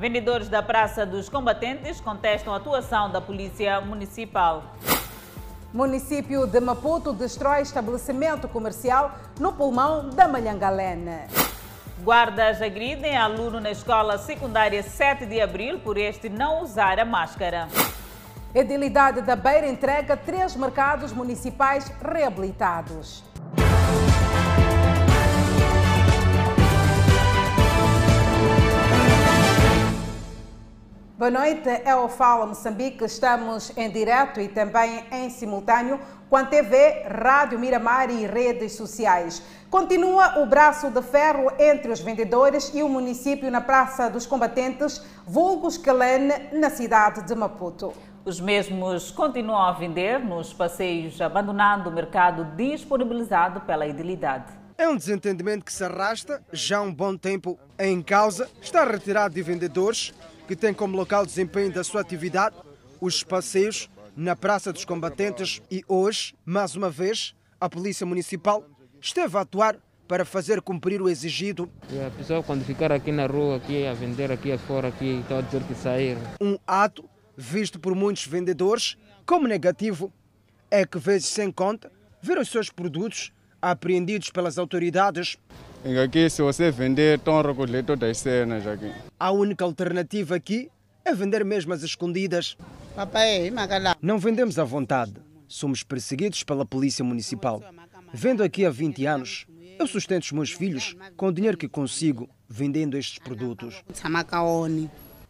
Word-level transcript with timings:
Vendedores 0.00 0.48
da 0.48 0.62
Praça 0.62 1.04
dos 1.04 1.28
Combatentes 1.28 2.00
contestam 2.00 2.54
a 2.54 2.56
atuação 2.56 3.10
da 3.10 3.20
Polícia 3.20 3.82
Municipal. 3.82 4.74
Município 5.74 6.46
de 6.46 6.58
Maputo 6.58 7.12
destrói 7.12 7.60
estabelecimento 7.60 8.48
comercial 8.48 9.14
no 9.38 9.52
pulmão 9.52 10.08
da 10.08 10.26
Malhangalene. 10.26 11.28
Guardas 12.02 12.62
agridem 12.62 13.14
aluno 13.14 13.60
na 13.60 13.70
escola 13.70 14.16
secundária 14.16 14.82
7 14.82 15.26
de 15.26 15.38
abril 15.38 15.80
por 15.80 15.98
este 15.98 16.30
não 16.30 16.62
usar 16.62 16.98
a 16.98 17.04
máscara. 17.04 17.68
Edilidade 18.54 19.20
da 19.20 19.36
Beira 19.36 19.68
entrega 19.68 20.16
três 20.16 20.56
mercados 20.56 21.12
municipais 21.12 21.92
reabilitados. 22.02 23.22
Boa 31.20 31.30
noite, 31.30 31.68
é 31.68 31.94
o 31.94 32.08
Fala 32.08 32.46
Moçambique. 32.46 33.04
Estamos 33.04 33.76
em 33.76 33.90
direto 33.90 34.40
e 34.40 34.48
também 34.48 35.04
em 35.12 35.28
simultâneo 35.28 36.00
com 36.30 36.36
a 36.36 36.46
TV, 36.46 37.02
Rádio 37.02 37.58
Miramar 37.58 38.08
e 38.08 38.24
redes 38.24 38.72
sociais. 38.72 39.42
Continua 39.68 40.40
o 40.40 40.46
braço 40.46 40.88
de 40.88 41.02
ferro 41.02 41.52
entre 41.58 41.92
os 41.92 42.00
vendedores 42.00 42.72
e 42.74 42.82
o 42.82 42.88
município 42.88 43.50
na 43.50 43.60
Praça 43.60 44.08
dos 44.08 44.24
Combatentes, 44.24 45.04
vulgos 45.26 45.76
Calene, 45.76 46.32
na 46.54 46.70
cidade 46.70 47.20
de 47.26 47.34
Maputo. 47.34 47.92
Os 48.24 48.40
mesmos 48.40 49.10
continuam 49.10 49.60
a 49.60 49.72
vender 49.72 50.18
nos 50.20 50.54
passeios, 50.54 51.20
abandonando 51.20 51.90
o 51.90 51.92
mercado 51.92 52.46
disponibilizado 52.56 53.60
pela 53.60 53.86
idilidade. 53.86 54.58
É 54.78 54.88
um 54.88 54.96
desentendimento 54.96 55.66
que 55.66 55.72
se 55.74 55.84
arrasta 55.84 56.42
já 56.50 56.78
há 56.78 56.80
um 56.80 56.90
bom 56.90 57.14
tempo. 57.14 57.58
Em 57.78 58.00
causa 58.00 58.48
está 58.62 58.80
a 58.80 58.90
retirada 58.90 59.34
de 59.34 59.42
vendedores 59.42 60.14
que 60.50 60.56
tem 60.56 60.74
como 60.74 60.96
local 60.96 61.22
de 61.22 61.28
desempenho 61.28 61.72
da 61.72 61.84
sua 61.84 62.00
atividade 62.00 62.56
os 63.00 63.22
passeios 63.22 63.88
na 64.16 64.34
Praça 64.34 64.72
dos 64.72 64.84
Combatentes 64.84 65.62
e 65.70 65.84
hoje, 65.86 66.34
mais 66.44 66.74
uma 66.74 66.90
vez, 66.90 67.36
a 67.60 67.70
Polícia 67.70 68.04
Municipal 68.04 68.64
esteve 69.00 69.38
a 69.38 69.42
atuar 69.42 69.76
para 70.08 70.24
fazer 70.24 70.60
cumprir 70.60 71.00
o 71.00 71.08
exigido. 71.08 71.70
A 72.04 72.10
pessoa 72.10 72.42
quando 72.42 72.64
ficar 72.64 72.90
aqui 72.90 73.12
na 73.12 73.28
rua, 73.28 73.58
aqui 73.58 73.86
a 73.86 73.94
vender 73.94 74.32
aqui 74.32 74.50
afora, 74.50 74.88
aqui 74.88 75.20
está 75.20 75.38
a 75.38 75.40
dizer 75.40 75.62
que 75.62 75.74
sair. 75.76 76.18
Um 76.40 76.58
ato 76.66 77.08
visto 77.36 77.78
por 77.78 77.94
muitos 77.94 78.26
vendedores 78.26 78.96
como 79.24 79.46
negativo 79.46 80.12
é 80.68 80.84
que 80.84 80.98
vezes 80.98 81.28
sem 81.28 81.52
conta 81.52 81.92
ver 82.20 82.38
os 82.38 82.48
seus 82.48 82.70
produtos 82.70 83.30
apreendidos 83.62 84.30
pelas 84.30 84.58
autoridades. 84.58 85.36
Aqui, 86.04 86.28
se 86.28 86.42
você 86.42 86.70
vender, 86.70 87.18
estão 87.18 87.38
a 87.38 87.42
recolher 87.42 87.82
todas 87.82 88.10
as 88.10 88.18
cenas 88.18 88.66
aqui. 88.66 88.92
A 89.18 89.30
única 89.30 89.64
alternativa 89.64 90.36
aqui 90.36 90.70
é 91.02 91.14
vender 91.14 91.42
mesmo 91.42 91.72
às 91.72 91.82
escondidas. 91.82 92.54
Não 94.02 94.18
vendemos 94.18 94.58
à 94.58 94.64
vontade. 94.64 95.14
Somos 95.48 95.82
perseguidos 95.82 96.44
pela 96.44 96.66
Polícia 96.66 97.02
Municipal. 97.02 97.62
Vendo 98.12 98.42
aqui 98.42 98.66
há 98.66 98.70
20 98.70 99.06
anos, 99.06 99.46
eu 99.78 99.86
sustento 99.86 100.24
os 100.24 100.32
meus 100.32 100.52
filhos 100.52 100.94
com 101.16 101.28
o 101.28 101.32
dinheiro 101.32 101.56
que 101.56 101.66
consigo 101.66 102.28
vendendo 102.46 102.98
estes 102.98 103.18
produtos. 103.18 103.82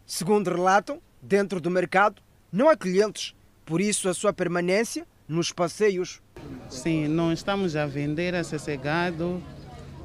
Segundo 0.05 0.51
relatam, 0.51 1.01
dentro 1.21 1.61
do 1.61 1.71
mercado 1.71 2.21
não 2.51 2.67
há 2.67 2.75
clientes, 2.75 3.33
por 3.65 3.79
isso 3.79 4.09
a 4.09 4.13
sua 4.13 4.33
permanência 4.33 5.07
nos 5.27 5.53
passeios. 5.53 6.21
Sim, 6.69 7.07
não 7.07 7.31
estamos 7.31 7.77
a 7.77 7.85
vender 7.85 8.35
a 8.35 8.43
sossegado, 8.43 9.41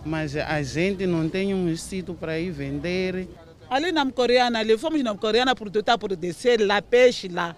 mas 0.06 0.36
a 0.36 0.62
gente 0.62 1.04
não 1.06 1.28
tem 1.28 1.52
um 1.52 1.76
sítio 1.76 2.14
para 2.14 2.38
ir 2.38 2.50
vender. 2.50 3.28
Ali 3.68 3.90
na 3.90 4.10
coreana, 4.12 4.60
ali 4.60 4.78
fomos 4.78 5.02
na 5.02 5.16
coreana 5.16 5.54
por 5.54 5.68
tentar 5.68 5.98
por 5.98 6.14
descer 6.14 6.60
lá, 6.60 6.80
peixe 6.80 7.28
lá. 7.28 7.56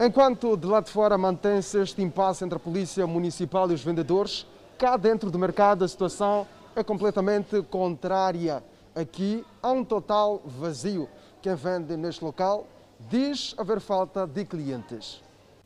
Enquanto 0.00 0.56
de 0.56 0.66
lá 0.66 0.80
de 0.80 0.90
fora 0.90 1.18
mantém-se 1.18 1.76
este 1.80 2.00
impasse 2.00 2.44
entre 2.44 2.56
a 2.56 2.60
polícia 2.60 3.04
municipal 3.04 3.68
e 3.68 3.74
os 3.74 3.82
vendedores, 3.82 4.46
cá 4.78 4.96
dentro 4.96 5.28
do 5.28 5.38
mercado 5.38 5.84
a 5.84 5.88
situação 5.88 6.46
é 6.76 6.84
completamente 6.84 7.60
contrária. 7.62 8.62
Aqui 8.94 9.44
há 9.60 9.72
um 9.72 9.84
total 9.84 10.40
vazio. 10.46 11.08
Quem 11.42 11.56
vende 11.56 11.96
neste 11.96 12.24
local 12.24 12.64
diz 13.10 13.56
haver 13.58 13.80
falta 13.80 14.24
de 14.24 14.44
clientes. 14.44 15.20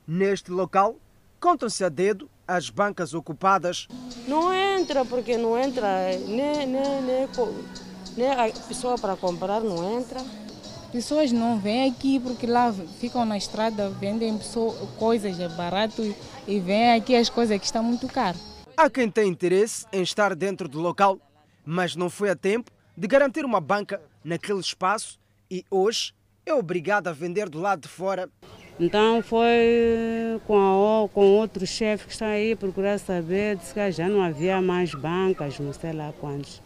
Neste 0.07 0.51
local, 0.51 0.97
contam-se 1.39 1.85
a 1.85 1.91
dedo 1.91 2.29
as 2.55 2.71
bancas 2.71 3.15
ocupadas. 3.15 3.89
Não 4.27 4.53
entra, 4.53 5.05
porque 5.05 5.37
não 5.37 5.59
entra, 5.59 6.17
nem, 6.27 6.67
nem, 6.67 7.03
nem, 7.03 7.29
nem 8.17 8.31
a 8.31 8.51
pessoa 8.69 8.99
para 8.99 9.17
comprar 9.17 9.61
não 9.61 9.99
entra. 9.99 10.21
Pessoas 10.93 11.33
não 11.33 11.59
vêm 11.59 11.91
aqui 11.91 12.21
porque 12.21 12.47
lá 12.47 12.71
ficam 13.01 13.25
na 13.25 13.39
estrada, 13.39 13.89
vendem 13.89 14.39
coisas 14.99 15.39
barato 15.55 16.15
e 16.47 16.61
vêm 16.61 16.93
aqui 16.93 17.17
as 17.17 17.31
coisas 17.31 17.59
que 17.59 17.65
estão 17.65 17.83
muito 17.83 18.07
caras. 18.07 18.41
Há 18.77 18.91
quem 18.91 19.11
tem 19.11 19.29
interesse 19.29 19.87
em 19.91 20.03
estar 20.03 20.35
dentro 20.35 20.69
do 20.69 20.81
local, 20.81 21.19
mas 21.65 21.97
não 21.97 22.11
foi 22.11 22.29
a 22.29 22.37
tempo 22.37 22.71
de 22.97 23.07
garantir 23.07 23.45
uma 23.45 23.61
banca 23.61 24.03
naquele 24.23 24.61
espaço 24.61 25.19
e 25.51 25.65
hoje 25.71 26.13
é 26.45 26.53
obrigado 26.53 27.09
a 27.09 27.13
vender 27.13 27.49
do 27.49 27.59
lado 27.59 27.83
de 27.83 27.89
fora. 27.89 28.29
Então 28.83 29.23
foi 29.23 30.41
com, 30.45 30.57
a, 30.57 31.09
com 31.09 31.25
outro 31.25 31.65
chefe 31.65 32.07
que 32.07 32.13
está 32.13 32.27
aí 32.27 32.57
procurar 32.57 32.99
saber, 32.99 33.57
disse 33.57 33.73
que 33.73 33.93
já 33.93 34.09
não 34.09 34.21
havia 34.21 34.61
mais 34.61 34.93
bancas, 34.93 35.57
não 35.61 35.73
sei 35.73 35.93
lá 35.93 36.13
quantos. 36.21 36.61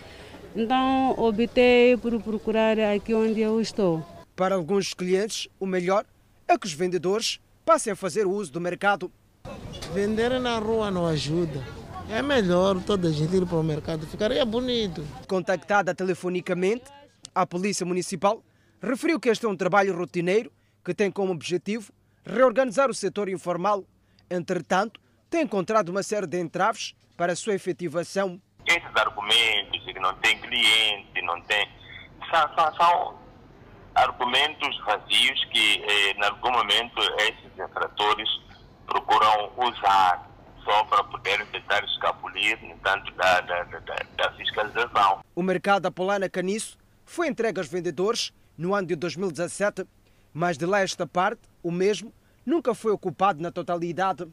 Então 0.57 1.11
optei 1.19 1.95
por 1.99 2.19
procurar 2.23 2.79
aqui 2.79 3.13
onde 3.13 3.43
eu 3.43 3.61
estou. 3.61 4.03
Para 4.35 4.55
alguns 4.55 4.95
clientes, 4.95 5.47
o 5.61 5.67
melhor 5.67 6.07
é 6.49 6.57
que 6.57 6.67
os 6.67 6.73
vendedores 6.73 7.39
passem 7.67 7.93
a 7.93 7.97
fazer 7.97 8.27
uso 8.27 8.51
do 8.51 8.63
mercado. 8.63 9.13
Vender 9.93 10.41
na 10.41 10.59
rua 10.59 10.91
não 10.91 11.07
ajuda. 11.07 11.63
É 12.09 12.23
melhor 12.23 12.83
toda 12.83 13.09
a 13.09 13.13
gente 13.13 13.37
ir 13.37 13.45
para 13.45 13.59
o 13.59 13.63
mercado, 13.63 14.07
ficaria 14.07 14.45
bonito. 14.47 15.05
Contactada 15.29 15.95
telefonicamente, 15.95 16.85
a 17.35 17.47
Polícia 17.47 17.85
Municipal 17.85 18.43
referiu 18.81 19.21
que 19.21 19.29
este 19.29 19.45
é 19.45 19.49
um 19.51 19.57
trabalho 19.57 19.95
rotineiro 19.95 20.51
que 20.83 20.95
tem 20.95 21.11
como 21.11 21.33
objetivo 21.33 21.93
reorganizar 22.27 22.91
o 22.91 22.95
setor 22.95 23.29
informal. 23.29 23.85
Entretanto, 24.29 25.01
tem 25.31 25.43
encontrado 25.43 25.89
uma 25.91 26.03
série 26.03 26.27
de 26.27 26.41
entraves 26.41 26.95
para 27.17 27.33
a 27.33 27.37
sua 27.37 27.55
efetivação. 27.55 28.41
Esses 28.67 28.97
argumentos 28.97 29.85
de 29.85 29.95
que 29.95 30.01
não 30.01 30.15
tem 30.17 30.39
cliente, 30.41 31.23
não 31.23 31.41
tem. 31.43 31.69
São, 32.31 32.55
são, 32.55 32.75
são 32.75 33.19
argumentos 33.95 34.77
vazios 34.85 35.45
que, 35.47 35.83
eh, 35.83 36.11
em 36.13 36.25
algum 36.25 36.51
momento, 36.51 37.01
esses 37.19 37.59
infratores 37.59 38.29
procuram 38.87 39.53
usar 39.57 40.29
só 40.65 40.85
para 40.85 41.05
poderem 41.05 41.47
tentar 41.47 41.85
escapulir, 41.85 42.61
no 42.61 42.75
entanto, 42.75 43.13
da, 43.15 43.41
da, 43.41 43.63
da, 43.63 43.81
da 44.17 44.33
fiscalização. 44.33 45.21
O 45.35 45.43
mercado 45.43 45.87
Apolana 45.87 46.29
Caniço 46.29 46.77
foi 47.05 47.29
entregue 47.29 47.61
aos 47.61 47.69
vendedores 47.69 48.33
no 48.59 48.75
ano 48.75 48.89
de 48.89 48.97
2017, 48.97 49.87
mas 50.37 50.59
de 50.59 50.67
lá 50.67 50.83
esta 50.83 51.07
parte, 51.07 51.49
o 51.63 51.71
mesmo 51.71 52.13
nunca 52.45 52.75
foi 52.75 52.93
ocupado 52.93 53.43
na 53.43 53.51
totalidade. 53.51 54.29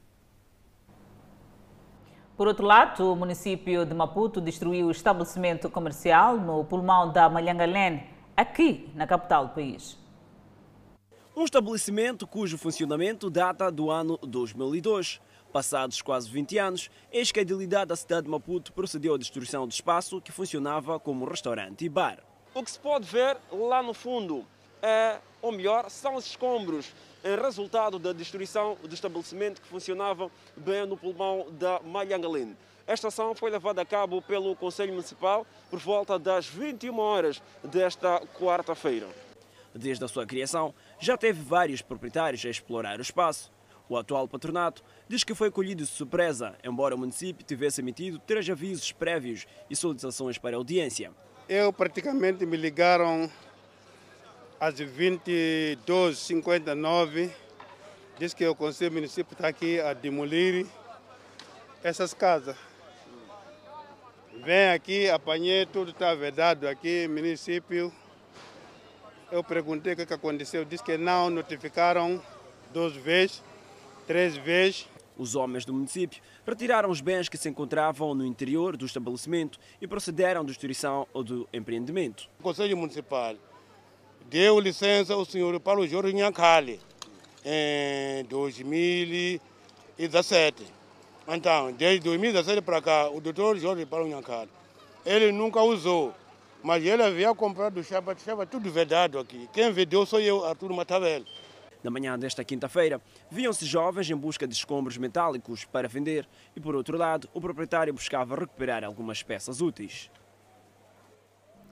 Por 2.35 2.45
outro 2.45 2.65
lado, 2.65 3.09
o 3.09 3.15
município 3.15 3.85
de 3.85 3.93
Maputo 3.95 4.41
destruiu 4.41 4.87
o 4.87 4.91
estabelecimento 4.91 5.69
comercial 5.69 6.35
no 6.35 6.65
pulmão 6.65 7.09
da 7.09 7.29
Malhangalene, 7.29 8.03
aqui 8.35 8.91
na 8.93 9.07
capital 9.07 9.47
do 9.47 9.53
país. 9.53 9.97
Um 11.33 11.45
estabelecimento 11.45 12.27
cujo 12.27 12.57
funcionamento 12.57 13.29
data 13.29 13.71
do 13.71 13.89
ano 13.89 14.17
2002. 14.17 15.21
Passados 15.53 16.01
quase 16.01 16.29
20 16.29 16.57
anos, 16.57 16.89
eis 17.13 17.31
que 17.31 17.39
a 17.39 17.43
idilidade 17.43 17.87
da 17.87 17.95
cidade 17.95 18.23
de 18.23 18.29
Maputo 18.29 18.73
procedeu 18.73 19.15
à 19.15 19.17
destruição 19.17 19.65
do 19.65 19.71
espaço 19.71 20.19
que 20.19 20.33
funcionava 20.33 20.99
como 20.99 21.23
restaurante 21.23 21.85
e 21.85 21.89
bar. 21.89 22.17
O 22.53 22.61
que 22.61 22.71
se 22.71 22.79
pode 22.79 23.05
ver 23.05 23.37
lá 23.53 23.81
no 23.81 23.93
fundo 23.93 24.45
ou 25.41 25.51
melhor, 25.51 25.89
são 25.89 26.15
os 26.15 26.25
escombros 26.25 26.93
em 27.23 27.35
resultado 27.35 27.97
da 27.97 28.11
destruição 28.11 28.77
do 28.83 28.93
estabelecimento 28.93 29.61
que 29.61 29.67
funcionava 29.67 30.29
bem 30.57 30.85
no 30.85 30.97
pulmão 30.97 31.47
da 31.51 31.79
Malhangalene. 31.79 32.55
Esta 32.85 33.07
ação 33.07 33.33
foi 33.33 33.49
levada 33.49 33.81
a 33.81 33.85
cabo 33.85 34.21
pelo 34.21 34.55
Conselho 34.55 34.91
Municipal 34.91 35.47
por 35.69 35.79
volta 35.79 36.19
das 36.19 36.47
21 36.47 36.99
horas 36.99 37.41
desta 37.63 38.19
quarta-feira. 38.37 39.07
Desde 39.73 40.03
a 40.03 40.07
sua 40.07 40.25
criação, 40.25 40.73
já 40.99 41.17
teve 41.17 41.41
vários 41.41 41.81
proprietários 41.81 42.45
a 42.45 42.49
explorar 42.49 42.99
o 42.99 43.01
espaço. 43.01 43.51
O 43.87 43.97
atual 43.97 44.27
patronato 44.27 44.83
diz 45.07 45.23
que 45.23 45.33
foi 45.33 45.49
colhido 45.49 45.83
de 45.83 45.89
surpresa, 45.89 46.55
embora 46.63 46.95
o 46.95 46.97
município 46.97 47.45
tivesse 47.45 47.81
emitido 47.81 48.19
três 48.19 48.49
avisos 48.49 48.91
prévios 48.91 49.45
e 49.69 49.75
solicitações 49.75 50.37
para 50.37 50.57
audiência. 50.57 51.11
Eu 51.47 51.71
praticamente 51.73 52.45
me 52.45 52.57
ligaram 52.57 53.29
às 54.63 54.75
22h59, 54.75 57.29
diz 58.17 58.33
que 58.33 58.47
o 58.47 58.55
Conselho 58.55 58.93
Municipal 58.93 59.33
está 59.33 59.49
aqui 59.49 59.81
a 59.81 59.93
demolir 59.93 60.65
essas 61.83 62.13
casas. 62.13 62.55
Vem 64.41 64.69
aqui, 64.69 65.09
apanhei 65.09 65.65
tudo, 65.65 65.91
está 65.91 66.15
vedado 66.15 66.65
aqui, 66.65 67.09
município. 67.09 67.91
Eu 69.29 69.43
perguntei 69.43 69.91
o 69.91 69.97
que, 69.97 70.05
que 70.05 70.13
aconteceu, 70.13 70.63
disse 70.63 70.81
que 70.81 70.97
não 70.97 71.29
notificaram 71.29 72.23
duas 72.71 72.95
vezes, 72.95 73.43
três 74.07 74.37
vezes. 74.37 74.87
Os 75.17 75.35
homens 75.35 75.65
do 75.65 75.73
município 75.73 76.21
retiraram 76.47 76.89
os 76.89 77.01
bens 77.01 77.27
que 77.27 77.37
se 77.37 77.49
encontravam 77.49 78.15
no 78.15 78.25
interior 78.25 78.77
do 78.77 78.85
estabelecimento 78.85 79.59
e 79.81 79.87
procederam 79.87 80.41
à 80.41 80.45
destruição 80.45 81.05
do 81.13 81.49
empreendimento. 81.51 82.29
O 82.39 82.43
Conselho 82.43 82.77
Municipal 82.77 83.35
deu 84.33 84.59
licença 84.59 85.13
ao 85.13 85.23
senhor 85.23 85.57
Paulo 85.59 85.87
Jorge 85.87 86.11
Nhancali 86.11 86.79
em 87.45 88.25
2017. 88.25 90.65
Então, 91.27 91.71
desde 91.71 91.99
2017 91.99 92.63
para 92.63 92.81
cá, 92.81 93.11
o 93.11 93.21
doutor 93.21 93.59
Jorge 93.59 93.85
Paulo 93.85 94.07
Nhancali, 94.07 94.49
ele 95.05 95.31
nunca 95.31 95.61
usou, 95.61 96.15
mas 96.63 96.83
ele 96.83 97.03
havia 97.03 97.35
comprado 97.35 97.83
chapa, 97.83 98.17
chapa 98.17 98.47
tudo 98.47 98.71
vedado 98.71 99.19
aqui. 99.19 99.47
Quem 99.53 99.71
vendeu 99.71 100.03
sou 100.03 100.19
eu, 100.19 100.43
Arthur 100.43 100.73
Matavel. 100.73 101.23
Na 101.83 101.91
manhã 101.91 102.17
desta 102.17 102.43
quinta-feira, 102.43 102.99
viam-se 103.29 103.67
jovens 103.67 104.09
em 104.09 104.15
busca 104.15 104.47
de 104.47 104.55
escombros 104.55 104.97
metálicos 104.97 105.63
para 105.63 105.87
vender 105.87 106.27
e, 106.55 106.59
por 106.59 106.75
outro 106.75 106.97
lado, 106.97 107.29
o 107.35 107.39
proprietário 107.39 107.93
buscava 107.93 108.35
recuperar 108.35 108.83
algumas 108.83 109.21
peças 109.21 109.61
úteis. 109.61 110.09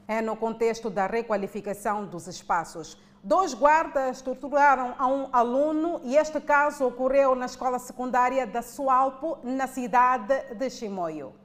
É 0.07 0.21
no 0.21 0.36
contexto 0.36 0.89
da 0.89 1.07
requalificação 1.07 2.06
dos 2.06 2.27
espaços. 2.27 2.98
Dois 3.24 3.53
guardas 3.53 4.21
torturaram 4.21 4.95
a 4.98 5.07
um 5.07 5.30
aluno 5.31 6.01
e 6.03 6.18
este 6.18 6.42
caso 6.42 6.88
ocorreu 6.88 7.36
na 7.36 7.45
escola 7.45 7.77
secundária 7.77 8.48
da 8.48 8.62
Sualpo, 8.62 9.38
na 9.44 9.68
cidade 9.68 10.56
de 10.56 10.69
Chimoio. 10.69 11.41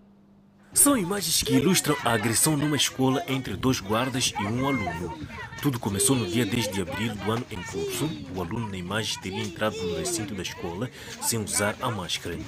São 0.77 0.95
imagens 0.95 1.43
que 1.43 1.55
ilustram 1.55 1.97
a 2.05 2.13
agressão 2.13 2.55
numa 2.55 2.77
escola 2.77 3.25
entre 3.27 3.57
dois 3.57 3.81
guardas 3.81 4.33
e 4.39 4.43
um 4.43 4.69
aluno. 4.69 5.19
Tudo 5.63 5.81
começou 5.81 6.15
no 6.15 6.27
dia 6.27 6.45
10 6.45 6.71
de 6.71 6.83
abril 6.83 7.15
do 7.15 7.33
ano 7.33 7.47
em 7.51 7.61
curso. 7.63 8.09
O 8.35 8.43
aluno 8.43 8.69
na 8.69 8.77
imagem 8.77 9.19
teria 9.23 9.43
entrado 9.43 9.75
no 9.79 9.97
recinto 9.97 10.35
da 10.35 10.43
escola 10.43 10.91
sem 11.23 11.43
usar 11.43 11.75
a 11.81 11.91
máscara. 11.91 12.39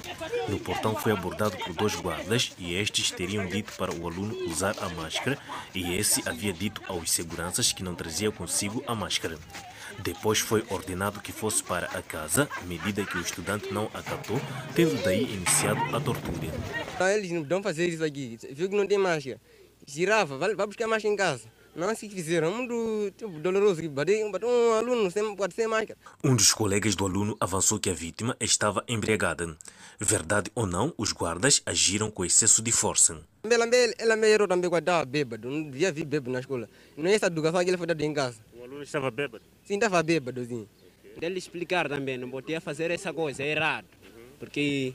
No 0.47 0.59
portão 0.59 0.95
foi 0.95 1.11
abordado 1.11 1.57
por 1.57 1.73
dois 1.73 1.95
guardas 1.95 2.51
e 2.59 2.75
estes 2.75 3.09
teriam 3.09 3.47
dito 3.47 3.73
para 3.73 3.93
o 3.93 4.07
aluno 4.07 4.35
usar 4.47 4.75
a 4.79 4.87
máscara 4.89 5.37
e 5.73 5.95
esse 5.95 6.21
havia 6.29 6.53
dito 6.53 6.81
aos 6.87 7.11
seguranças 7.11 7.73
que 7.73 7.83
não 7.83 7.95
trazia 7.95 8.31
consigo 8.31 8.83
a 8.85 8.93
máscara. 8.93 9.39
Depois 10.01 10.39
foi 10.39 10.63
ordenado 10.69 11.19
que 11.19 11.31
fosse 11.31 11.61
para 11.61 11.87
a 11.87 12.01
casa, 12.01 12.49
medida 12.65 13.05
que 13.05 13.17
o 13.17 13.21
estudante 13.21 13.73
não 13.73 13.85
acatou, 13.93 14.39
tendo 14.73 15.01
daí 15.03 15.23
iniciado 15.23 15.81
a 15.95 15.99
tortura. 15.99 16.47
Eles 17.13 17.31
não 17.31 17.43
vão 17.43 17.61
fazer 17.61 17.87
isso 17.87 18.03
aqui, 18.03 18.37
viu 18.51 18.69
que 18.69 18.75
não 18.75 18.87
tem 18.87 18.97
máscara. 18.97 19.39
Girava, 19.85 20.37
vai, 20.37 20.55
vai 20.55 20.67
buscar 20.67 20.87
máscara 20.87 21.13
em 21.13 21.17
casa. 21.17 21.59
Não 21.75 21.93
que 21.95 22.09
fizeram, 22.09 22.47
é 22.47 22.55
muito 22.55 23.13
tipo, 23.15 23.39
doloroso. 23.39 23.81
Um 23.81 24.73
aluno 24.73 25.11
sem, 25.11 25.35
pode 25.35 25.53
ser 25.53 25.67
máscara. 25.67 25.97
Um 26.23 26.35
dos 26.35 26.51
colegas 26.51 26.95
do 26.95 27.05
aluno 27.05 27.37
avançou 27.39 27.79
que 27.79 27.89
a 27.89 27.93
vítima 27.93 28.35
estava 28.39 28.83
embriagada. 28.87 29.55
Verdade 29.99 30.51
ou 30.55 30.65
não, 30.65 30.93
os 30.97 31.11
guardas 31.13 31.61
agiram 31.65 32.09
com 32.09 32.25
excesso 32.25 32.61
de 32.61 32.71
força. 32.71 33.21
Ela, 33.43 33.65
me 34.15 34.37
também 34.47 34.69
quando 34.69 34.81
estava 34.81 35.05
bêbado, 35.05 35.49
não 35.49 35.69
devia 35.69 35.91
vir 35.91 36.05
bêbado 36.05 36.31
na 36.31 36.39
escola. 36.39 36.67
Não 36.97 37.09
é 37.09 37.13
essa 37.13 37.27
educação 37.27 37.63
que 37.63 37.69
ele 37.69 37.77
foi 37.77 37.87
dado 37.87 38.01
em 38.01 38.13
casa. 38.13 38.37
O 38.59 38.63
aluno 38.65 38.83
estava 38.83 39.09
bêbado? 39.09 39.43
Sim, 39.63 39.75
estava 39.75 40.03
bêbado, 40.03 40.43
sim. 40.43 40.67
Ele 41.21 41.39
explicar 41.39 41.87
também, 41.87 42.17
não 42.17 42.29
podia 42.29 42.59
fazer 42.59 42.91
essa 42.91 43.13
coisa, 43.13 43.41
é 43.41 43.51
errado. 43.51 43.87
Porque 44.37 44.93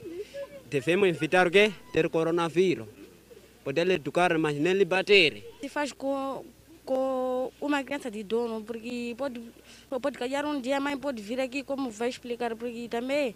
devemos 0.69 1.09
evitar 1.09 1.47
o 1.47 1.51
quê? 1.51 1.73
Ter 1.93 2.09
coronavírus. 2.11 2.87
Poder 3.63 3.89
educar, 3.91 4.37
mas 4.39 4.57
nem 4.57 4.75
lhe 4.75 4.85
bater. 4.85 5.43
Se 5.63 5.69
faz 5.71 5.93
com, 5.93 6.45
com 6.85 7.51
uma 7.59 7.83
criança 7.83 8.11
de 8.11 8.23
dono, 8.23 8.63
porque 8.63 9.15
pode, 9.17 9.41
pode 9.89 10.19
calhar 10.19 10.45
um 10.45 10.61
dia 10.61 10.77
a 10.77 10.81
mãe 10.81 10.99
pode 10.99 11.23
vir 11.23 11.41
aqui, 11.41 11.63
como 11.63 11.91
vai 11.91 12.11
explicar, 12.11 12.55
porque 12.55 12.87
também 12.89 13.35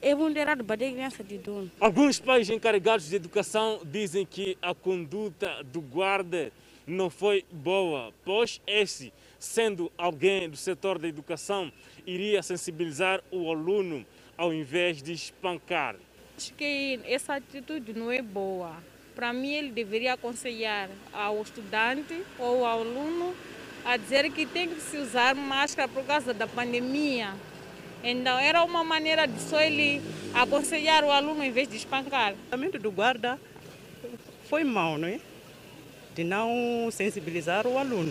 é 0.00 0.14
muito 0.14 0.36
errado 0.36 0.62
bater 0.62 0.92
criança 0.92 1.24
de 1.24 1.38
dono. 1.38 1.68
Alguns 1.80 2.20
pais 2.20 2.48
encarregados 2.48 3.08
de 3.08 3.16
educação 3.16 3.80
dizem 3.84 4.24
que 4.24 4.56
a 4.62 4.72
conduta 4.72 5.64
do 5.64 5.80
guarda 5.80 6.52
não 6.86 7.10
foi 7.10 7.44
boa, 7.50 8.12
pois 8.24 8.60
esse, 8.66 9.12
sendo 9.38 9.90
alguém 9.98 10.48
do 10.48 10.56
setor 10.56 10.98
da 10.98 11.08
educação, 11.08 11.72
iria 12.06 12.42
sensibilizar 12.42 13.22
o 13.30 13.50
aluno 13.50 14.06
ao 14.36 14.54
invés 14.54 15.02
de 15.02 15.12
espancar. 15.12 15.96
Acho 16.36 16.52
que 16.54 17.00
essa 17.04 17.34
atitude 17.34 17.92
não 17.92 18.10
é 18.10 18.22
boa. 18.22 18.76
Para 19.14 19.32
mim, 19.32 19.52
ele 19.52 19.70
deveria 19.70 20.12
aconselhar 20.12 20.90
ao 21.12 21.40
estudante 21.40 22.22
ou 22.38 22.64
ao 22.64 22.80
aluno 22.80 23.34
a 23.84 23.96
dizer 23.96 24.30
que 24.30 24.44
tem 24.44 24.68
que 24.68 24.80
se 24.80 24.98
usar 24.98 25.34
máscara 25.34 25.88
por 25.88 26.04
causa 26.04 26.34
da 26.34 26.46
pandemia. 26.46 27.34
Então, 28.04 28.38
era 28.38 28.62
uma 28.62 28.84
maneira 28.84 29.26
de 29.26 29.40
só 29.40 29.60
ele 29.60 30.02
aconselhar 30.34 31.02
o 31.02 31.10
aluno 31.10 31.42
em 31.42 31.50
vez 31.50 31.66
de 31.66 31.76
espancar. 31.76 32.34
O 32.34 32.36
tratamento 32.36 32.78
do 32.78 32.90
guarda 32.90 33.40
foi 34.48 34.62
mau, 34.62 34.98
não 34.98 35.08
é? 35.08 35.18
De 36.16 36.24
não 36.24 36.88
sensibilizar 36.90 37.66
o 37.66 37.76
aluno. 37.76 38.10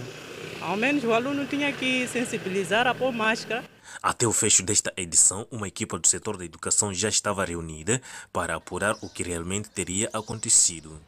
Ao 0.61 0.77
menos 0.77 1.03
o 1.03 1.11
aluno 1.11 1.47
tinha 1.47 1.73
que 1.73 2.07
sensibilizar 2.07 2.85
a 2.85 2.93
pôr 2.93 3.11
máscara. 3.11 3.63
Até 3.99 4.27
o 4.27 4.31
fecho 4.31 4.61
desta 4.61 4.93
edição, 4.95 5.47
uma 5.49 5.67
equipa 5.67 5.97
do 5.97 6.07
setor 6.07 6.37
da 6.37 6.45
educação 6.45 6.93
já 6.93 7.09
estava 7.09 7.43
reunida 7.43 7.99
para 8.31 8.55
apurar 8.55 8.93
o 9.01 9.09
que 9.09 9.23
realmente 9.23 9.71
teria 9.71 10.07
acontecido. 10.13 11.01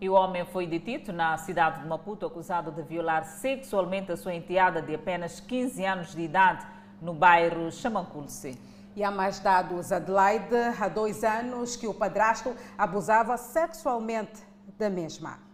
E 0.00 0.08
o 0.08 0.14
homem 0.14 0.46
foi 0.46 0.66
detido 0.66 1.12
na 1.12 1.36
cidade 1.36 1.82
de 1.82 1.86
Maputo 1.86 2.24
acusado 2.24 2.70
de 2.70 2.80
violar 2.80 3.26
sexualmente 3.26 4.10
a 4.10 4.16
sua 4.16 4.34
enteada 4.34 4.80
de 4.80 4.94
apenas 4.94 5.38
15 5.38 5.84
anos 5.84 6.14
de 6.14 6.22
idade 6.22 6.66
no 7.02 7.12
bairro 7.12 7.70
Chamanculce. 7.70 8.58
E 8.96 9.04
há 9.04 9.10
mais 9.10 9.38
dados, 9.38 9.92
Adelaide, 9.92 10.56
há 10.80 10.88
dois 10.88 11.22
anos 11.22 11.76
que 11.76 11.86
o 11.86 11.92
padrasto 11.92 12.56
abusava 12.78 13.36
sexualmente 13.36 14.40
da 14.78 14.88
mesma. 14.88 15.47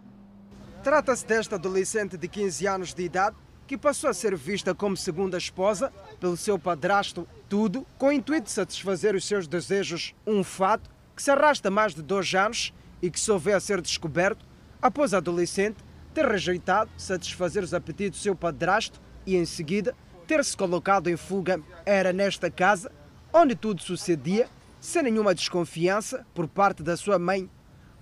Trata-se 0.85 1.25
desta 1.25 1.55
adolescente 1.55 2.19
de 2.19 2.29
15 2.29 2.67
anos 2.67 2.93
de 2.93 3.03
idade 3.03 3.35
que 3.67 3.79
passou 3.79 4.11
a 4.11 4.13
ser 4.13 4.37
vista 4.37 4.75
como 4.75 4.95
segunda 4.95 5.39
esposa 5.39 5.91
pelo 6.21 6.37
seu 6.37 6.59
padrasto, 6.59 7.27
tudo 7.49 7.87
com 7.97 8.09
o 8.09 8.13
intuito 8.13 8.45
de 8.45 8.51
satisfazer 8.51 9.15
os 9.15 9.25
seus 9.25 9.49
desejos. 9.49 10.15
Um 10.27 10.45
fato 10.45 10.91
que 11.17 11.23
se 11.23 11.31
arrasta 11.31 11.71
mais 11.71 11.95
de 11.95 12.03
dois 12.03 12.35
anos 12.35 12.75
e 13.01 13.11
que 13.11 13.19
só 13.19 13.39
veio 13.39 13.57
a 13.57 13.61
ser 13.61 13.81
descoberto 13.81 14.45
após 14.83 15.15
a 15.15 15.17
adolescente 15.17 15.79
ter 16.13 16.27
rejeitado 16.27 16.91
satisfazer 16.99 17.63
os 17.63 17.73
apetites 17.73 18.21
do 18.21 18.23
seu 18.23 18.37
padrasto 18.37 19.01
e, 19.25 19.37
em 19.37 19.47
seguida, 19.47 19.97
ter 20.27 20.45
se 20.45 20.55
colocado 20.55 21.09
em 21.09 21.17
fuga. 21.17 21.63
Era 21.87 22.13
nesta 22.13 22.51
casa 22.51 22.93
onde 23.33 23.55
tudo 23.55 23.81
sucedia, 23.81 24.51
sem 24.79 25.03
nenhuma 25.03 25.35
desconfiança 25.35 26.27
por 26.35 26.47
parte 26.47 26.83
da 26.83 26.95
sua 26.95 27.19
mãe. 27.19 27.49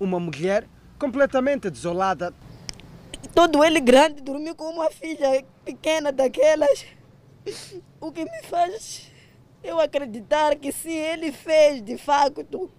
Uma 0.01 0.19
mulher 0.19 0.67
completamente 0.99 1.71
desolada 1.71 2.35
todo 3.29 3.65
ele 3.65 3.81
grande 3.81 4.21
dormiu 4.21 4.55
com 4.55 4.71
uma 4.71 4.91
filha 4.91 5.45
pequena 5.65 6.13
daquelas. 6.13 6.85
O 8.01 8.13
que 8.13 8.25
me 8.25 8.43
faz 8.45 9.11
eu 9.63 9.79
acreditar 9.81 10.57
que 10.57 10.73
se 10.73 10.91
ele 10.91 11.31
fez 11.31 11.83
de 11.83 11.97
facto, 11.97 12.71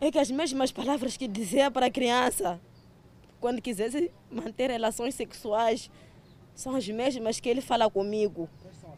é 0.00 0.10
que 0.10 0.18
as 0.18 0.30
mesmas 0.30 0.72
palavras 0.72 1.16
que 1.16 1.28
dizia 1.28 1.70
para 1.70 1.86
a 1.86 1.90
criança 1.90 2.60
quando 3.40 3.60
quisesse 3.60 4.10
manter 4.30 4.70
relações 4.70 5.14
sexuais 5.14 5.90
são 6.54 6.74
as 6.74 6.88
mesmas 6.88 7.40
que 7.40 7.48
ele 7.48 7.60
fala 7.60 7.90
comigo. 7.90 8.48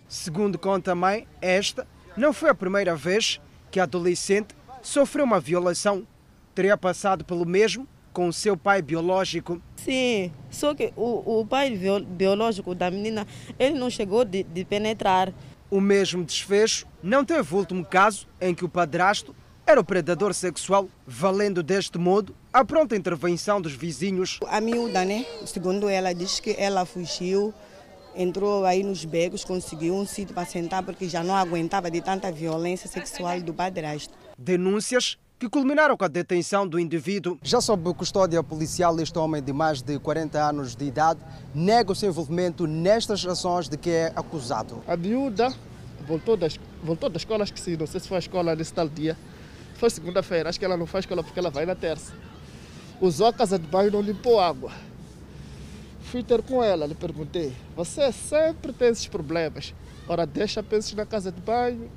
Segundo 0.08 0.58
conta 0.58 0.92
a 0.92 0.94
mãe, 0.94 1.26
esta 1.40 1.86
não 2.16 2.32
foi 2.32 2.50
a 2.50 2.54
primeira 2.54 2.94
vez 2.94 3.40
que 3.70 3.80
a 3.80 3.82
adolescente 3.82 4.54
sofreu 4.82 5.24
uma 5.24 5.40
violação. 5.40 6.06
Teria 6.54 6.76
passado 6.76 7.24
pelo 7.24 7.44
mesmo 7.44 7.88
com 8.16 8.28
o 8.28 8.32
seu 8.32 8.56
pai 8.56 8.80
biológico. 8.80 9.60
Sim, 9.76 10.32
só 10.50 10.74
que 10.74 10.90
o, 10.96 11.40
o 11.40 11.46
pai 11.46 11.78
biológico 12.08 12.74
da 12.74 12.90
menina, 12.90 13.26
ele 13.58 13.78
não 13.78 13.90
chegou 13.90 14.24
de, 14.24 14.42
de 14.42 14.64
penetrar. 14.64 15.34
O 15.70 15.82
mesmo 15.82 16.24
desfecho 16.24 16.86
não 17.02 17.26
teve 17.26 17.54
o 17.54 17.58
último 17.58 17.84
caso 17.84 18.26
em 18.40 18.54
que 18.54 18.64
o 18.64 18.70
padrasto 18.70 19.36
era 19.66 19.78
o 19.78 19.84
predador 19.84 20.32
sexual, 20.32 20.88
valendo 21.06 21.62
deste 21.62 21.98
modo 21.98 22.34
a 22.50 22.64
pronta 22.64 22.96
intervenção 22.96 23.60
dos 23.60 23.74
vizinhos. 23.74 24.40
A 24.46 24.62
miúda, 24.62 25.04
né? 25.04 25.26
Segundo 25.44 25.86
ela, 25.86 26.14
diz 26.14 26.40
que 26.40 26.56
ela 26.58 26.86
fugiu, 26.86 27.52
entrou 28.14 28.64
aí 28.64 28.82
nos 28.82 29.04
becos, 29.04 29.44
conseguiu 29.44 29.94
um 29.94 30.06
sítio 30.06 30.34
para 30.34 30.46
sentar 30.46 30.82
porque 30.82 31.06
já 31.06 31.22
não 31.22 31.36
aguentava 31.36 31.90
de 31.90 32.00
tanta 32.00 32.32
violência 32.32 32.88
sexual 32.88 33.38
do 33.42 33.52
padrasto. 33.52 34.14
Denúncias 34.38 35.18
que 35.38 35.48
culminaram 35.50 35.96
com 35.96 36.04
a 36.04 36.08
detenção 36.08 36.66
do 36.66 36.80
indivíduo. 36.80 37.38
Já 37.42 37.60
sob 37.60 37.92
custódia 37.94 38.42
policial, 38.42 38.98
este 39.00 39.18
homem 39.18 39.42
de 39.42 39.52
mais 39.52 39.82
de 39.82 39.98
40 39.98 40.38
anos 40.38 40.74
de 40.74 40.86
idade 40.86 41.20
nega 41.54 41.92
o 41.92 41.94
seu 41.94 42.08
envolvimento 42.08 42.66
nestas 42.66 43.24
ações 43.26 43.68
de 43.68 43.76
que 43.76 43.90
é 43.90 44.12
acusado. 44.16 44.82
A 44.86 44.96
miúda 44.96 45.52
voltou 46.06 46.36
da, 46.36 46.48
voltou 46.82 47.10
da 47.10 47.18
escola, 47.18 47.42
acho 47.42 47.52
que 47.52 47.60
sim, 47.60 47.76
não 47.76 47.86
sei 47.86 48.00
se 48.00 48.08
foi 48.08 48.16
a 48.16 48.20
escola 48.20 48.56
nesse 48.56 48.72
tal 48.72 48.88
dia. 48.88 49.16
Foi 49.74 49.90
segunda-feira, 49.90 50.48
acho 50.48 50.58
que 50.58 50.64
ela 50.64 50.76
não 50.76 50.86
faz 50.86 51.04
escola 51.04 51.22
porque 51.22 51.38
ela 51.38 51.50
vai 51.50 51.66
na 51.66 51.74
terça. 51.74 52.14
Usou 52.98 53.26
a 53.26 53.32
casa 53.32 53.58
de 53.58 53.66
banho 53.66 53.88
e 53.88 53.90
não 53.90 54.00
limpou 54.00 54.40
água. 54.40 54.72
Fui 56.00 56.22
ter 56.22 56.40
com 56.40 56.64
ela, 56.64 56.86
lhe 56.86 56.94
perguntei, 56.94 57.52
você 57.76 58.10
sempre 58.10 58.72
tem 58.72 58.88
esses 58.88 59.06
problemas. 59.06 59.74
Ora, 60.08 60.24
deixa 60.24 60.62
pensos 60.62 60.94
na 60.94 61.04
casa 61.04 61.30
de 61.30 61.40
banho. 61.42 61.90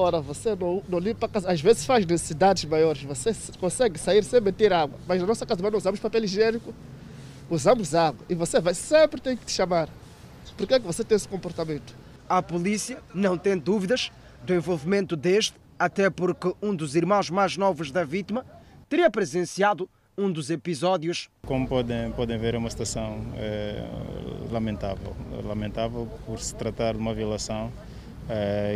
Ora, 0.00 0.20
você 0.20 0.54
não, 0.54 0.80
não 0.88 1.00
limpa 1.00 1.26
a 1.26 1.28
casa. 1.28 1.50
Às 1.50 1.60
vezes 1.60 1.84
faz 1.84 2.06
necessidades 2.06 2.64
maiores. 2.64 3.02
Você 3.02 3.32
consegue 3.58 3.98
sair 3.98 4.22
sem 4.22 4.40
meter 4.40 4.72
água. 4.72 4.96
Mas 5.08 5.20
na 5.20 5.26
nossa 5.26 5.44
casa 5.44 5.60
banho 5.60 5.72
não 5.72 5.78
usamos 5.78 5.98
papel 5.98 6.22
higiênico, 6.22 6.72
usamos 7.50 7.96
água. 7.96 8.24
E 8.28 8.34
você 8.34 8.60
vai 8.60 8.74
sempre 8.74 9.20
ter 9.20 9.36
que 9.36 9.44
te 9.44 9.50
chamar. 9.50 9.88
Por 10.56 10.68
que, 10.68 10.74
é 10.74 10.78
que 10.78 10.86
você 10.86 11.02
tem 11.02 11.16
esse 11.16 11.26
comportamento? 11.26 11.96
A 12.28 12.40
polícia 12.40 12.98
não 13.12 13.36
tem 13.36 13.58
dúvidas 13.58 14.12
do 14.44 14.54
envolvimento 14.54 15.16
deste, 15.16 15.54
até 15.76 16.08
porque 16.08 16.54
um 16.62 16.76
dos 16.76 16.94
irmãos 16.94 17.28
mais 17.28 17.56
novos 17.56 17.90
da 17.90 18.04
vítima 18.04 18.46
teria 18.88 19.10
presenciado 19.10 19.90
um 20.16 20.30
dos 20.30 20.48
episódios. 20.48 21.28
Como 21.44 21.66
podem, 21.66 22.12
podem 22.12 22.38
ver, 22.38 22.54
é 22.54 22.58
uma 22.58 22.70
situação 22.70 23.20
é, 23.36 23.84
lamentável. 24.48 25.16
Lamentável 25.44 26.08
por 26.24 26.38
se 26.38 26.54
tratar 26.54 26.92
de 26.92 26.98
uma 26.98 27.12
violação 27.12 27.72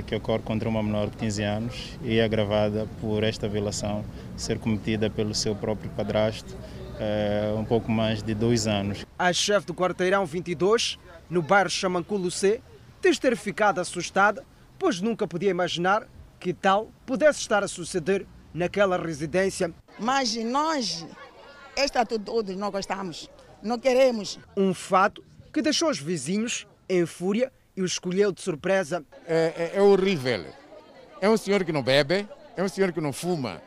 que 0.06 0.14
ocorre 0.14 0.42
contra 0.42 0.68
uma 0.68 0.82
menor 0.82 1.10
de 1.10 1.16
15 1.18 1.42
anos 1.42 1.98
e 2.02 2.18
é 2.18 2.24
agravada 2.24 2.88
por 3.00 3.22
esta 3.22 3.46
violação 3.46 4.04
ser 4.36 4.58
cometida 4.58 5.10
pelo 5.10 5.34
seu 5.34 5.54
próprio 5.54 5.90
padrasto 5.90 6.56
é, 6.98 7.52
um 7.56 7.64
pouco 7.64 7.90
mais 7.90 8.22
de 8.22 8.34
dois 8.34 8.66
anos. 8.66 9.04
A 9.18 9.32
chefe 9.32 9.66
do 9.66 9.74
quarteirão 9.74 10.24
22, 10.24 10.98
no 11.28 11.42
bairro 11.42 11.68
Chamanculo 11.68 12.30
C, 12.30 12.60
diz 13.02 13.18
ter 13.18 13.36
ficado 13.36 13.80
assustada, 13.80 14.44
pois 14.78 15.00
nunca 15.00 15.26
podia 15.26 15.50
imaginar 15.50 16.06
que 16.38 16.52
tal 16.52 16.90
pudesse 17.04 17.40
estar 17.40 17.64
a 17.64 17.68
suceder 17.68 18.26
naquela 18.54 18.96
residência. 18.96 19.72
Mas 19.98 20.34
nós 20.36 21.06
esta 21.74 22.00
atitude 22.02 22.54
não 22.54 22.70
gostamos, 22.70 23.28
não 23.62 23.78
queremos. 23.78 24.38
Um 24.56 24.74
fato 24.74 25.24
que 25.52 25.62
deixou 25.62 25.90
os 25.90 25.98
vizinhos 25.98 26.66
em 26.88 27.06
fúria 27.06 27.52
e 27.76 27.82
o 27.82 27.84
escolheu 27.84 28.32
de 28.32 28.40
surpresa. 28.40 29.04
É, 29.26 29.72
é, 29.74 29.78
é 29.78 29.82
horrível. 29.82 30.44
É 31.20 31.28
um 31.28 31.36
senhor 31.36 31.64
que 31.64 31.72
não 31.72 31.82
bebe, 31.82 32.28
é 32.56 32.62
um 32.62 32.68
senhor 32.68 32.92
que 32.92 33.00
não 33.00 33.12
fuma. 33.12 33.62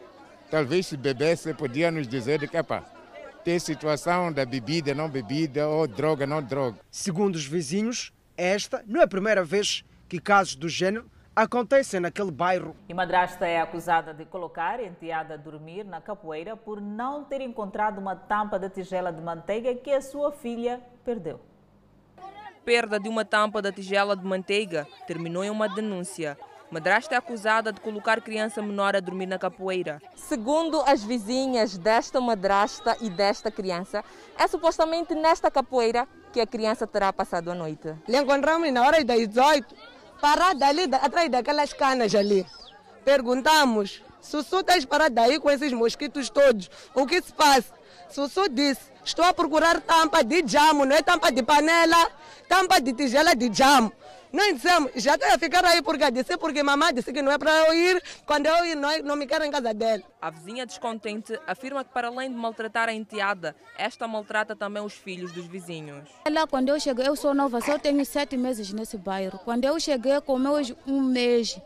Talvez 0.49 0.87
se 0.87 0.97
bebesse, 0.97 1.53
podia 1.53 1.89
nos 1.89 2.07
dizer 2.07 2.47
que, 2.47 2.57
epa, 2.57 2.83
tem 3.43 3.59
situação 3.59 4.31
da 4.31 4.45
bebida, 4.45 4.93
não 4.93 5.09
bebida, 5.09 5.67
ou 5.67 5.87
droga, 5.87 6.25
não 6.25 6.41
droga. 6.41 6.79
Segundo 6.91 7.35
os 7.35 7.45
vizinhos, 7.45 8.11
esta 8.37 8.83
não 8.85 9.01
é 9.01 9.03
a 9.03 9.07
primeira 9.07 9.43
vez 9.43 9.83
que 10.07 10.19
casos 10.19 10.55
do 10.55 10.67
género 10.67 11.09
acontecem 11.35 11.99
naquele 11.99 12.31
bairro. 12.31 12.75
E 12.87 12.93
madrasta 12.93 13.45
é 13.45 13.59
acusada 13.59 14.13
de 14.13 14.25
colocar 14.25 14.79
a 14.79 14.83
enteada 14.83 15.33
a 15.33 15.37
dormir 15.37 15.83
na 15.83 15.99
capoeira 15.99 16.55
por 16.55 16.79
não 16.79 17.23
ter 17.23 17.41
encontrado 17.41 17.99
uma 17.99 18.15
tampa 18.15 18.57
da 18.57 18.69
tigela 18.69 19.11
de 19.11 19.21
manteiga 19.21 19.75
que 19.75 19.91
a 19.91 20.01
sua 20.01 20.31
filha 20.31 20.81
perdeu. 21.03 21.39
Perda 22.65 22.99
de 22.99 23.07
uma 23.07 23.23
tampa 23.23 23.61
da 23.61 23.71
tigela 23.71 24.15
de 24.15 24.25
manteiga 24.25 24.87
terminou 25.05 25.43
em 25.43 25.51
uma 25.51 25.69
denúncia. 25.69 26.35
Madrasta 26.71 27.13
é 27.13 27.17
acusada 27.17 27.71
de 27.71 27.79
colocar 27.79 28.19
criança 28.21 28.59
menor 28.59 28.95
a 28.95 28.99
dormir 28.99 29.27
na 29.27 29.37
capoeira. 29.37 30.01
Segundo 30.15 30.81
as 30.81 31.03
vizinhas 31.03 31.77
desta 31.77 32.19
madrasta 32.19 32.97
e 32.99 33.07
desta 33.07 33.51
criança, 33.51 34.03
é 34.35 34.47
supostamente 34.47 35.13
nesta 35.13 35.51
capoeira 35.51 36.07
que 36.33 36.41
a 36.41 36.47
criança 36.47 36.87
terá 36.87 37.13
passado 37.13 37.51
a 37.51 37.55
noite. 37.55 37.93
Le 38.07 38.17
encontramos 38.17 38.73
na 38.73 38.81
hora 38.81 39.05
das 39.05 39.27
18 39.27 39.75
parada 40.19 40.65
ali 40.65 40.85
atrás 41.01 41.29
daquelas 41.29 41.71
canas 41.71 42.15
ali. 42.15 42.47
Perguntamos, 43.03 44.01
Sussu 44.19 44.61
está 44.61 44.73
parado 44.87 45.21
aí 45.21 45.39
com 45.39 45.51
esses 45.51 45.71
mosquitos 45.71 46.31
todos. 46.31 46.67
O 46.95 47.05
que 47.05 47.21
se 47.21 47.31
passa? 47.31 47.84
Sussu 48.09 48.47
disse, 48.49 48.81
estou 49.03 49.25
a 49.25 49.33
procurar 49.33 49.81
tampa 49.81 50.23
de 50.23 50.43
jamo, 50.47 50.85
não 50.85 50.95
é 50.95 51.01
tampa 51.01 51.31
de 51.31 51.43
panela, 51.43 52.09
tampa 52.47 52.79
de 52.79 52.93
tigela 52.93 53.35
de 53.35 53.53
jamo. 53.53 53.91
Nós 54.35 54.55
dissemos, 54.55 54.91
já 54.95 55.15
estou 55.15 55.29
a 55.29 55.37
ficar 55.37 55.63
aí 55.63 55.81
porque 55.81 56.11
disse, 56.11 56.37
porque 56.37 56.61
mamãe 56.61 56.93
disse 56.93 57.13
que 57.13 57.21
não 57.21 57.31
é 57.31 57.37
para 57.37 57.51
eu 57.67 57.73
ir, 57.73 58.03
quando 58.25 58.47
eu 58.47 58.65
ir, 58.65 58.75
não, 58.75 58.89
é, 58.89 59.01
não 59.01 59.15
me 59.15 59.25
quero 59.25 59.45
em 59.45 59.49
casa 59.49 59.73
dela. 59.73 60.03
A 60.21 60.29
vizinha 60.29 60.65
descontente 60.65 61.39
afirma 61.47 61.85
que 61.85 61.93
para 61.93 62.09
além 62.09 62.29
de 62.29 62.35
maltratar 62.35 62.89
a 62.89 62.93
enteada, 62.93 63.55
esta 63.77 64.05
maltrata 64.09 64.53
também 64.53 64.83
os 64.83 64.91
filhos 64.91 65.31
dos 65.31 65.45
vizinhos. 65.45 66.09
Lá 66.29 66.45
quando 66.45 66.67
eu 66.67 66.77
cheguei, 66.77 67.07
eu 67.07 67.15
sou 67.15 67.33
nova, 67.33 67.61
só 67.61 67.79
tenho 67.79 68.05
sete 68.05 68.35
meses 68.35 68.73
nesse 68.73 68.97
bairro. 68.97 69.39
Quando 69.39 69.63
eu 69.63 69.79
cheguei 69.79 70.19
com 70.19 70.37
meus 70.37 70.73
um 70.85 71.01
mês, 71.01 71.57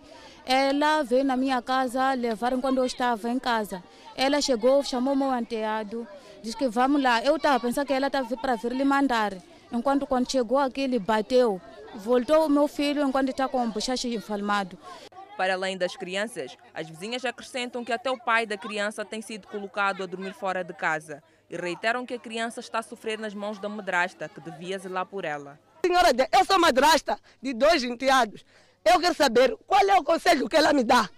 ela 0.45 1.01
veio 1.01 1.23
na 1.23 1.35
minha 1.35 1.63
casa 1.63 2.13
levar 2.13 2.55
quando 2.59 2.77
eu 2.77 2.85
estava 2.85 3.31
em 3.31 3.39
casa. 3.39 3.83
Ela 4.21 4.41
chegou, 4.41 4.83
chamou 4.83 5.15
meu 5.15 5.33
enteado, 5.33 6.05
disse 6.43 6.57
que 6.57 6.67
vamos 6.67 7.01
lá. 7.01 7.23
Eu 7.23 7.37
estava 7.37 7.57
pensando 7.57 7.87
que 7.87 7.93
ela 7.93 8.07
estava 8.07 8.35
para 8.35 8.57
vir 8.57 8.73
lhe 8.73 8.83
mandar. 8.83 9.31
Enquanto 9.71 10.05
quando 10.05 10.29
chegou 10.29 10.57
aqui, 10.57 10.81
ele 10.81 10.99
bateu. 10.99 11.61
Voltou 11.95 12.45
o 12.45 12.49
meu 12.49 12.67
filho 12.67 13.01
enquanto 13.01 13.29
está 13.29 13.47
com 13.47 13.63
o 13.63 13.69
bochecha 13.69 14.09
inflamado. 14.09 14.77
Para 15.37 15.53
além 15.53 15.77
das 15.77 15.95
crianças, 15.95 16.57
as 16.73 16.89
vizinhas 16.89 17.23
acrescentam 17.23 17.85
que 17.85 17.93
até 17.93 18.11
o 18.11 18.17
pai 18.17 18.45
da 18.45 18.57
criança 18.57 19.05
tem 19.05 19.21
sido 19.21 19.47
colocado 19.47 20.03
a 20.03 20.05
dormir 20.05 20.33
fora 20.33 20.65
de 20.65 20.73
casa 20.73 21.23
e 21.49 21.55
reiteram 21.55 22.05
que 22.05 22.15
a 22.15 22.19
criança 22.19 22.59
está 22.59 22.79
a 22.79 22.83
sofrer 22.83 23.17
nas 23.17 23.33
mãos 23.33 23.57
da 23.57 23.69
madrasta, 23.69 24.27
que 24.27 24.41
devia 24.41 24.77
zelar 24.77 25.05
por 25.05 25.23
ela. 25.23 25.57
Senhora, 25.85 26.09
eu 26.29 26.43
sou 26.43 26.59
madrasta 26.59 27.17
de 27.41 27.53
dois 27.53 27.85
enteados. 27.85 28.43
Eu 28.83 28.99
quero 28.99 29.15
saber 29.15 29.55
qual 29.65 29.79
é 29.79 29.97
o 29.97 30.03
conselho 30.03 30.49
que 30.49 30.57
ela 30.57 30.73
me 30.73 30.83
dá. 30.83 31.09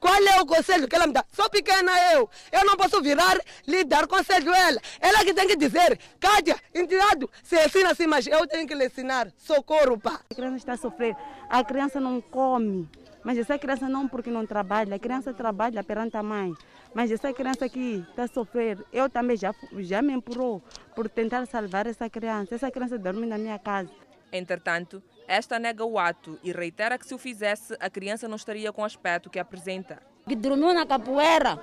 Qual 0.00 0.22
é 0.22 0.40
o 0.40 0.46
conselho 0.46 0.86
que 0.86 0.94
ela 0.94 1.06
me 1.06 1.12
dá? 1.12 1.24
Sou 1.32 1.48
pequena 1.48 1.90
eu. 2.12 2.28
Eu 2.52 2.64
não 2.64 2.76
posso 2.76 3.00
virar, 3.00 3.38
lhe 3.66 3.84
dar 3.84 4.06
conselho 4.06 4.52
a 4.52 4.58
ela. 4.58 4.80
Ela 5.00 5.24
que 5.24 5.32
tem 5.32 5.48
que 5.48 5.56
dizer, 5.56 5.98
Cádia, 6.20 6.56
enteado, 6.74 7.30
se 7.42 7.56
ensina 7.64 7.90
assim, 7.92 8.06
mas 8.06 8.26
eu 8.26 8.46
tenho 8.46 8.66
que 8.66 8.74
lhe 8.74 8.86
ensinar. 8.86 9.32
Socorro, 9.36 9.98
pá. 9.98 10.20
A 10.30 10.34
criança 10.34 10.56
está 10.56 10.72
a 10.74 10.76
sofrer. 10.76 11.16
A 11.48 11.64
criança 11.64 12.00
não 12.00 12.20
come. 12.20 12.88
Mas 13.24 13.38
essa 13.38 13.58
criança 13.58 13.88
não 13.88 14.06
porque 14.06 14.30
não 14.30 14.44
trabalha. 14.46 14.96
A 14.96 14.98
criança 14.98 15.32
trabalha 15.32 15.82
perante 15.82 16.16
a 16.16 16.22
mãe. 16.22 16.52
Mas 16.92 17.10
essa 17.10 17.32
criança 17.32 17.64
aqui 17.64 18.04
está 18.10 18.24
a 18.24 18.28
sofrer. 18.28 18.78
Eu 18.92 19.08
também 19.08 19.36
já, 19.36 19.54
já 19.78 20.02
me 20.02 20.12
empurrou 20.12 20.62
por 20.94 21.08
tentar 21.08 21.46
salvar 21.46 21.86
essa 21.86 22.08
criança. 22.10 22.54
Essa 22.54 22.70
criança 22.70 22.98
dorme 22.98 23.26
na 23.26 23.38
minha 23.38 23.58
casa. 23.58 23.90
Entretanto, 24.30 25.02
esta 25.26 25.58
nega 25.58 25.84
o 25.84 25.98
ato 25.98 26.38
e 26.42 26.52
reitera 26.52 26.98
que 26.98 27.06
se 27.06 27.14
o 27.14 27.18
fizesse, 27.18 27.76
a 27.80 27.88
criança 27.88 28.28
não 28.28 28.36
estaria 28.36 28.72
com 28.72 28.82
o 28.82 28.84
aspecto 28.84 29.30
que 29.30 29.38
apresenta. 29.38 30.02
Que 30.26 30.34
dormiu 30.34 30.72
na 30.72 30.86
capoeira 30.86 31.58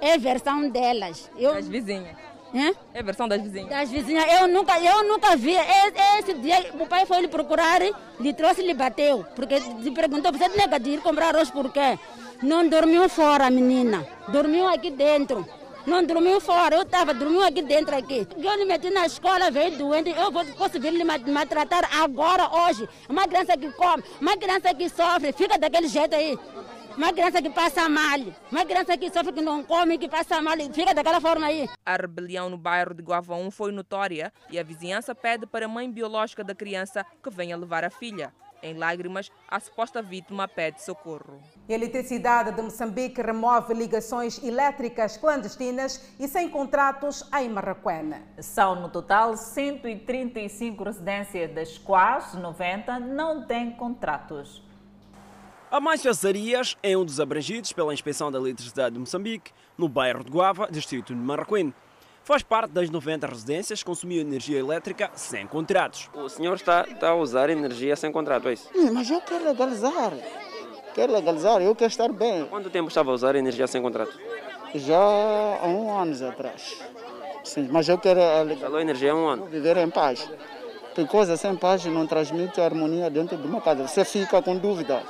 é 0.00 0.18
versão 0.18 0.68
delas. 0.68 1.30
Eu... 1.36 1.54
Das 1.54 1.68
vizinhas. 1.68 2.16
É? 2.54 3.00
a 3.00 3.02
versão 3.02 3.26
das 3.26 3.42
vizinhas. 3.42 3.68
Das 3.68 3.90
vizinhas. 3.90 4.24
Eu 4.32 4.46
nunca, 4.46 4.78
eu 4.78 5.08
nunca 5.08 5.34
vi. 5.34 5.56
Esse 6.18 6.34
dia 6.34 6.72
o 6.78 6.86
pai 6.86 7.04
foi 7.04 7.22
lhe 7.22 7.28
procurar, 7.28 7.80
lhe 8.20 8.32
trouxe 8.32 8.62
e 8.62 8.66
lhe 8.66 8.74
bateu. 8.74 9.26
Porque 9.34 9.58
lhe 9.58 9.90
perguntou, 9.90 10.30
você 10.30 10.46
nega 10.48 10.78
de 10.78 10.90
ir 10.90 11.00
comprar 11.00 11.34
arroz 11.34 11.50
por 11.50 11.72
quê? 11.72 11.98
Não 12.42 12.68
dormiu 12.68 13.08
fora, 13.08 13.50
menina. 13.50 14.06
Dormiu 14.28 14.68
aqui 14.68 14.90
dentro. 14.90 15.44
Não 15.86 16.02
dormiu 16.02 16.40
fora, 16.40 16.76
eu 16.76 16.82
estava 16.82 17.12
dormindo 17.12 17.44
aqui 17.44 17.60
dentro 17.60 17.94
aqui. 17.94 18.26
Eu 18.36 18.56
lhe 18.56 18.64
meti 18.64 18.88
na 18.88 19.04
escola, 19.04 19.50
veio 19.50 19.76
doente, 19.76 20.10
eu 20.10 20.32
vou, 20.32 20.44
posso 20.56 20.80
vir 20.80 20.92
lhe 20.92 21.04
maltratar 21.04 21.88
agora, 22.00 22.48
hoje. 22.48 22.88
Uma 23.08 23.28
criança 23.28 23.56
que 23.56 23.70
come, 23.72 24.02
uma 24.18 24.34
criança 24.36 24.74
que 24.74 24.88
sofre, 24.88 25.32
fica 25.32 25.58
daquele 25.58 25.88
jeito 25.88 26.14
aí. 26.14 26.38
Uma 26.96 27.12
criança 27.12 27.42
que 27.42 27.50
passa 27.50 27.88
mal, 27.88 28.20
uma 28.50 28.64
criança 28.64 28.96
que 28.96 29.10
sofre, 29.10 29.32
que 29.32 29.42
não 29.42 29.62
come, 29.64 29.98
que 29.98 30.08
passa 30.08 30.40
mal, 30.40 30.56
fica 30.72 30.94
daquela 30.94 31.20
forma 31.20 31.46
aí. 31.46 31.68
A 31.84 31.96
rebelião 31.96 32.48
no 32.48 32.56
bairro 32.56 32.94
de 32.94 33.02
Guavão 33.02 33.50
foi 33.50 33.72
notória 33.72 34.32
e 34.48 34.58
a 34.58 34.62
vizinhança 34.62 35.14
pede 35.14 35.44
para 35.44 35.66
a 35.66 35.68
mãe 35.68 35.90
biológica 35.90 36.42
da 36.42 36.54
criança 36.54 37.04
que 37.22 37.28
venha 37.28 37.56
levar 37.56 37.84
a 37.84 37.90
filha. 37.90 38.32
Em 38.64 38.72
lágrimas, 38.72 39.30
a 39.46 39.60
suposta 39.60 40.00
vítima 40.00 40.48
pede 40.48 40.82
socorro. 40.82 41.38
A 41.68 41.72
Eletricidade 41.72 42.50
de 42.50 42.62
Moçambique 42.62 43.20
remove 43.20 43.74
ligações 43.74 44.42
elétricas 44.42 45.18
clandestinas 45.18 46.02
e 46.18 46.26
sem 46.26 46.48
contratos 46.48 47.28
em 47.38 47.50
Marraquena. 47.50 48.22
São, 48.40 48.80
no 48.80 48.88
total, 48.88 49.36
135 49.36 50.82
residências, 50.82 51.54
das 51.54 51.76
quais 51.76 52.32
90 52.32 53.00
não 53.00 53.46
têm 53.46 53.70
contratos. 53.70 54.62
A 55.70 55.78
Mancha 55.78 56.10
Zarias 56.14 56.74
é 56.82 56.96
um 56.96 57.04
dos 57.04 57.20
abrangidos 57.20 57.70
pela 57.70 57.92
Inspeção 57.92 58.32
da 58.32 58.38
Eletricidade 58.38 58.94
de 58.94 59.00
Moçambique, 59.00 59.52
no 59.76 59.90
bairro 59.90 60.24
de 60.24 60.30
Guava, 60.30 60.68
distrito 60.70 61.14
de 61.14 61.20
Marraquém 61.20 61.74
faz 62.24 62.42
parte 62.42 62.70
das 62.72 62.90
90 62.90 63.26
residências 63.26 63.80
que 63.80 63.84
consumiam 63.84 64.22
energia 64.22 64.58
elétrica 64.58 65.10
sem 65.14 65.46
contratos. 65.46 66.08
O 66.14 66.28
senhor 66.28 66.54
está, 66.54 66.84
está 66.88 67.10
a 67.10 67.14
usar 67.14 67.50
energia 67.50 67.94
sem 67.94 68.10
contrato, 68.10 68.48
é 68.48 68.54
isso? 68.54 68.68
Mas 68.92 69.10
eu 69.10 69.20
quero 69.20 69.44
legalizar. 69.44 70.12
Quero 70.94 71.12
legalizar, 71.12 71.60
eu 71.60 71.74
quero 71.74 71.90
estar 71.90 72.10
bem. 72.12 72.46
Quanto 72.46 72.70
tempo 72.70 72.88
estava 72.88 73.10
a 73.10 73.14
usar 73.14 73.36
energia 73.36 73.66
sem 73.66 73.82
contrato? 73.82 74.18
Já 74.74 74.96
há 74.96 75.66
um 75.66 75.96
ano 75.96 76.28
atrás. 76.28 76.82
Sim, 77.44 77.68
mas 77.70 77.88
eu 77.88 77.98
quero 77.98 78.20
legalizar. 78.20 78.60
Falou 78.60 78.80
energia 78.80 79.12
há 79.12 79.14
um 79.14 79.28
ano? 79.28 79.44
Viver 79.46 79.76
em 79.76 79.90
paz. 79.90 80.28
Porque 80.94 81.04
coisa 81.10 81.36
sem 81.36 81.54
paz 81.56 81.84
não 81.84 82.06
transmite 82.06 82.60
harmonia 82.60 83.10
dentro 83.10 83.36
de 83.36 83.46
uma 83.46 83.60
casa. 83.60 83.86
Você 83.86 84.04
fica 84.04 84.40
com 84.40 84.56
dúvida 84.56 85.02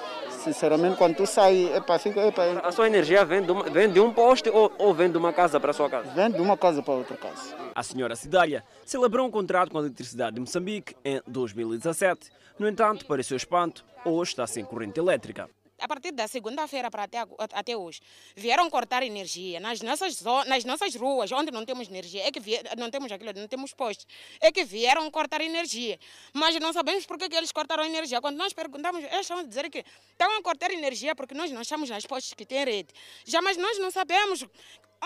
sinceramente, 0.44 0.96
quando 0.96 1.16
tu 1.16 1.26
sai, 1.26 1.74
epa, 1.74 1.98
fica, 1.98 2.20
epa, 2.20 2.42
A 2.62 2.70
sua 2.70 2.86
energia 2.86 3.24
vem 3.24 3.42
de, 3.42 3.50
uma, 3.50 3.64
vem 3.64 3.90
de 3.90 3.98
um 3.98 4.12
poste 4.12 4.50
ou, 4.50 4.70
ou 4.78 4.92
vem 4.92 5.10
de 5.10 5.16
uma 5.16 5.32
casa 5.32 5.58
para 5.58 5.70
a 5.70 5.74
sua 5.74 5.88
casa? 5.88 6.10
Vem 6.10 6.30
de 6.30 6.40
uma 6.40 6.56
casa 6.56 6.82
para 6.82 6.94
outra 6.94 7.16
casa. 7.16 7.56
A 7.74 7.82
senhora 7.82 8.14
Cidália 8.14 8.62
celebrou 8.84 9.26
um 9.26 9.30
contrato 9.30 9.70
com 9.70 9.78
a 9.78 9.80
eletricidade 9.80 10.34
de 10.34 10.40
Moçambique 10.40 10.94
em 11.04 11.20
2017. 11.26 12.30
No 12.58 12.68
entanto, 12.68 13.06
para 13.06 13.22
seu 13.22 13.36
espanto, 13.36 13.84
hoje 14.04 14.32
está 14.32 14.46
sem 14.46 14.64
corrente 14.64 15.00
elétrica 15.00 15.48
a 15.84 15.88
partir 15.88 16.12
da 16.12 16.26
segunda-feira 16.26 16.90
para 16.90 17.04
até, 17.04 17.18
até 17.52 17.76
hoje, 17.76 18.00
vieram 18.34 18.70
cortar 18.70 19.02
energia 19.02 19.60
nas 19.60 19.82
nossas, 19.82 20.22
nas 20.46 20.64
nossas 20.64 20.94
ruas, 20.94 21.30
onde 21.30 21.50
não 21.50 21.64
temos 21.64 21.88
energia, 21.88 22.26
é 22.26 22.32
que 22.32 22.40
não 22.78 22.90
temos 22.90 23.12
aquilo, 23.12 23.32
não 23.34 23.46
temos 23.46 23.74
postos, 23.74 24.06
é 24.40 24.50
que 24.50 24.64
vieram 24.64 25.10
cortar 25.10 25.42
energia. 25.42 25.98
Mas 26.32 26.58
não 26.58 26.72
sabemos 26.72 27.04
por 27.04 27.18
que, 27.18 27.34
eles 27.34 27.52
cortaram 27.52 27.84
energia. 27.84 28.20
Quando 28.20 28.36
nós 28.36 28.52
perguntamos, 28.52 29.04
eles 29.04 29.20
estão 29.20 29.38
a 29.38 29.42
dizer 29.42 29.68
que 29.68 29.84
estão 30.12 30.38
a 30.38 30.42
cortar 30.42 30.70
energia 30.70 31.14
porque 31.14 31.34
nós 31.34 31.50
não 31.50 31.60
estamos 31.60 31.90
nas 31.90 32.06
postos 32.06 32.32
que 32.32 32.46
têm 32.46 32.64
rede. 32.64 32.88
Já, 33.26 33.42
mas 33.42 33.56
nós 33.56 33.78
não 33.78 33.90
sabemos 33.90 34.46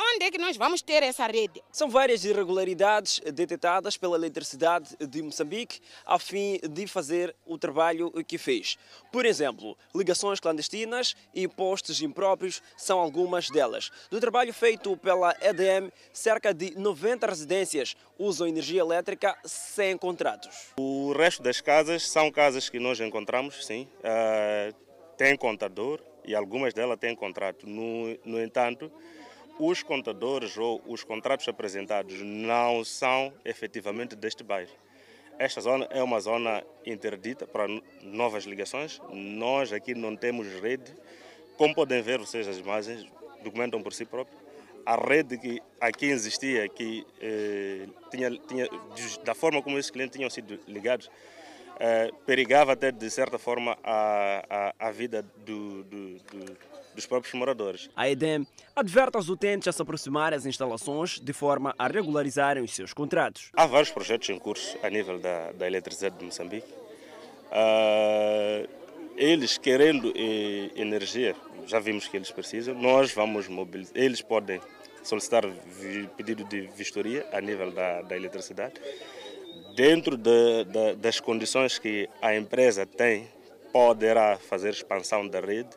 Onde 0.01 0.27
é 0.27 0.31
que 0.31 0.39
nós 0.39 0.57
vamos 0.57 0.81
ter 0.81 1.03
essa 1.03 1.27
rede? 1.27 1.61
São 1.73 1.91
várias 1.91 2.25
irregularidades 2.25 3.21
detectadas 3.35 3.97
pela 3.97 4.17
Eletricidade 4.17 4.97
de 4.97 5.21
Moçambique 5.21 5.81
a 6.07 6.21
fim 6.21 6.61
de 6.71 6.87
fazer 6.87 7.35
o 7.45 7.59
trabalho 7.59 8.13
que 8.25 8.39
fez. 8.39 8.79
Por 9.11 9.27
exemplo, 9.27 9.77
ligações 9.93 10.39
clandestinas 10.39 11.17
e 11.35 11.49
postes 11.49 12.01
impróprios 12.01 12.63
são 12.77 13.01
algumas 13.01 13.51
delas. 13.51 13.91
Do 14.09 14.21
trabalho 14.21 14.55
feito 14.55 14.97
pela 14.99 15.37
EDM, 15.41 15.91
cerca 16.13 16.55
de 16.55 16.79
90 16.79 17.27
residências 17.27 17.97
usam 18.17 18.47
energia 18.47 18.83
elétrica 18.83 19.37
sem 19.45 19.99
contratos. 19.99 20.75
O 20.79 21.13
resto 21.13 21.43
das 21.43 21.61
casas 21.61 22.09
são 22.09 22.31
casas 22.31 22.69
que 22.69 22.79
nós 22.79 23.01
encontramos, 23.01 23.67
sim. 23.67 23.89
Uh, 23.99 24.73
tem 25.17 25.37
contador 25.37 26.01
e 26.25 26.37
algumas 26.37 26.73
delas 26.73 27.01
têm 27.01 27.17
contrato. 27.17 27.67
No, 27.67 28.17
no 28.25 28.41
entanto, 28.41 28.93
os 29.59 29.83
contadores 29.83 30.57
ou 30.57 30.83
os 30.87 31.03
contratos 31.03 31.49
apresentados 31.49 32.21
não 32.23 32.85
são 32.85 33.33
efetivamente 33.45 34.15
deste 34.15 34.45
bairro. 34.45 34.73
Esta 35.39 35.61
zona 35.61 35.87
é 35.91 36.03
uma 36.03 36.21
zona 36.21 36.65
interdita 36.85 37.47
para 37.47 37.67
novas 38.03 38.45
ligações. 38.45 39.01
Nós 39.13 39.73
aqui 39.73 39.95
não 39.95 40.17
temos 40.17 40.49
rede. 40.61 40.93
Como 41.57 41.75
podem 41.75 42.03
ver, 42.03 42.19
vocês 42.19 42.47
as 42.49 42.59
imagens 42.59 43.07
documentam 43.43 43.83
por 43.83 43.93
si 43.93 44.05
próprio. 44.05 44.37
A 44.85 44.97
rede 44.97 45.39
que 45.39 45.63
aqui 45.81 46.07
existia, 46.07 46.69
que 46.69 47.07
eh, 47.21 47.87
tinha, 48.11 48.31
tinha, 48.49 48.69
da 49.25 49.35
forma 49.35 49.63
como 49.63 49.79
esses 49.79 49.91
clientes 49.91 50.17
tinham 50.17 50.31
sido 50.31 50.59
ligados, 50.67 51.11
eh, 51.81 52.11
perigava 52.27 52.73
até 52.73 52.91
de 52.91 53.11
certa 53.11 53.39
forma 53.39 53.77
a, 53.85 54.75
a, 54.79 54.89
a 54.89 54.91
vida 54.91 55.25
do, 55.45 55.85
do, 55.85 56.19
do 56.19 56.69
dos 56.99 57.07
próprios 57.07 57.33
moradores. 57.35 57.89
A 57.95 58.09
EDEM 58.09 58.45
adverte 58.75 59.17
aos 59.17 59.29
utentes 59.29 59.69
a 59.69 59.73
se 59.73 59.81
aproximar 59.81 60.35
às 60.35 60.45
instalações 60.45 61.21
de 61.21 61.33
forma 61.33 61.73
a 61.79 61.87
regularizarem 61.87 62.63
os 62.63 62.75
seus 62.75 62.93
contratos. 62.93 63.51
Há 63.55 63.67
vários 63.67 63.91
projetos 63.93 64.29
em 64.31 64.39
curso 64.39 64.77
a 64.83 64.91
nível 64.91 65.19
da, 65.21 65.53
da 65.53 65.67
eletricidade 65.69 66.19
de 66.19 66.25
Moçambique. 66.25 66.67
Uh, 67.51 68.69
eles 69.17 69.59
querendo 69.59 70.13
energia, 70.77 71.35
já 71.67 71.79
vimos 71.79 72.09
que 72.09 72.17
eles 72.17 72.31
precisam, 72.31 72.75
nós 72.75 73.13
vamos 73.13 73.49
mobilizar, 73.49 73.97
eles 73.97 74.21
podem 74.21 74.61
solicitar 75.03 75.45
pedido 76.17 76.45
de 76.45 76.63
vistoria 76.77 77.27
a 77.33 77.41
nível 77.41 77.71
da, 77.71 78.03
da 78.03 78.17
eletricidade. 78.17 78.75
Dentro 79.79 80.17
de, 80.17 80.65
de, 80.65 80.97
das 80.97 81.21
condições 81.21 81.79
que 81.79 82.11
a 82.21 82.35
empresa 82.35 82.85
tem, 82.85 83.29
poderá 83.73 84.37
fazer 84.37 84.71
expansão 84.71 85.29
da 85.29 85.39
rede 85.39 85.71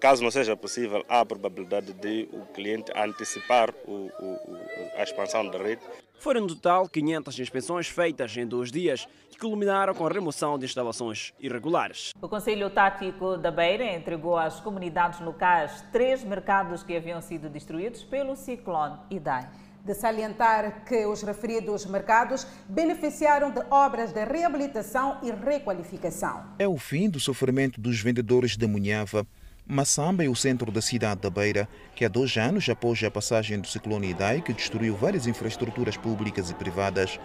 Caso 0.00 0.22
não 0.22 0.30
seja 0.30 0.54
possível, 0.54 1.02
há 1.08 1.20
a 1.20 1.24
probabilidade 1.24 1.92
de 1.94 2.28
o 2.30 2.44
cliente 2.52 2.92
antecipar 2.94 3.70
o, 3.86 4.10
o, 4.20 4.58
a 4.94 5.02
expansão 5.02 5.48
da 5.48 5.58
rede. 5.58 5.80
Foram 6.18 6.42
no 6.42 6.48
total 6.48 6.86
500 6.88 7.40
inspeções 7.40 7.88
feitas 7.88 8.36
em 8.36 8.46
dois 8.46 8.70
dias, 8.70 9.08
que 9.30 9.38
culminaram 9.38 9.94
com 9.94 10.06
a 10.06 10.10
remoção 10.10 10.58
de 10.58 10.66
instalações 10.66 11.32
irregulares. 11.40 12.12
O 12.20 12.28
Conselho 12.28 12.68
Tático 12.68 13.38
da 13.38 13.50
Beira 13.50 13.84
entregou 13.94 14.36
às 14.36 14.60
comunidades 14.60 15.20
locais 15.20 15.82
três 15.90 16.22
mercados 16.22 16.82
que 16.82 16.94
haviam 16.94 17.22
sido 17.22 17.48
destruídos 17.48 18.04
pelo 18.04 18.36
ciclone 18.36 18.98
Idai 19.10 19.48
de 19.86 19.94
salientar 19.94 20.84
que 20.84 21.06
os 21.06 21.22
referidos 21.22 21.86
mercados 21.86 22.46
beneficiaram 22.68 23.50
de 23.50 23.60
obras 23.70 24.12
de 24.12 24.24
reabilitação 24.24 25.18
e 25.22 25.30
requalificação. 25.30 26.44
É 26.58 26.66
o 26.66 26.76
fim 26.76 27.08
do 27.08 27.20
sofrimento 27.20 27.80
dos 27.80 28.00
vendedores 28.00 28.56
de 28.56 28.66
Munhava 28.66 29.26
Massamba 29.68 30.24
é 30.24 30.28
o 30.28 30.36
centro 30.36 30.70
da 30.70 30.80
cidade 30.80 31.22
da 31.22 31.28
Beira, 31.28 31.68
que 31.96 32.04
há 32.04 32.08
dois 32.08 32.36
anos, 32.36 32.68
após 32.68 33.02
a 33.02 33.10
passagem 33.10 33.58
do 33.58 33.66
ciclone 33.66 34.10
Idai, 34.10 34.40
que 34.40 34.52
destruiu 34.52 34.94
várias 34.94 35.26
infraestruturas 35.26 35.96
públicas 35.96 36.50
e 36.50 36.54
privadas, 36.54 37.18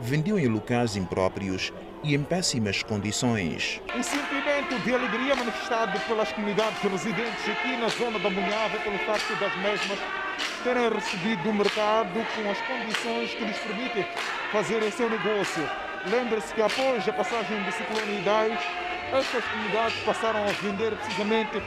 vendiam 0.00 0.38
em 0.38 0.46
locais 0.46 0.96
impróprios 0.96 1.72
e 2.02 2.14
em 2.14 2.22
péssimas 2.22 2.82
condições. 2.82 3.80
Um 3.94 4.02
sentimento 4.02 4.78
de 4.84 4.94
alegria 4.94 5.34
manifestado 5.34 5.98
pelas 6.00 6.30
comunidades 6.32 6.78
residentes 6.82 7.48
aqui 7.48 7.76
na 7.76 7.88
zona 7.88 8.18
da 8.18 8.30
Munhava 8.30 8.78
pelo 8.78 8.98
facto 9.00 9.34
das 9.40 9.56
mesmas 9.56 9.98
terem 10.62 10.88
recebido 10.88 11.48
o 11.48 11.54
mercado 11.54 12.12
com 12.12 12.50
as 12.50 12.60
condições 12.62 13.34
que 13.34 13.44
lhes 13.44 13.58
permitem 13.58 14.06
fazer 14.52 14.82
o 14.82 14.92
seu 14.92 15.08
negócio. 15.08 15.68
Lembre-se 16.10 16.52
que 16.54 16.62
após 16.62 17.08
a 17.08 17.12
passagem 17.12 17.62
do 17.62 17.72
ciclone 17.72 18.20
Idai, 18.20 18.58
estas 19.12 19.44
comunidades 19.44 19.98
passaram 20.04 20.42
a 20.44 20.52
vender 20.52 20.96
precisamente 20.96 21.62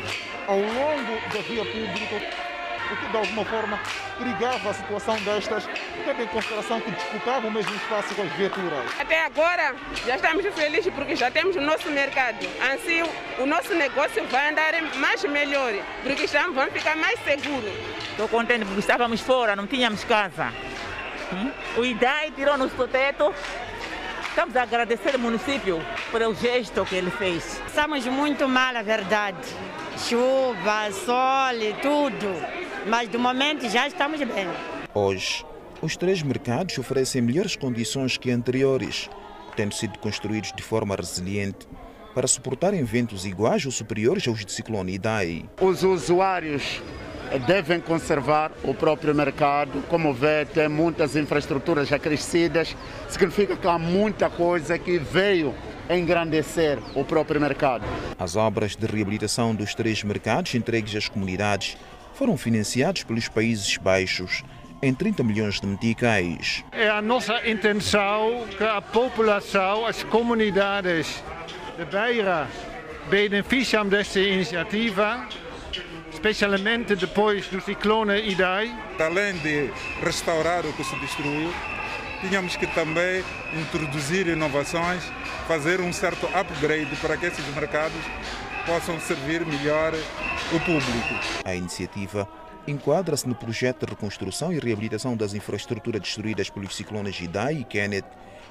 ao 0.47 0.57
longo 0.57 1.21
da 1.33 1.41
via 1.47 1.65
pública, 1.65 2.48
o 2.91 2.95
que 2.95 3.05
de 3.07 3.17
alguma 3.17 3.45
forma 3.45 3.79
perigava 4.17 4.69
a 4.69 4.73
situação 4.73 5.15
destas, 5.17 5.67
tendo 6.05 6.23
em 6.23 6.27
consideração 6.27 6.81
que 6.81 6.91
disputavam 6.91 7.49
o 7.49 7.53
mesmo 7.53 7.73
espaço 7.75 8.13
com 8.15 8.23
as 8.23 8.31
viaturas. 8.33 8.85
Até 8.99 9.25
agora 9.25 9.75
já 10.05 10.15
estamos 10.15 10.45
felizes 10.53 10.93
porque 10.93 11.15
já 11.15 11.29
temos 11.31 11.55
o 11.55 11.61
nosso 11.61 11.89
mercado. 11.89 12.45
Assim 12.73 13.03
o 13.39 13.45
nosso 13.45 13.73
negócio 13.73 14.25
vai 14.27 14.49
andar 14.49 14.73
mais 14.97 15.23
melhor, 15.23 15.73
porque 16.03 16.23
estamos, 16.23 16.55
vamos 16.55 16.73
ficar 16.73 16.95
mais 16.95 17.19
seguros. 17.23 17.73
Estou 18.11 18.27
contente 18.27 18.65
porque 18.65 18.79
estávamos 18.79 19.21
fora, 19.21 19.55
não 19.55 19.67
tínhamos 19.67 20.03
casa. 20.03 20.51
Hum? 21.31 21.51
O 21.77 21.85
IDAI 21.85 22.31
tirou-nos 22.31 22.71
do 22.73 22.87
teto 22.87 23.33
Estamos 24.39 24.55
a 24.55 24.61
agradecer 24.61 25.15
ao 25.15 25.19
município 25.19 25.81
pelo 26.13 26.33
gesto 26.33 26.85
que 26.85 26.95
ele 26.95 27.11
fez. 27.11 27.61
Estamos 27.67 28.05
muito 28.05 28.47
mal, 28.47 28.73
a 28.77 28.81
verdade. 28.81 29.37
Chuva, 29.97 30.89
sol, 30.93 31.55
tudo. 31.81 32.68
Mas 32.89 33.07
do 33.07 33.19
momento 33.19 33.69
já 33.69 33.87
estamos 33.87 34.19
bem. 34.19 34.47
Hoje, 34.95 35.45
os 35.79 35.95
três 35.95 36.23
mercados 36.23 36.75
oferecem 36.79 37.21
melhores 37.21 37.55
condições 37.55 38.17
que 38.17 38.31
anteriores, 38.31 39.07
tendo 39.55 39.75
sido 39.75 39.99
construídos 39.99 40.51
de 40.53 40.63
forma 40.63 40.95
resiliente 40.95 41.67
para 42.15 42.25
suportar 42.25 42.73
eventos 42.73 43.27
iguais 43.27 43.63
ou 43.63 43.71
superiores 43.71 44.27
aos 44.27 44.43
de 44.43 44.51
ciclone 44.51 44.95
Idai. 44.95 45.45
Os 45.61 45.83
usuários 45.83 46.81
devem 47.45 47.79
conservar 47.79 48.51
o 48.63 48.73
próprio 48.73 49.13
mercado. 49.13 49.83
Como 49.87 50.11
vê, 50.11 50.45
tem 50.45 50.67
muitas 50.67 51.15
infraestruturas 51.15 51.93
acrescidas, 51.93 52.75
significa 53.07 53.55
que 53.55 53.67
há 53.67 53.77
muita 53.77 54.31
coisa 54.31 54.79
que 54.79 54.97
veio 54.97 55.53
engrandecer 55.89 56.79
o 56.95 57.03
próprio 57.03 57.39
mercado. 57.41 57.83
As 58.17 58.35
obras 58.35 58.75
de 58.75 58.85
reabilitação 58.85 59.55
dos 59.55 59.73
três 59.73 60.03
mercados 60.03 60.53
entregues 60.55 60.95
às 60.95 61.07
comunidades 61.07 61.77
foram 62.19 62.35
financiados 62.35 63.01
pelos 63.03 63.29
Países 63.29 63.77
Baixos 63.77 64.43
em 64.83 64.93
30 64.93 65.23
milhões 65.23 65.61
de 65.61 65.65
meticais. 65.65 66.65
É 66.69 66.89
a 66.89 67.01
nossa 67.01 67.49
intenção 67.49 68.45
que 68.57 68.63
a 68.65 68.81
população, 68.81 69.85
as 69.85 70.03
comunidades 70.03 71.23
de 71.77 71.85
Beira 71.85 72.45
beneficiam 73.09 73.87
desta 73.87 74.19
iniciativa 74.19 75.25
especialmente 76.11 76.93
depois 76.93 77.47
do 77.47 77.61
ciclone 77.61 78.29
Idai. 78.29 78.77
Além 78.99 79.37
de 79.37 79.71
restaurar 80.03 80.65
o 80.65 80.73
que 80.73 80.83
se 80.83 80.97
destruiu, 80.97 81.53
tínhamos 82.19 82.57
que 82.57 82.67
também 82.67 83.23
introduzir 83.53 84.27
inovações, 84.27 85.01
fazer 85.47 85.79
um 85.79 85.93
certo 85.93 86.25
upgrade 86.35 86.93
para 86.97 87.15
que 87.15 87.27
esses 87.27 87.45
mercados 87.55 88.01
possam 88.69 88.99
servir 88.99 89.43
melhor 89.43 89.93
o 90.53 90.59
público. 90.59 91.15
A 91.43 91.55
iniciativa 91.55 92.29
enquadra-se 92.67 93.27
no 93.27 93.33
projeto 93.33 93.83
de 93.83 93.93
reconstrução 93.93 94.53
e 94.53 94.59
reabilitação 94.59 95.17
das 95.17 95.33
infraestruturas 95.33 95.99
destruídas 95.99 96.51
pelos 96.51 96.75
ciclones 96.75 97.19
Idai 97.19 97.55
e 97.55 97.63
Kenneth, 97.63 98.05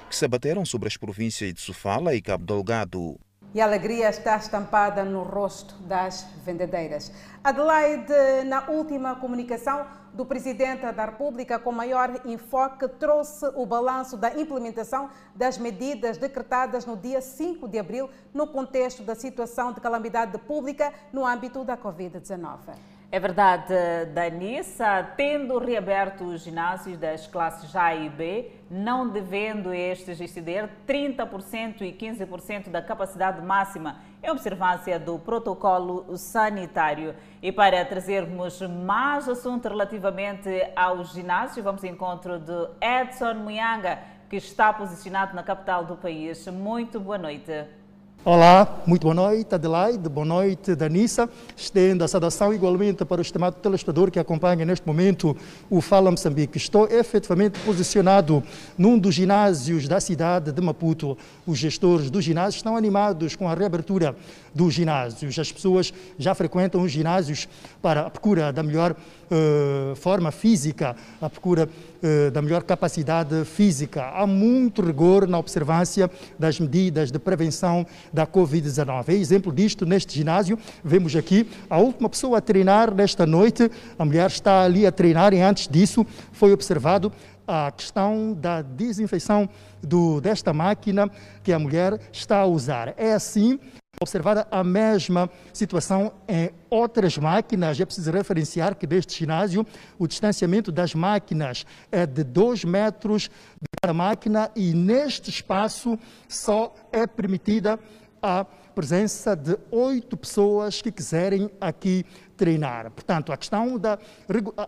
que 0.09 0.15
se 0.15 0.25
abateram 0.25 0.65
sobre 0.65 0.89
as 0.89 0.97
províncias 0.97 1.53
de 1.53 1.61
Sofala 1.61 2.13
e 2.15 2.21
Cabo 2.21 2.45
Delgado. 2.45 3.17
E 3.51 3.59
a 3.59 3.65
alegria 3.65 4.09
está 4.09 4.37
estampada 4.37 5.03
no 5.03 5.23
rosto 5.23 5.73
das 5.81 6.23
vendedeiras. 6.45 7.11
Adelaide, 7.43 8.43
na 8.45 8.69
última 8.69 9.15
comunicação 9.15 9.87
do 10.13 10.23
Presidente 10.23 10.91
da 10.91 11.05
República 11.05 11.57
com 11.57 11.71
maior 11.71 12.21
enfoque, 12.25 12.87
trouxe 12.87 13.47
o 13.55 13.65
balanço 13.65 14.15
da 14.15 14.39
implementação 14.39 15.09
das 15.33 15.57
medidas 15.57 16.17
decretadas 16.17 16.85
no 16.85 16.95
dia 16.95 17.21
5 17.21 17.67
de 17.67 17.79
abril 17.79 18.07
no 18.31 18.45
contexto 18.45 19.01
da 19.01 19.15
situação 19.15 19.73
de 19.73 19.81
calamidade 19.81 20.37
pública 20.37 20.93
no 21.11 21.25
âmbito 21.25 21.63
da 21.63 21.75
Covid-19. 21.75 22.98
É 23.11 23.19
verdade, 23.19 23.73
Danissa, 24.13 25.01
tendo 25.17 25.57
reaberto 25.57 26.25
os 26.25 26.43
ginásios 26.43 26.95
das 26.95 27.25
classes 27.25 27.75
A 27.75 27.95
e 27.95 28.07
B, 28.07 28.51
não 28.69 29.09
devendo 29.09 29.73
estes 29.73 30.21
exceder 30.21 30.69
30% 30.87 31.81
e 31.81 31.91
15% 31.91 32.69
da 32.69 32.83
capacidade 32.83 33.41
máxima 33.41 33.95
em 34.21 34.29
observância 34.29 34.99
do 34.99 35.17
protocolo 35.17 36.15
sanitário. 36.17 37.15
E 37.41 37.51
para 37.51 37.83
trazermos 37.83 38.61
mais 38.61 39.27
assunto 39.27 39.67
relativamente 39.67 40.71
aos 40.75 41.11
ginásios, 41.11 41.63
vamos 41.63 41.83
ao 41.83 41.89
encontro 41.89 42.37
de 42.37 42.69
Edson 42.79 43.33
Muyanga, 43.33 43.97
que 44.29 44.35
está 44.35 44.71
posicionado 44.71 45.35
na 45.35 45.41
capital 45.41 45.83
do 45.83 45.95
país. 45.95 46.45
Muito 46.45 46.99
boa 46.99 47.17
noite. 47.17 47.78
Olá, 48.25 48.83
muito 48.85 49.03
boa 49.03 49.15
noite, 49.15 49.55
Adelaide, 49.55 50.09
boa 50.09 50.25
noite, 50.25 50.75
Danissa. 50.75 51.29
Estendo 51.55 52.03
a 52.03 52.07
saudação 52.07 52.53
igualmente 52.53 53.05
para 53.05 53.19
o 53.19 53.21
estimado 53.21 53.55
telespectador 53.55 54.11
que 54.11 54.19
acompanha 54.19 54.65
neste 54.65 54.85
momento 54.85 55.37
o 55.69 55.79
Fala 55.79 56.11
Moçambique. 56.11 56.57
Estou 56.57 56.85
efetivamente 56.89 57.57
posicionado 57.61 58.43
num 58.77 58.99
dos 58.99 59.15
ginásios 59.15 59.87
da 59.87 60.01
cidade 60.01 60.51
de 60.51 60.61
Maputo. 60.61 61.17
Os 61.47 61.57
gestores 61.57 62.11
do 62.11 62.19
ginásio 62.19 62.57
estão 62.57 62.75
animados 62.75 63.37
com 63.37 63.47
a 63.47 63.55
reabertura 63.55 64.13
dos 64.53 64.73
ginásios. 64.73 65.39
As 65.39 65.49
pessoas 65.49 65.93
já 66.17 66.35
frequentam 66.35 66.81
os 66.81 66.91
ginásios 66.91 67.47
para 67.81 68.01
a 68.01 68.09
procura 68.09 68.51
da 68.51 68.61
melhor 68.61 68.97
uh, 69.31 69.95
forma 69.95 70.31
física, 70.31 70.95
a 71.21 71.29
procura 71.29 71.67
uh, 71.67 72.31
da 72.31 72.41
melhor 72.41 72.63
capacidade 72.63 73.45
física. 73.45 74.05
Há 74.13 74.25
muito 74.25 74.81
rigor 74.81 75.27
na 75.27 75.37
observância 75.37 76.09
das 76.37 76.59
medidas 76.59 77.11
de 77.11 77.19
prevenção 77.19 77.85
da 78.11 78.25
Covid-19. 78.25 79.09
É 79.09 79.13
exemplo 79.13 79.51
disto 79.51 79.85
neste 79.85 80.15
ginásio. 80.15 80.57
Vemos 80.83 81.15
aqui 81.15 81.47
a 81.69 81.77
última 81.77 82.09
pessoa 82.09 82.37
a 82.37 82.41
treinar 82.41 82.93
nesta 82.93 83.25
noite. 83.25 83.69
A 83.97 84.05
mulher 84.05 84.29
está 84.29 84.63
ali 84.63 84.85
a 84.85 84.91
treinar 84.91 85.33
e 85.33 85.41
antes 85.41 85.67
disso 85.67 86.05
foi 86.31 86.51
observado 86.51 87.11
a 87.47 87.71
questão 87.71 88.37
da 88.39 88.61
desinfecção 88.61 89.49
do, 89.81 90.21
desta 90.21 90.53
máquina 90.53 91.09
que 91.43 91.51
a 91.51 91.57
mulher 91.57 91.99
está 92.11 92.39
a 92.39 92.45
usar. 92.45 92.93
É 92.95 93.13
assim 93.13 93.59
observada 94.01 94.47
a 94.49 94.63
mesma 94.63 95.29
situação 95.53 96.13
em 96.27 96.51
outras 96.69 97.17
máquinas. 97.17 97.79
É 97.79 97.85
preciso 97.85 98.11
referenciar 98.11 98.75
que 98.75 98.87
deste 98.87 99.19
ginásio 99.19 99.65
o 99.97 100.07
distanciamento 100.07 100.71
das 100.71 100.95
máquinas 100.95 101.65
é 101.91 102.05
de 102.05 102.23
2 102.23 102.63
metros 102.63 103.23
de 103.23 103.67
cada 103.81 103.93
máquina 103.93 104.49
e 104.55 104.73
neste 104.73 105.29
espaço 105.29 105.99
só 106.29 106.73
é 106.93 107.05
permitida 107.05 107.77
a 108.21 108.45
presença 108.73 109.35
de 109.35 109.57
oito 109.71 110.15
pessoas 110.15 110.81
que 110.81 110.91
quiserem 110.91 111.49
aqui 111.59 112.05
treinar. 112.39 112.89
Portanto, 112.89 113.33
a 113.33 113.37
questão 113.37 113.77
da, 113.77 113.99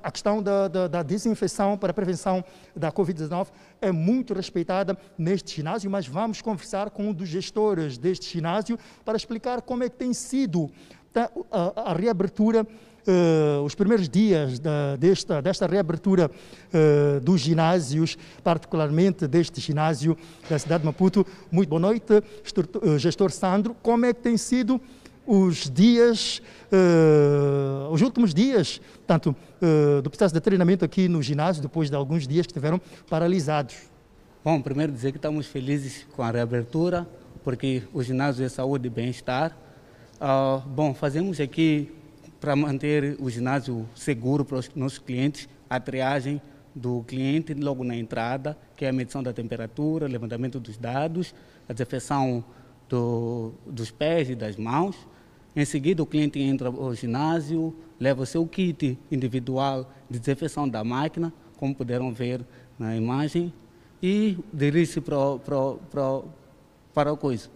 a 0.04 0.12
questão 0.12 0.44
da, 0.44 0.68
da, 0.68 0.88
da 0.90 1.04
desinfecção 1.04 1.78
para 1.78 1.92
a 1.92 1.94
prevenção 1.94 2.44
da 2.76 2.92
Covid-19 2.92 3.48
é 3.80 3.94
muito 3.94 4.34
respeitada 4.34 4.98
neste 5.18 5.56
ginásio, 5.56 5.90
mas 5.90 6.06
vamos 6.06 6.42
conversar 6.42 6.90
com 6.90 7.08
um 7.08 7.14
dos 7.14 7.30
gestores 7.30 7.98
deste 7.98 8.30
ginásio 8.30 8.78
para 9.06 9.16
explicar 9.16 9.62
como 9.62 9.86
é 9.86 9.90
que 9.90 9.96
tem 9.96 10.14
sido 10.14 10.70
a, 11.50 11.92
a 11.92 11.94
reabertura 11.94 12.68
Uh, 13.02 13.64
os 13.64 13.74
primeiros 13.74 14.08
dias 14.08 14.60
da, 14.60 14.96
desta, 14.96 15.42
desta 15.42 15.66
reabertura 15.66 16.30
uh, 16.30 17.20
dos 17.20 17.42
ginásios, 17.42 18.16
particularmente 18.44 19.28
deste 19.28 19.60
ginásio 19.60 20.16
da 20.48 20.60
cidade 20.60 20.82
de 20.82 20.86
Maputo. 20.86 21.26
Muito 21.52 21.68
boa 21.68 21.80
noite, 21.80 22.14
uh, 22.14 23.00
gestor 23.00 23.32
Sandro. 23.32 23.76
Como 23.82 24.06
é 24.06 24.14
que 24.14 24.22
tem 24.22 24.38
sido 24.38 24.80
os 25.26 25.70
dias, 25.70 26.42
uh, 26.72 27.92
os 27.92 28.02
últimos 28.02 28.34
dias, 28.34 28.82
tanto 29.06 29.30
uh, 29.30 30.02
do 30.02 30.10
processo 30.10 30.34
de 30.34 30.42
treinamento 30.42 30.84
aqui 30.84 31.08
no 31.08 31.22
ginásio, 31.22 31.62
depois 31.62 31.90
de 31.90 31.96
alguns 31.96 32.28
dias 32.28 32.46
que 32.46 32.52
estiveram 32.52 32.82
paralisados? 33.10 33.76
Bom, 34.44 34.62
primeiro 34.62 34.92
dizer 34.92 35.12
que 35.12 35.18
estamos 35.18 35.46
felizes 35.46 36.08
com 36.16 36.24
a 36.24 36.32
reabertura, 36.32 37.08
porque 37.44 37.84
o 37.94 38.02
ginásio 38.02 38.46
é 38.46 38.50
saúde 38.50 38.88
e 38.88 38.90
bem-estar. 38.90 39.56
Uh, 40.20 40.68
bom, 40.68 40.94
fazemos 40.94 41.40
aqui 41.40 41.92
para 42.40 42.56
manter 42.56 43.16
o 43.20 43.30
ginásio 43.30 43.88
seguro 43.96 44.44
para 44.44 44.58
os 44.58 44.70
nossos 44.76 44.98
clientes, 44.98 45.48
a 45.70 45.80
triagem 45.80 46.42
do 46.74 47.04
cliente 47.04 47.54
logo 47.54 47.84
na 47.84 47.96
entrada, 47.96 48.58
que 48.76 48.86
é 48.86 48.90
a 48.90 48.94
medição 48.94 49.22
da 49.22 49.32
temperatura, 49.32 50.08
levantamento 50.08 50.60
dos 50.60 50.78
dados, 50.78 51.36
a 51.70 51.74
desinfecção 51.74 52.44
do, 52.90 53.54
dos 53.66 53.92
pés 53.92 54.30
e 54.30 54.36
das 54.36 54.56
mãos, 54.56 54.96
em 55.56 55.66
seguida, 55.66 56.02
o 56.02 56.06
cliente 56.06 56.40
entra 56.40 56.70
ao 56.70 56.96
ginásio, 56.96 57.76
leva 58.00 58.24
o 58.24 58.26
seu 58.26 58.46
kit 58.48 58.98
individual 59.12 59.92
de 60.10 60.18
desinfecção 60.20 60.68
da 60.68 60.84
máquina, 60.84 61.34
como 61.58 61.76
puderam 61.76 62.14
ver 62.14 62.42
na 62.80 62.96
imagem, 62.96 63.54
e 64.02 64.38
dirige-se 64.54 65.02
para, 65.02 65.38
para, 65.40 65.74
para, 65.92 66.22
para 66.94 67.12
a 67.12 67.18
coisa, 67.18 67.50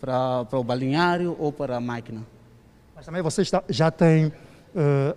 para, 0.00 0.44
para 0.46 0.58
o 0.58 0.64
balinhário 0.64 1.36
ou 1.38 1.52
para 1.52 1.76
a 1.76 1.80
máquina. 1.80 2.26
Mas 2.96 3.04
também 3.04 3.22
você 3.22 3.42
já 3.68 3.90
tem 3.90 4.26
uh, 4.26 4.32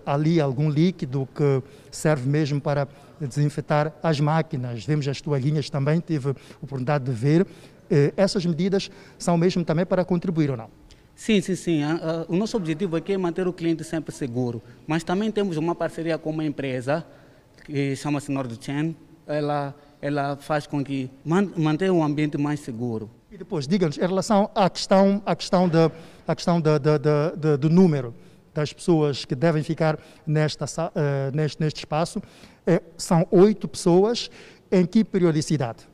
ali 0.04 0.40
algum 0.40 0.68
líquido 0.70 1.26
que 1.34 1.62
serve 1.90 2.28
mesmo 2.28 2.60
para 2.60 2.86
desinfetar 3.20 3.92
as 4.02 4.20
máquinas. 4.20 4.84
Vemos 4.84 5.08
as 5.08 5.20
toalhinhas 5.20 5.70
também, 5.70 5.98
tive 5.98 6.30
a 6.30 6.34
oportunidade 6.62 7.04
de 7.04 7.10
ver. 7.10 7.42
Uh, 7.42 8.12
essas 8.16 8.44
medidas 8.46 8.90
são 9.18 9.36
mesmo 9.36 9.64
também 9.64 9.86
para 9.86 10.04
contribuir 10.04 10.50
ou 10.50 10.56
não? 10.56 10.81
Sim, 11.14 11.40
sim, 11.40 11.54
sim. 11.54 11.80
O 12.28 12.36
nosso 12.36 12.56
objetivo 12.56 12.96
aqui 12.96 13.12
é 13.12 13.18
manter 13.18 13.46
o 13.46 13.52
cliente 13.52 13.84
sempre 13.84 14.12
seguro. 14.14 14.62
Mas 14.86 15.04
também 15.04 15.30
temos 15.30 15.56
uma 15.56 15.74
parceria 15.74 16.18
com 16.18 16.30
uma 16.30 16.44
empresa 16.44 17.04
que 17.64 17.94
chama-se 17.94 18.30
NordChain. 18.30 18.96
Ela, 19.26 19.74
ela 20.00 20.36
faz 20.36 20.66
com 20.66 20.82
que 20.82 21.10
mantenha 21.24 21.92
o 21.92 22.02
ambiente 22.02 22.36
mais 22.36 22.60
seguro. 22.60 23.08
E 23.30 23.38
depois, 23.38 23.66
diga-nos, 23.66 23.96
em 23.96 24.06
relação 24.06 24.50
à 24.54 24.68
questão, 24.68 25.22
à 25.24 25.36
questão, 25.36 25.68
de, 25.68 25.90
à 26.26 26.34
questão 26.34 26.60
de, 26.60 26.78
de, 26.78 26.98
de, 27.38 27.56
do 27.56 27.70
número 27.70 28.14
das 28.52 28.72
pessoas 28.72 29.24
que 29.24 29.34
devem 29.34 29.62
ficar 29.62 29.98
nesta, 30.26 30.66
uh, 30.66 31.34
neste, 31.34 31.60
neste 31.60 31.78
espaço, 31.78 32.22
é, 32.66 32.82
são 32.96 33.26
oito 33.30 33.66
pessoas. 33.68 34.30
Em 34.74 34.86
que 34.86 35.04
periodicidade? 35.04 35.91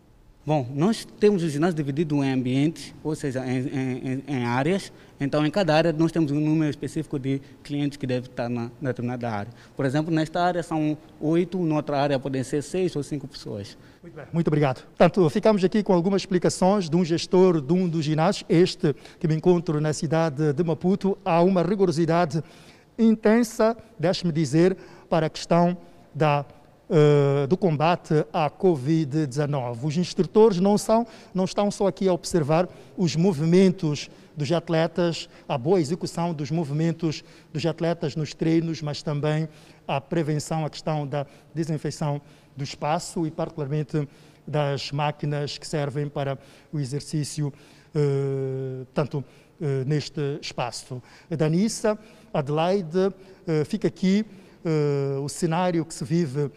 Bom, 0.49 0.67
nós 0.75 1.07
temos 1.21 1.43
o 1.43 1.49
ginásio 1.51 1.77
dividido 1.77 2.25
em 2.25 2.33
ambientes, 2.33 2.95
ou 3.05 3.15
seja, 3.15 3.47
em, 3.47 3.69
em, 3.69 4.25
em, 4.27 4.45
áreas. 4.47 4.91
Então, 5.21 5.45
em 5.45 5.51
cada 5.51 5.75
área, 5.75 5.93
nós 5.93 6.11
temos 6.11 6.33
um 6.33 6.41
número 6.41 6.71
específico 6.71 7.19
de 7.19 7.39
clientes 7.63 7.99
que 7.99 8.07
devem 8.07 8.31
estar 8.31 8.49
na, 8.49 8.71
na 8.81 8.89
determinada 8.89 9.31
área. 9.31 9.53
Por 9.77 9.85
exemplo, 9.85 10.11
nesta 10.11 10.41
área 10.41 10.63
são 10.63 10.97
oito, 11.21 11.59
noutra 11.59 11.99
área 12.01 12.19
podem 12.19 12.43
ser 12.43 12.63
seis 12.63 12.97
ou 12.97 13.03
cinco 13.03 13.29
pessoas. 13.29 13.77
Muito 14.03 14.15
bem, 14.15 14.25
muito 14.33 14.49
obrigado. 14.49 14.87
Portanto, 14.87 15.29
ficamos 15.29 15.63
aqui 15.63 15.83
com 15.83 15.93
algumas 15.93 16.23
explicações 16.23 16.89
de 16.89 16.97
um 16.97 17.05
gestor 17.05 17.61
de 17.61 17.75
um 17.75 17.87
dos 17.87 18.03
ginásios, 18.03 18.47
este 18.49 18.97
que 19.21 19.29
me 19.29 19.35
encontro 19.35 19.83
na 19.83 19.93
cidade 19.93 20.55
de 20.55 20.65
Maputo. 20.65 21.19
Há 21.27 21.43
uma 21.43 21.63
rigorosidade 21.63 22.43
intensa, 22.99 23.77
deixe-me 23.99 24.33
dizer, 24.33 24.79
para 25.11 25.27
a 25.27 25.29
questão 25.29 25.77
da 26.15 26.43
uh, 26.89 27.47
do 27.47 27.57
combate 27.57 28.25
à 28.33 28.51
Covid-19. 28.51 29.79
Os 29.83 29.97
instrutores 29.97 30.61
não, 30.61 30.79
são, 30.79 31.07
não 31.35 31.45
estão 31.45 31.71
só 31.71 31.87
aqui 31.87 32.09
a 32.09 32.13
observar 32.13 32.69
os 32.97 33.17
movimentos 33.17 34.11
dos 34.37 34.53
atletas, 34.53 35.29
a 35.49 35.59
boa 35.59 35.81
execução 35.81 36.33
dos 36.33 36.51
movimentos 36.51 37.25
dos 37.53 37.67
atletas 37.67 38.15
nos 38.15 38.33
treinos, 38.33 38.81
mas 38.81 39.03
também 39.03 39.49
a 39.87 40.01
prevenção, 40.01 40.65
a 40.65 40.71
questão 40.71 41.07
da 41.07 41.27
desinfecção 41.53 42.21
do 42.57 42.63
espaço 42.63 43.27
e, 43.27 43.31
particularmente, 43.31 44.09
das 44.47 44.91
máquinas 44.93 45.59
que 45.59 45.67
servem 45.67 46.09
para 46.09 46.39
o 46.73 46.81
exercício, 46.81 47.49
uh, 47.49 48.87
tanto 48.95 49.19
uh, 49.19 49.25
neste 49.87 50.21
espaço. 50.41 51.03
Danissa, 51.29 51.99
Adelaide, 52.33 53.09
uh, 53.09 53.65
fica 53.67 53.89
aqui 53.89 54.25
o 55.23 55.29
cenário 55.31 55.83
que 55.83 55.95
se 55.95 56.05
vive 56.05 56.51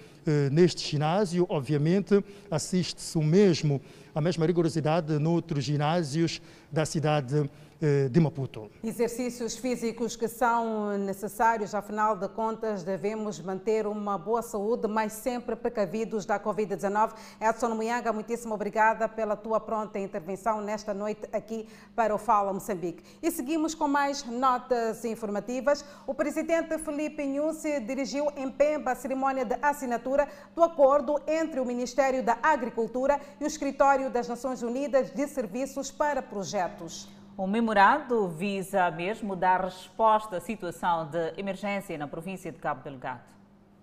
neste 0.51 0.83
ginásio, 0.83 1.45
obviamente, 1.49 2.23
assiste-se 2.49 3.17
o 3.17 3.23
mesmo, 3.23 3.81
a 4.13 4.21
mesma 4.21 4.45
rigorosidade 4.45 5.17
noutros 5.19 5.63
ginásios 5.63 6.41
da 6.71 6.85
cidade 6.85 7.49
eh, 7.83 8.09
de 8.09 8.19
Maputo. 8.19 8.69
Exercícios 8.83 9.57
físicos 9.57 10.15
que 10.15 10.27
são 10.27 10.95
necessários, 10.99 11.73
afinal 11.73 12.15
de 12.15 12.29
contas, 12.29 12.83
devemos 12.83 13.41
manter 13.41 13.87
uma 13.87 14.19
boa 14.19 14.43
saúde, 14.43 14.87
mas 14.87 15.13
sempre 15.13 15.55
precavidos 15.55 16.23
da 16.23 16.39
Covid-19. 16.39 17.13
Edson 17.41 17.73
Muyanga, 17.73 18.13
muitíssimo 18.13 18.53
obrigada 18.53 19.09
pela 19.09 19.35
tua 19.35 19.59
pronta 19.59 19.97
intervenção 19.97 20.61
nesta 20.61 20.93
noite 20.93 21.27
aqui 21.33 21.67
para 21.95 22.13
o 22.13 22.19
Fala 22.19 22.53
Moçambique. 22.53 23.03
E 23.21 23.31
seguimos 23.31 23.73
com 23.73 23.87
mais 23.87 24.23
notas 24.25 25.03
informativas. 25.03 25.83
O 26.05 26.13
presidente 26.13 26.77
Felipe 26.77 27.25
Nhusi 27.25 27.79
dirigiu 27.79 28.27
em 28.37 28.49
Pemba 28.49 28.91
a 28.91 28.95
cerimônia 28.95 29.43
de 29.43 29.57
assinatura 29.61 30.27
do 30.55 30.63
acordo 30.63 31.19
entre 31.27 31.59
o 31.59 31.65
Ministério 31.65 32.21
da 32.23 32.37
Agricultura 32.43 33.19
e 33.39 33.43
o 33.43 33.47
Escritório 33.47 34.00
das 34.09 34.27
Nações 34.27 34.63
Unidas 34.63 35.11
de 35.11 35.27
Serviços 35.27 35.91
para 35.91 36.21
Projetos. 36.21 37.07
O 37.37 37.45
memorado 37.45 38.27
visa 38.29 38.89
mesmo 38.91 39.35
dar 39.35 39.63
resposta 39.63 40.37
à 40.37 40.41
situação 40.41 41.09
de 41.09 41.33
emergência 41.37 41.97
na 41.97 42.07
província 42.07 42.51
de 42.51 42.57
Cabo 42.57 42.83
Delgado. 42.83 43.23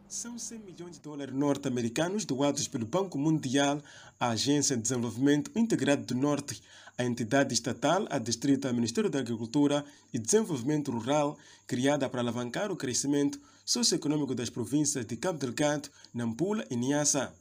São 0.08 0.38
100 0.38 0.58
milhões 0.60 0.92
de 0.96 1.00
dólares 1.00 1.34
norte-americanos 1.34 2.24
doados 2.24 2.66
pelo 2.66 2.86
Banco 2.86 3.18
Mundial 3.18 3.80
à 4.18 4.30
Agência 4.30 4.74
de 4.74 4.82
Desenvolvimento 4.82 5.50
Integrado 5.54 6.02
do 6.02 6.14
Norte, 6.14 6.62
a 6.96 7.04
entidade 7.04 7.54
estatal 7.54 8.06
adstrita 8.10 8.68
ao 8.68 8.74
Ministério 8.74 9.10
da 9.10 9.20
Agricultura 9.20 9.84
e 10.12 10.18
Desenvolvimento 10.18 10.90
Rural, 10.90 11.38
criada 11.66 12.08
para 12.08 12.20
alavancar 12.20 12.72
o 12.72 12.76
crescimento 12.76 13.38
socioeconômico 13.64 14.34
das 14.34 14.50
províncias 14.50 15.04
de 15.04 15.16
Cabo 15.16 15.38
Delgado, 15.38 15.90
Nampula 16.12 16.64
e 16.70 16.74
Niassa. 16.74 17.32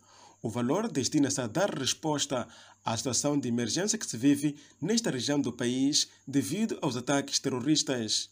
O 0.48 0.50
valor 0.50 0.90
destina-se 0.90 1.42
a 1.42 1.46
dar 1.46 1.70
resposta 1.78 2.48
à 2.86 2.96
situação 2.96 3.38
de 3.38 3.50
emergência 3.50 4.00
que 4.00 4.08
se 4.08 4.16
vive 4.16 4.56
nesta 4.82 5.12
região 5.12 5.42
do 5.42 5.52
país 5.52 6.08
devido 6.26 6.80
aos 6.82 6.96
ataques 6.96 7.38
terroristas. 7.38 8.30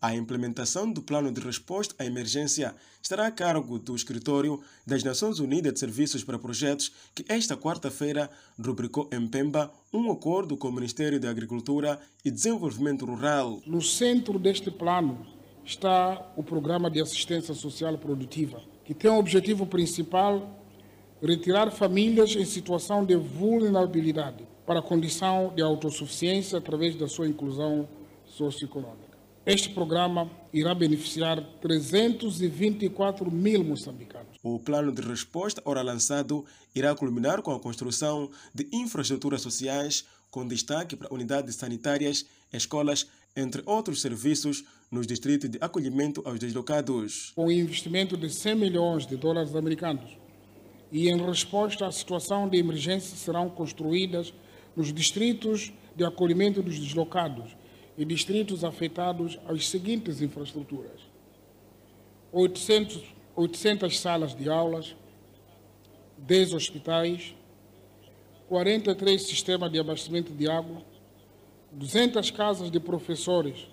A 0.00 0.14
implementação 0.14 0.88
do 0.88 1.02
plano 1.02 1.32
de 1.32 1.40
resposta 1.40 1.92
à 1.98 2.06
emergência 2.06 2.72
estará 3.02 3.26
a 3.26 3.32
cargo 3.32 3.80
do 3.80 3.96
Escritório 3.96 4.62
das 4.86 5.02
Nações 5.02 5.40
Unidas 5.40 5.72
de 5.72 5.80
Serviços 5.80 6.22
para 6.22 6.38
Projetos, 6.38 6.92
que 7.12 7.24
esta 7.28 7.56
quarta-feira 7.56 8.30
rubricou 8.64 9.10
em 9.12 9.26
Pemba 9.26 9.72
um 9.92 10.12
acordo 10.12 10.56
com 10.56 10.68
o 10.68 10.72
Ministério 10.72 11.18
da 11.18 11.30
Agricultura 11.30 11.98
e 12.24 12.30
Desenvolvimento 12.30 13.04
Rural. 13.04 13.60
No 13.66 13.82
centro 13.82 14.38
deste 14.38 14.70
plano 14.70 15.26
está 15.64 16.32
o 16.36 16.44
Programa 16.44 16.88
de 16.88 17.00
Assistência 17.00 17.54
Social 17.54 17.98
Produtiva, 17.98 18.62
que 18.84 18.94
tem 18.94 19.10
o 19.10 19.18
objetivo 19.18 19.66
principal 19.66 20.62
retirar 21.26 21.70
famílias 21.70 22.34
em 22.36 22.44
situação 22.44 23.04
de 23.04 23.16
vulnerabilidade 23.16 24.44
para 24.66 24.80
a 24.80 24.82
condição 24.82 25.52
de 25.54 25.62
autossuficiência 25.62 26.58
através 26.58 26.96
da 26.96 27.08
sua 27.08 27.28
inclusão 27.28 27.88
socioeconômica. 28.26 29.16
Este 29.46 29.68
programa 29.68 30.28
irá 30.52 30.74
beneficiar 30.74 31.40
324 31.60 33.30
mil 33.30 33.62
moçambicanos. 33.62 34.36
O 34.42 34.58
plano 34.58 34.90
de 34.90 35.00
resposta, 35.00 35.62
ora 35.64 35.82
lançado, 35.82 36.44
irá 36.74 36.94
culminar 36.96 37.40
com 37.42 37.52
a 37.52 37.60
construção 37.60 38.28
de 38.52 38.66
infraestruturas 38.72 39.40
sociais, 39.40 40.04
com 40.32 40.46
destaque 40.46 40.96
para 40.96 41.14
unidades 41.14 41.54
sanitárias, 41.54 42.26
escolas, 42.52 43.06
entre 43.36 43.62
outros 43.66 44.00
serviços, 44.00 44.64
nos 44.90 45.06
distritos 45.06 45.48
de 45.48 45.58
acolhimento 45.60 46.22
aos 46.24 46.40
deslocados. 46.40 47.32
Com 47.36 47.46
um 47.46 47.50
investimento 47.50 48.16
de 48.16 48.28
100 48.28 48.54
milhões 48.56 49.06
de 49.06 49.16
dólares 49.16 49.54
americanos, 49.54 50.18
e, 50.96 51.10
em 51.10 51.18
resposta 51.18 51.86
à 51.86 51.92
situação 51.92 52.48
de 52.48 52.56
emergência, 52.56 53.14
serão 53.18 53.50
construídas 53.50 54.32
nos 54.74 54.90
distritos 54.94 55.70
de 55.94 56.02
acolhimento 56.06 56.62
dos 56.62 56.78
deslocados 56.78 57.54
e 57.98 58.04
distritos 58.06 58.64
afetados 58.64 59.38
as 59.46 59.68
seguintes 59.68 60.22
infraestruturas: 60.22 61.02
800, 62.32 63.02
800 63.34 64.00
salas 64.00 64.34
de 64.34 64.48
aulas, 64.48 64.96
10 66.16 66.54
hospitais, 66.54 67.34
43 68.48 69.20
sistemas 69.20 69.70
de 69.70 69.78
abastecimento 69.78 70.32
de 70.32 70.48
água, 70.48 70.82
200 71.72 72.30
casas 72.30 72.70
de 72.70 72.80
professores, 72.80 73.68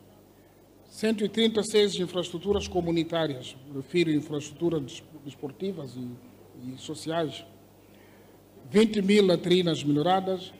136 0.89 2.01
infraestruturas 2.01 2.67
comunitárias, 2.67 3.55
refiro 3.73 4.11
infraestruturas 4.11 5.01
desportivas 5.23 5.95
e 5.95 6.32
e 6.63 6.77
sociais, 6.77 7.45
20 8.71 9.01
mil 9.01 9.25
latrinas 9.25 9.83
melhoradas, 9.83 10.53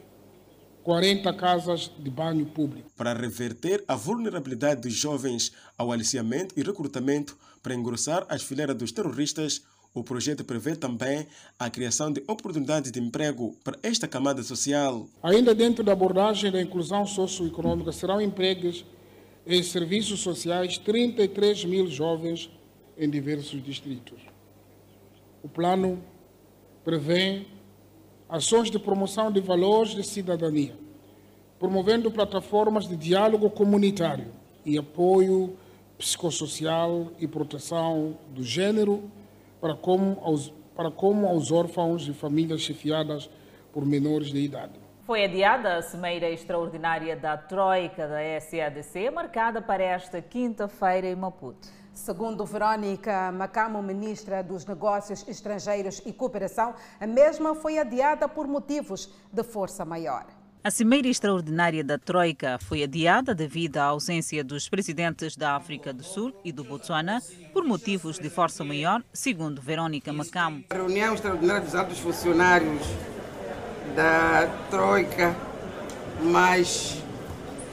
40 0.84 1.34
casas 1.34 1.92
de 1.98 2.10
banho 2.10 2.46
público. 2.46 2.92
Para 2.96 3.14
reverter 3.14 3.84
a 3.88 3.96
vulnerabilidade 3.96 4.82
dos 4.82 4.94
jovens 4.94 5.54
ao 5.78 5.92
aliciamento 5.92 6.54
e 6.58 6.64
recrutamento 6.64 7.38
para 7.62 7.74
engrossar 7.74 8.26
as 8.28 8.44
fileiras 8.44 8.76
dos 8.76 8.92
terroristas, 8.92 9.64
o 9.94 10.04
projeto 10.04 10.44
prevê 10.44 10.76
também 10.76 11.28
a 11.58 11.70
criação 11.70 12.12
de 12.12 12.22
oportunidades 12.28 12.92
de 12.92 13.00
emprego 13.00 13.56
para 13.64 13.78
esta 13.82 14.08
camada 14.08 14.44
social. 14.44 15.08
Ainda 15.22 15.56
dentro 15.56 15.84
da 15.84 15.94
abordagem 15.94 16.52
da 16.52 16.62
inclusão 16.62 17.06
socioeconômica, 17.06 17.92
serão 17.92 18.20
empregos 18.20 18.86
em 19.46 19.62
serviços 19.62 20.20
sociais 20.20 20.78
33 20.78 21.66
mil 21.66 21.88
jovens 21.88 22.50
em 22.98 23.10
diversos 23.10 23.64
distritos. 23.64 24.33
O 25.44 25.50
plano 25.50 26.02
prevê 26.86 27.46
ações 28.30 28.72
de 28.72 28.80
promoção 28.80 29.30
de 29.30 29.42
valores 29.42 29.92
de 29.92 30.02
cidadania, 30.02 30.74
promovendo 31.60 32.10
plataformas 32.10 32.88
de 32.88 32.96
diálogo 32.96 33.50
comunitário 33.50 34.28
e 34.66 34.78
apoio 34.78 35.58
psicossocial 35.98 37.12
e 37.20 37.28
proteção 37.28 38.18
do 38.30 38.42
gênero 38.42 39.12
para 39.60 39.76
como 39.76 40.18
aos, 40.24 40.54
para 40.74 40.90
como 40.90 41.28
aos 41.28 41.52
órfãos 41.52 42.08
e 42.08 42.14
famílias 42.14 42.62
chefiadas 42.62 43.30
por 43.74 43.86
menores 43.86 44.28
de 44.28 44.40
idade. 44.40 44.80
Foi 45.06 45.26
adiada 45.26 45.76
a 45.76 45.82
Cimeira 45.82 46.30
Extraordinária 46.30 47.18
da 47.18 47.36
Troika 47.36 48.08
da 48.08 48.20
SADC, 48.40 49.12
marcada 49.12 49.62
para 49.62 49.84
esta 49.84 50.22
quinta-feira 50.22 51.08
em 51.08 51.16
Maputo. 51.16 51.83
Segundo 51.94 52.44
Verônica 52.44 53.32
Macamo, 53.32 53.82
ministra 53.82 54.44
dos 54.44 54.66
Negócios 54.66 55.26
Estrangeiros 55.28 56.02
e 56.06 56.12
Cooperação, 56.12 56.74
a 57.00 57.06
mesma 57.06 57.54
foi 57.54 57.78
adiada 57.78 58.28
por 58.28 58.48
motivos 58.48 59.10
de 59.32 59.44
força 59.44 59.86
maior. 59.86 60.26
A 60.64 60.72
Cimeira 60.72 61.08
Extraordinária 61.08 61.84
da 61.84 62.00
Troika 62.00 62.58
foi 62.58 62.84
adiada 62.84 63.36
devido 63.36 63.78
à 63.78 63.84
ausência 63.84 64.44
dos 64.44 64.68
presidentes 64.68 65.36
da 65.36 65.56
África 65.56 65.94
do 65.94 66.04
Sul 66.04 66.34
e 66.44 66.52
do 66.52 66.64
Botsuana 66.64 67.22
por 67.54 67.64
motivos 67.64 68.18
de 68.18 68.30
força 68.30 68.64
maior, 68.64 69.04
segundo 69.14 69.62
Verônica 69.62 70.12
Macamo. 70.12 70.64
A 70.72 70.74
reunião 70.74 71.14
extraordinária 71.14 71.62
dos 71.62 71.76
altos 71.76 72.00
funcionários 72.00 72.82
da 73.96 74.48
Troika 74.72 75.36
mais 76.24 76.98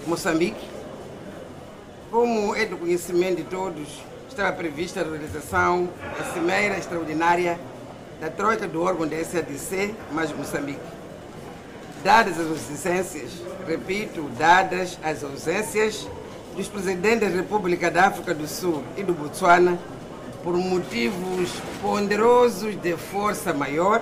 Moçambique, 0.06 0.68
como 2.10 2.54
é 2.54 2.66
do 2.66 2.76
conhecimento 2.76 3.36
de 3.36 3.44
todos, 3.44 4.09
estava 4.30 4.52
prevista 4.52 5.00
a 5.00 5.02
realização 5.02 5.88
da 6.16 6.32
Cimeira 6.32 6.78
Extraordinária 6.78 7.58
da 8.20 8.30
Troika 8.30 8.68
do 8.68 8.80
órgão 8.80 9.06
da 9.06 9.16
SADC, 9.24 9.92
mais 10.12 10.32
Moçambique. 10.32 10.78
Dadas 12.04 12.38
as 12.38 12.46
ausências, 12.46 13.30
repito, 13.66 14.22
dadas 14.38 14.96
as 15.02 15.24
ausências 15.24 16.06
dos 16.56 16.68
presidentes 16.68 17.28
da 17.28 17.36
República 17.36 17.90
da 17.90 18.06
África 18.06 18.32
do 18.32 18.46
Sul 18.46 18.84
e 18.96 19.02
do 19.02 19.12
Botsuana, 19.12 19.76
por 20.44 20.56
motivos 20.56 21.50
ponderosos 21.82 22.80
de 22.80 22.96
força 22.96 23.52
maior, 23.52 24.00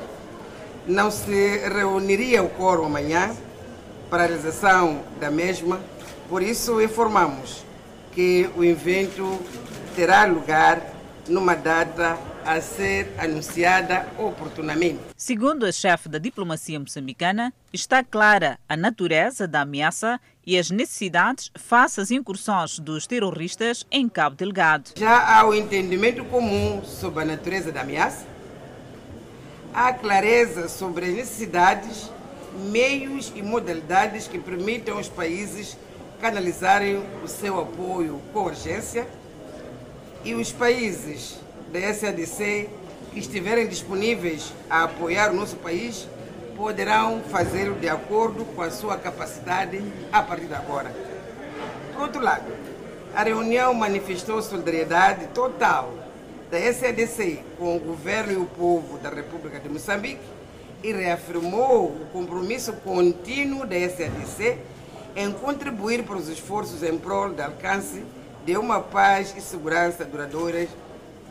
não 0.86 1.10
se 1.10 1.58
reuniria 1.74 2.42
o 2.42 2.50
quórum 2.50 2.84
amanhã 2.84 3.34
para 4.10 4.24
a 4.24 4.26
realização 4.26 5.00
da 5.18 5.30
mesma, 5.30 5.80
por 6.28 6.42
isso 6.42 6.82
informamos 6.82 7.64
que 8.12 8.48
o 8.56 8.64
evento 8.64 9.38
terá 9.98 10.24
lugar 10.26 10.80
numa 11.28 11.56
data 11.56 12.16
a 12.46 12.60
ser 12.60 13.12
anunciada 13.18 14.06
oportunamente. 14.16 15.00
Segundo 15.16 15.66
a 15.66 15.72
chefe 15.72 16.08
da 16.08 16.18
diplomacia 16.18 16.78
moçambicana, 16.78 17.52
está 17.72 18.04
clara 18.04 18.60
a 18.68 18.76
natureza 18.76 19.48
da 19.48 19.62
ameaça 19.62 20.20
e 20.46 20.56
as 20.56 20.70
necessidades 20.70 21.50
face 21.56 22.00
às 22.00 22.12
incursões 22.12 22.78
dos 22.78 23.08
terroristas 23.08 23.84
em 23.90 24.08
Cabo 24.08 24.36
Delgado. 24.36 24.92
Já 24.96 25.36
há 25.36 25.44
o 25.44 25.52
entendimento 25.52 26.24
comum 26.26 26.80
sobre 26.84 27.24
a 27.24 27.26
natureza 27.26 27.72
da 27.72 27.80
ameaça, 27.80 28.24
há 29.74 29.92
clareza 29.92 30.68
sobre 30.68 31.06
as 31.06 31.12
necessidades, 31.12 32.08
meios 32.70 33.32
e 33.34 33.42
modalidades 33.42 34.28
que 34.28 34.38
permitam 34.38 34.96
aos 34.96 35.08
países 35.08 35.76
canalizarem 36.20 37.02
o 37.24 37.26
seu 37.26 37.60
apoio 37.60 38.22
com 38.32 38.44
urgência 38.44 39.04
e 40.24 40.34
os 40.34 40.52
países 40.52 41.38
da 41.72 41.92
SADC 41.92 42.68
que 43.12 43.18
estiverem 43.18 43.66
disponíveis 43.66 44.52
a 44.68 44.84
apoiar 44.84 45.30
o 45.30 45.34
nosso 45.34 45.56
país 45.56 46.08
poderão 46.56 47.22
fazê-lo 47.30 47.76
de 47.76 47.88
acordo 47.88 48.44
com 48.44 48.62
a 48.62 48.70
sua 48.70 48.96
capacidade 48.96 49.82
a 50.12 50.22
partir 50.22 50.46
de 50.46 50.54
agora. 50.54 50.92
Por 51.92 52.02
outro 52.02 52.20
lado, 52.20 52.52
a 53.14 53.22
reunião 53.22 53.72
manifestou 53.74 54.42
solidariedade 54.42 55.28
total 55.28 55.94
da 56.50 56.58
SADC 56.72 57.40
com 57.58 57.76
o 57.76 57.80
governo 57.80 58.32
e 58.32 58.36
o 58.36 58.46
povo 58.46 58.98
da 58.98 59.10
República 59.10 59.60
de 59.60 59.68
Moçambique 59.68 60.20
e 60.82 60.92
reafirmou 60.92 61.86
o 61.86 62.06
compromisso 62.12 62.72
contínuo 62.72 63.66
da 63.66 63.76
SADC 63.76 64.58
em 65.16 65.32
contribuir 65.32 66.04
para 66.04 66.16
os 66.16 66.28
esforços 66.28 66.82
em 66.82 66.96
prol 66.96 67.30
do 67.30 67.42
alcance 67.42 68.02
de 68.48 68.56
uma 68.56 68.80
paz 68.80 69.34
e 69.36 69.42
segurança 69.42 70.06
duradouras 70.06 70.70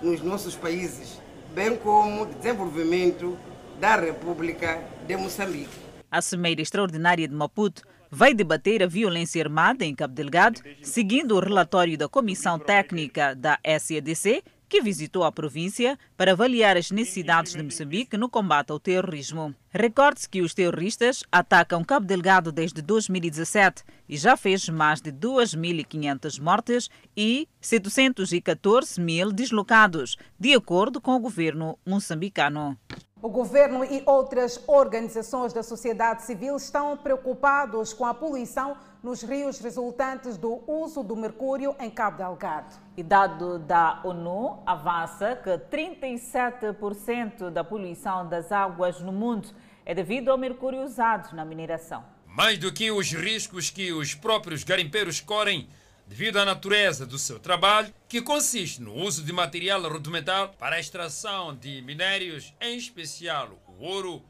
nos 0.04 0.22
nossos 0.22 0.56
países, 0.56 1.20
bem 1.56 1.76
como 1.76 2.28
de 2.28 2.36
desenvolvimento 2.36 3.36
da 3.80 3.96
República 3.96 4.80
de 5.08 5.18
Moçambique. 5.18 5.80
A 6.12 6.22
Cimeira 6.22 6.62
Extraordinária 6.62 7.28
de 7.28 7.34
Maputo 7.34 7.82
vai 8.12 8.36
debater 8.36 8.84
a 8.84 8.86
violência 8.86 9.42
armada 9.42 9.84
em 9.84 9.96
Cabo 9.96 10.14
Delgado, 10.14 10.62
seguindo 10.84 11.36
o 11.36 11.40
relatório 11.40 11.98
da 11.98 12.08
Comissão 12.08 12.60
Técnica 12.60 13.34
da 13.34 13.58
SADC, 13.66 14.44
que 14.70 14.82
visitou 14.82 15.24
a 15.24 15.32
província 15.32 15.98
para 16.16 16.34
avaliar 16.34 16.78
as 16.78 16.92
necessidades 16.92 17.54
de 17.54 17.64
Moçambique 17.64 18.18
no 18.18 18.30
combate 18.30 18.72
ao 18.72 18.80
terrorismo. 18.80 19.54
Recorde-se 19.70 20.30
que 20.30 20.42
os 20.42 20.54
terroristas 20.54 21.24
atacam 21.32 21.84
Cabo 21.84 22.06
Delgado 22.06 22.52
desde 22.52 22.82
2017 22.82 23.84
e 24.10 24.18
já 24.18 24.36
fez 24.36 24.68
mais 24.70 25.02
de 25.02 25.12
2.500 25.12 26.42
mortes 26.42 26.90
e 27.16 27.48
714 27.62 29.00
mil 29.00 29.32
deslocados, 29.32 30.18
de 30.40 30.54
acordo 30.54 31.00
com 31.00 31.16
o 31.16 31.20
governo 31.20 31.78
moçambicano. 31.86 32.78
O 33.20 33.30
governo 33.30 33.84
e 33.84 34.04
outras 34.06 34.62
organizações 34.68 35.52
da 35.52 35.64
sociedade 35.64 36.22
civil 36.22 36.56
estão 36.56 36.96
preocupados 36.96 37.92
com 37.92 38.06
a 38.06 38.14
poluição 38.14 38.78
nos 39.02 39.24
rios 39.24 39.60
resultantes 39.60 40.38
do 40.38 40.62
uso 40.68 41.02
do 41.02 41.16
mercúrio 41.16 41.76
em 41.80 41.90
Cabo 41.90 42.18
Delgado. 42.18 42.87
E 42.98 43.04
dado 43.04 43.60
da 43.60 44.02
ONU 44.04 44.64
avança 44.66 45.36
que 45.36 45.52
37% 45.52 47.52
da 47.52 47.64
poluição 47.64 48.28
das 48.28 48.52
águas 48.52 49.00
no 49.00 49.12
mundo 49.12 49.50
é 49.86 49.94
devido 49.94 50.32
ao 50.32 50.38
mercúrio 50.38 50.82
usado 50.82 51.36
na 51.36 51.46
mineração. 51.46 52.04
Mais 52.26 52.58
do 52.58 52.74
que 52.74 52.90
os 52.90 53.12
riscos 53.12 53.70
que 53.70 53.94
os 53.94 54.16
próprios 54.16 54.64
garimpeiros 54.64 55.22
correm 55.22 55.70
devido 56.08 56.38
à 56.38 56.46
natureza 56.46 57.06
do 57.06 57.20
seu 57.20 57.40
trabalho, 57.40 57.94
que 58.10 58.20
consiste 58.20 58.82
no 58.82 58.96
uso 58.96 59.24
de 59.24 59.32
material 59.32 59.80
rudimentar 59.84 60.54
para 60.58 60.78
a 60.78 60.80
extração 60.80 61.56
de 61.56 61.84
minérios, 61.84 62.52
em 62.60 62.78
especial 62.78 63.60
o 63.68 63.86
ouro, 63.86 64.26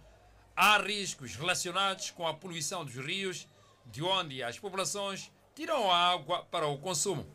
há 0.53 0.77
riscos 0.79 1.37
relacionados 1.37 2.11
com 2.11 2.27
a 2.27 2.33
poluição 2.33 2.83
dos 2.83 2.95
rios, 2.95 3.47
de 3.85 4.03
onde 4.03 4.43
as 4.43 4.59
populações 4.59 5.31
tiram 5.55 5.89
a 5.89 6.11
água 6.11 6.43
para 6.51 6.67
o 6.67 6.77
consumo. 6.77 7.25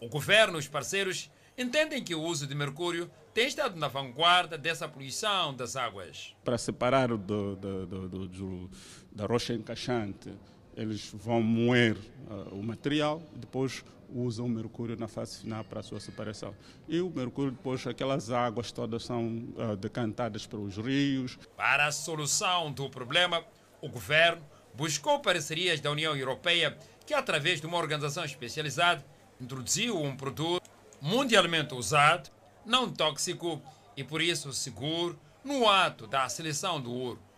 O 0.00 0.08
governo 0.08 0.56
e 0.56 0.60
os 0.60 0.68
parceiros 0.68 1.30
entendem 1.56 2.02
que 2.02 2.14
o 2.14 2.22
uso 2.22 2.46
de 2.46 2.54
mercúrio 2.54 3.10
tem 3.34 3.46
estado 3.46 3.78
na 3.78 3.86
vanguarda 3.86 4.56
dessa 4.56 4.88
poluição 4.88 5.54
das 5.54 5.76
águas. 5.76 6.34
Para 6.44 6.58
separar 6.58 7.08
do, 7.08 7.56
do, 7.56 8.08
do, 8.08 8.70
da 9.12 9.26
rocha 9.26 9.52
encaixante 9.52 10.30
eles 10.76 11.10
vão 11.12 11.42
moer 11.42 11.96
uh, 11.96 12.54
o 12.54 12.62
material, 12.62 13.22
depois 13.34 13.84
usam 14.12 14.46
o 14.46 14.48
mercúrio 14.48 14.96
na 14.96 15.06
fase 15.06 15.40
final 15.40 15.62
para 15.64 15.80
a 15.80 15.82
sua 15.82 16.00
separação. 16.00 16.54
E 16.88 17.00
o 17.00 17.10
mercúrio, 17.10 17.52
depois, 17.52 17.86
aquelas 17.86 18.30
águas 18.30 18.72
todas 18.72 19.04
são 19.04 19.26
uh, 19.56 19.76
decantadas 19.76 20.46
para 20.46 20.58
os 20.58 20.76
rios. 20.76 21.38
Para 21.56 21.86
a 21.86 21.92
solução 21.92 22.72
do 22.72 22.88
problema, 22.88 23.44
o 23.80 23.88
governo 23.88 24.42
buscou 24.74 25.20
parcerias 25.20 25.80
da 25.80 25.90
União 25.90 26.16
Europeia, 26.16 26.76
que, 27.04 27.14
através 27.14 27.60
de 27.60 27.66
uma 27.66 27.76
organização 27.76 28.24
especializada, 28.24 29.04
introduziu 29.40 30.00
um 30.00 30.16
produto 30.16 30.68
mundialmente 31.00 31.74
usado, 31.74 32.30
não 32.64 32.90
tóxico 32.90 33.60
e, 33.96 34.04
por 34.04 34.20
isso, 34.20 34.52
seguro, 34.52 35.18
no 35.44 35.68
ato 35.68 36.06
da 36.06 36.28
seleção 36.28 36.80
do 36.80 36.92
ouro 36.92 37.30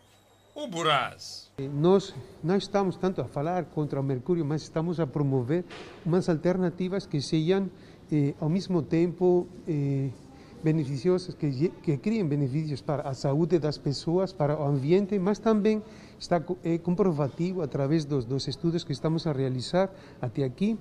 o 0.54 0.66
Buraz. 0.66 1.50
Nós 1.58 2.14
não 2.42 2.56
estamos 2.56 2.96
tanto 2.96 3.20
a 3.20 3.24
falar 3.24 3.64
contra 3.66 3.98
o 4.00 4.02
mercúrio, 4.02 4.44
mas 4.44 4.62
estamos 4.62 5.00
a 5.00 5.06
promover 5.06 5.64
umas 6.04 6.28
alternativas 6.28 7.06
que 7.06 7.20
sejam, 7.22 7.70
eh, 8.10 8.34
ao 8.38 8.50
mesmo 8.50 8.82
tempo, 8.82 9.46
eh, 9.66 10.10
beneficiosas, 10.62 11.34
que, 11.34 11.70
que 11.82 11.96
criem 11.96 12.26
benefícios 12.26 12.82
para 12.82 13.08
a 13.08 13.14
saúde 13.14 13.58
das 13.58 13.78
pessoas, 13.78 14.32
para 14.32 14.58
o 14.60 14.64
ambiente, 14.64 15.18
mas 15.18 15.38
também 15.38 15.82
está 16.18 16.40
é 16.62 16.78
comprovativo, 16.78 17.62
através 17.62 18.04
dos, 18.04 18.24
dos 18.24 18.46
estudos 18.46 18.84
que 18.84 18.92
estamos 18.92 19.26
a 19.26 19.32
realizar 19.32 19.90
até 20.20 20.44
aqui, 20.44 20.78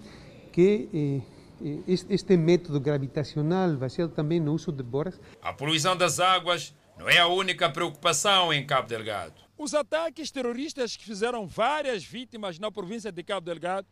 que 0.52 1.24
eh, 1.64 1.84
este 1.88 2.36
método 2.38 2.80
gravitacional, 2.80 3.76
baseado 3.76 4.12
também 4.12 4.40
no 4.40 4.54
uso 4.54 4.72
de 4.72 4.84
boras. 4.84 5.20
A 5.42 5.54
poluição 5.54 5.96
das 5.96 6.20
águas 6.20 6.74
não 6.98 7.08
é 7.08 7.20
a 7.20 7.28
única 7.28 7.70
preocupação 7.70 8.52
em 8.52 8.66
Cabo 8.66 8.88
Delgado. 8.88 9.36
Os 9.58 9.74
ataques 9.74 10.32
terroristas 10.32 10.96
que 10.96 11.06
fizeram 11.06 11.48
várias 11.48 12.04
vítimas 12.04 12.58
na 12.58 12.72
província 12.72 13.12
de 13.12 13.24
Cabo 13.24 13.46
Delgado 13.46 13.88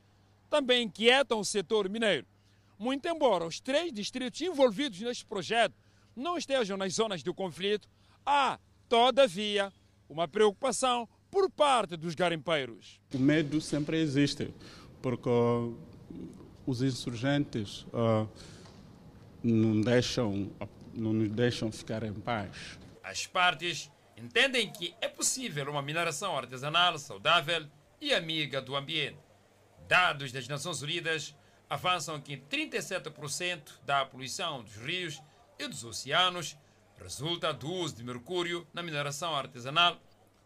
também 0.50 0.84
inquietam 0.84 1.40
o 1.40 1.46
setor 1.46 1.88
mineiro. 1.88 2.26
Muito 2.78 3.08
embora 3.08 3.46
os 3.46 3.60
três 3.60 3.94
distritos 3.94 4.42
envolvidos 4.42 5.00
neste 5.02 5.26
projeto 5.26 5.76
não 6.16 6.38
estejam 6.38 6.76
nas 6.76 6.94
zonas 6.94 7.22
do 7.22 7.34
conflito, 7.34 7.88
há, 8.26 8.60
todavia, 8.88 9.72
uma 10.10 10.28
preocupação 10.28 11.08
por 11.30 11.50
parte 11.52 11.96
dos 11.96 12.16
garimpeiros. 12.16 13.00
O 13.14 13.20
medo 13.20 13.62
sempre 13.62 14.00
existe, 14.02 14.52
porque 15.02 15.30
os 16.70 16.84
insurgentes 16.84 17.82
uh, 17.94 18.30
não, 19.44 19.82
deixam, 19.82 20.52
não 20.94 21.14
nos 21.14 21.30
deixam 21.30 21.72
ficar 21.72 22.04
em 22.04 22.14
paz. 22.14 22.78
As 23.04 23.26
partes 23.26 23.92
entendem 24.16 24.72
que 24.72 24.94
é 25.02 25.08
possível 25.08 25.72
uma 25.72 25.82
mineração 25.82 26.38
artesanal 26.38 27.00
saudável 27.00 27.66
e 28.00 28.14
amiga 28.14 28.62
do 28.62 28.76
ambiente. 28.76 29.18
Dados 29.88 30.32
das 30.32 30.48
Nações 30.48 30.84
Unidas 30.84 31.36
avançam 31.68 32.22
que 32.22 32.38
37% 32.38 33.80
da 33.84 34.06
poluição 34.06 34.62
dos 34.62 34.76
rios 34.76 35.20
e 35.58 35.68
dos 35.68 35.84
oceanos 35.84 36.56
resulta 37.02 37.52
do 37.52 37.72
uso 37.72 37.96
de 37.96 38.04
mercúrio 38.04 38.68
na 38.72 38.84
mineração 38.84 39.36
artesanal, 39.36 40.00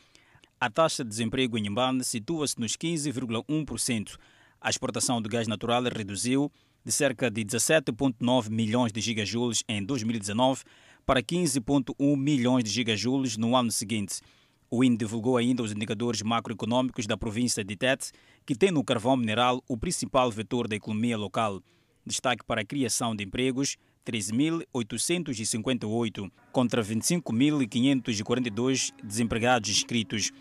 a 0.61 0.69
taxa 0.69 1.03
de 1.03 1.09
desemprego 1.09 1.57
em 1.57 1.67
Mbane 1.71 2.03
situa-se 2.03 2.59
nos 2.59 2.77
15,1%. 2.77 4.15
A 4.61 4.69
exportação 4.69 5.19
de 5.19 5.27
gás 5.27 5.47
natural 5.47 5.81
reduziu 5.85 6.51
de 6.85 6.91
cerca 6.91 7.31
de 7.31 7.43
17,9 7.43 8.51
milhões 8.51 8.93
de 8.93 9.01
gigajoules 9.01 9.63
em 9.67 9.83
2019 9.83 10.61
para 11.03 11.23
15,1 11.23 12.15
milhões 12.15 12.63
de 12.63 12.69
gigajoules 12.69 13.37
no 13.37 13.55
ano 13.55 13.71
seguinte. 13.71 14.21
O 14.69 14.83
INE 14.83 14.97
divulgou 14.97 15.35
ainda 15.35 15.63
os 15.63 15.71
indicadores 15.71 16.21
macroeconômicos 16.21 17.07
da 17.07 17.17
província 17.17 17.63
de 17.63 17.75
Tete, 17.75 18.11
que 18.45 18.53
tem 18.53 18.69
no 18.69 18.83
carvão 18.83 19.17
mineral 19.17 19.63
o 19.67 19.75
principal 19.75 20.29
vetor 20.29 20.67
da 20.67 20.75
economia 20.75 21.17
local. 21.17 21.59
Destaque 22.05 22.45
para 22.45 22.61
a 22.61 22.65
criação 22.65 23.15
de 23.15 23.23
empregos, 23.23 23.77
13.858, 24.05 26.31
contra 26.51 26.83
25.542 26.83 28.93
desempregados 29.03 29.71
inscritos. 29.71 30.31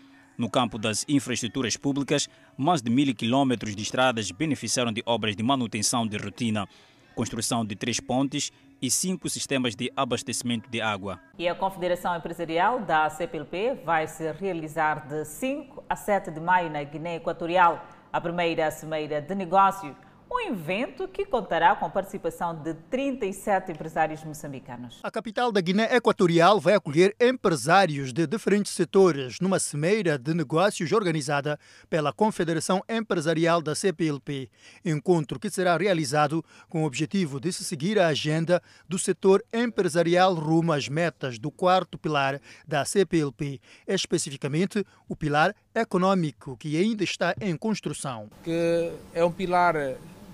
No 0.41 0.49
campo 0.49 0.79
das 0.79 1.05
infraestruturas 1.07 1.77
públicas, 1.77 2.27
mais 2.57 2.81
de 2.81 2.89
mil 2.89 3.13
quilômetros 3.13 3.75
de 3.75 3.83
estradas 3.83 4.31
beneficiaram 4.31 4.91
de 4.91 5.03
obras 5.05 5.35
de 5.35 5.43
manutenção 5.43 6.07
de 6.07 6.17
rotina, 6.17 6.67
construção 7.13 7.63
de 7.63 7.75
três 7.75 7.99
pontes 7.99 8.51
e 8.81 8.89
cinco 8.89 9.29
sistemas 9.29 9.75
de 9.75 9.93
abastecimento 9.95 10.67
de 10.67 10.81
água. 10.81 11.19
E 11.37 11.47
a 11.47 11.53
Confederação 11.53 12.15
Empresarial 12.15 12.79
da 12.79 13.07
CPLP 13.07 13.83
vai 13.85 14.07
se 14.07 14.31
realizar 14.31 15.07
de 15.07 15.23
5 15.25 15.83
a 15.87 15.95
7 15.95 16.31
de 16.31 16.39
maio 16.39 16.71
na 16.71 16.81
Guiné 16.81 17.17
Equatorial, 17.17 17.85
a 18.11 18.19
primeira 18.19 18.71
cimeira 18.71 19.21
de 19.21 19.35
negócio. 19.35 19.95
Um 20.33 20.39
evento 20.47 21.09
que 21.09 21.25
contará 21.25 21.75
com 21.75 21.85
a 21.85 21.89
participação 21.89 22.55
de 22.55 22.73
37 22.89 23.73
empresários 23.73 24.23
moçambicanos. 24.23 25.01
A 25.03 25.11
capital 25.11 25.51
da 25.51 25.59
Guiné 25.59 25.93
Equatorial 25.93 26.57
vai 26.57 26.73
acolher 26.73 27.13
empresários 27.19 28.13
de 28.13 28.25
diferentes 28.25 28.71
setores 28.71 29.41
numa 29.41 29.59
cimeira 29.59 30.17
de 30.17 30.33
negócios 30.33 30.93
organizada 30.93 31.59
pela 31.89 32.13
Confederação 32.13 32.81
Empresarial 32.87 33.61
da 33.61 33.75
CPLP. 33.75 34.49
Encontro 34.85 35.37
que 35.37 35.49
será 35.49 35.75
realizado 35.75 36.41
com 36.69 36.83
o 36.83 36.85
objetivo 36.85 37.37
de 37.37 37.51
se 37.51 37.65
seguir 37.65 37.99
a 37.99 38.07
agenda 38.07 38.63
do 38.87 38.97
setor 38.97 39.43
empresarial 39.51 40.33
rumo 40.33 40.71
às 40.71 40.87
metas 40.87 41.37
do 41.37 41.51
quarto 41.51 41.97
pilar 41.97 42.39
da 42.65 42.85
CPLP, 42.85 43.59
especificamente 43.85 44.85
o 45.09 45.15
pilar 45.15 45.53
econômico, 45.75 46.55
que 46.55 46.77
ainda 46.77 47.03
está 47.03 47.35
em 47.41 47.57
construção. 47.57 48.29
Que 48.45 48.93
é 49.13 49.25
um 49.25 49.31
pilar 49.31 49.75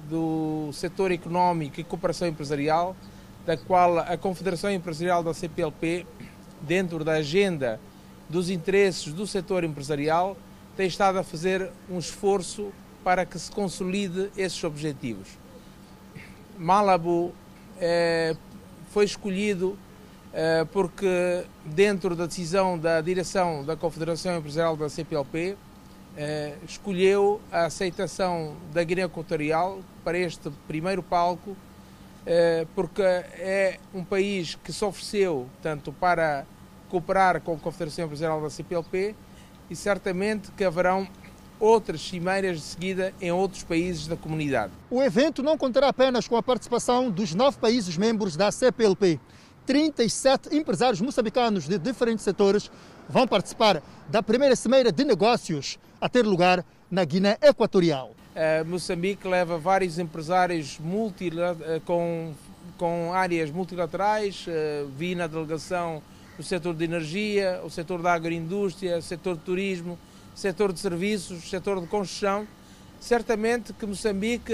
do 0.10 0.70
setor 0.74 1.12
económico 1.12 1.80
e 1.80 1.84
cooperação 1.84 2.28
empresarial, 2.28 2.96
da 3.46 3.56
qual 3.56 4.00
a 4.00 4.18
Confederação 4.18 4.72
Empresarial 4.72 5.24
da 5.24 5.34
CPLP, 5.34 6.06
dentro 6.62 7.04
da 7.04 7.14
agenda 7.14 7.80
dos 8.30 8.50
interesses 8.50 9.14
do 9.14 9.26
setor 9.26 9.64
empresarial, 9.64 10.36
tem 10.76 10.88
estado 10.88 11.18
a 11.18 11.24
fazer 11.24 11.70
um 11.90 11.98
esforço 11.98 12.72
para 13.04 13.26
que 13.26 13.40
se 13.40 13.50
consolide 13.50 14.30
esses 14.36 14.62
objetivos. 14.64 15.30
Malabo 16.58 17.34
eh, 17.80 18.36
foi 18.92 19.06
escolhido 19.06 19.78
eh, 20.34 20.66
porque, 20.74 21.46
dentro 21.66 22.16
da 22.16 22.26
decisão 22.26 22.78
da 22.78 23.00
direção 23.00 23.64
da 23.64 23.76
Confederação 23.76 24.38
Empresarial 24.38 24.76
da 24.76 24.90
CPLP, 24.90 25.56
eh, 26.18 26.56
escolheu 26.68 27.40
a 27.52 27.66
aceitação 27.66 28.56
da 28.74 28.84
Guiné 28.84 29.04
Equatorial 29.04 29.82
para 30.04 30.18
este 30.18 30.50
primeiro 30.68 31.04
palco, 31.04 31.56
eh, 32.26 32.66
porque 32.74 33.04
é 33.04 33.80
um 33.94 34.04
país 34.04 34.56
que 34.64 34.74
se 34.74 34.84
ofereceu 34.84 35.48
tanto 35.62 35.94
para 35.94 36.44
cooperar 36.90 37.40
com 37.42 37.54
a 37.54 37.58
Confederação 37.58 38.06
Empresarial 38.06 38.42
da 38.42 38.50
CPLP 38.50 39.14
e 39.70 39.76
certamente 39.76 40.52
que 40.52 40.64
haverão 40.64 41.08
outras 41.60 42.02
cimeiras 42.02 42.58
de 42.58 42.64
seguida 42.64 43.14
em 43.22 43.32
outros 43.32 43.64
países 43.64 44.08
da 44.08 44.16
comunidade. 44.16 44.74
O 44.90 45.04
evento 45.04 45.44
não 45.44 45.58
contará 45.58 45.90
apenas 45.90 46.28
com 46.28 46.36
a 46.36 46.44
participação 46.44 47.12
dos 47.12 47.36
nove 47.36 47.58
países 47.60 47.96
membros 47.96 48.36
da 48.36 48.52
CPLP. 48.52 49.20
37 49.66 50.56
empresários 50.56 51.02
moçambicanos 51.02 51.68
de 51.68 51.78
diferentes 51.78 52.24
setores 52.24 52.72
vão 53.08 53.28
participar 53.28 53.84
da 54.08 54.24
primeira 54.24 54.56
cimeira 54.56 54.92
de 54.92 55.04
negócios 55.04 55.78
a 56.00 56.08
ter 56.08 56.26
lugar 56.26 56.64
na 56.90 57.04
Guiné 57.04 57.38
Equatorial. 57.42 58.12
Uh, 58.36 58.66
Moçambique 58.66 59.28
leva 59.28 59.58
vários 59.58 59.98
empresários 59.98 60.80
uh, 60.80 61.82
com, 61.86 62.34
com 62.78 63.12
áreas 63.14 63.50
multilaterais, 63.50 64.46
uh, 64.48 64.88
vi 64.96 65.16
na 65.16 65.26
delegação 65.26 66.02
o 66.38 66.44
setor 66.44 66.76
de 66.76 66.84
energia, 66.84 67.60
o 67.64 67.70
setor 67.70 68.02
da 68.02 68.14
agroindústria, 68.14 69.00
o 69.00 69.02
setor 69.02 69.38
de 69.38 69.42
turismo, 69.42 69.98
o 70.36 70.38
setor 70.38 70.72
de 70.72 70.80
serviços, 70.80 71.46
o 71.46 71.48
setor 71.48 71.82
de 71.82 71.88
construção. 71.88 72.48
Certamente 73.00 73.74
que 73.74 73.86
Moçambique 73.88 74.54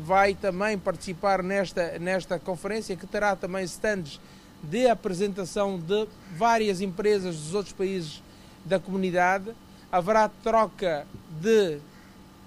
vai 0.00 0.34
também 0.34 0.78
participar 0.78 1.42
nesta, 1.42 1.98
nesta 1.98 2.38
conferência, 2.38 2.96
que 2.96 3.06
terá 3.06 3.34
também 3.34 3.64
stands 3.64 4.20
de 4.62 4.88
apresentação 4.88 5.78
de 5.78 6.06
várias 6.36 6.80
empresas 6.80 7.36
dos 7.36 7.54
outros 7.54 7.72
países 7.72 8.22
da 8.64 8.78
comunidade. 8.78 9.52
Haverá 9.90 10.28
troca 10.28 11.06
de 11.40 11.80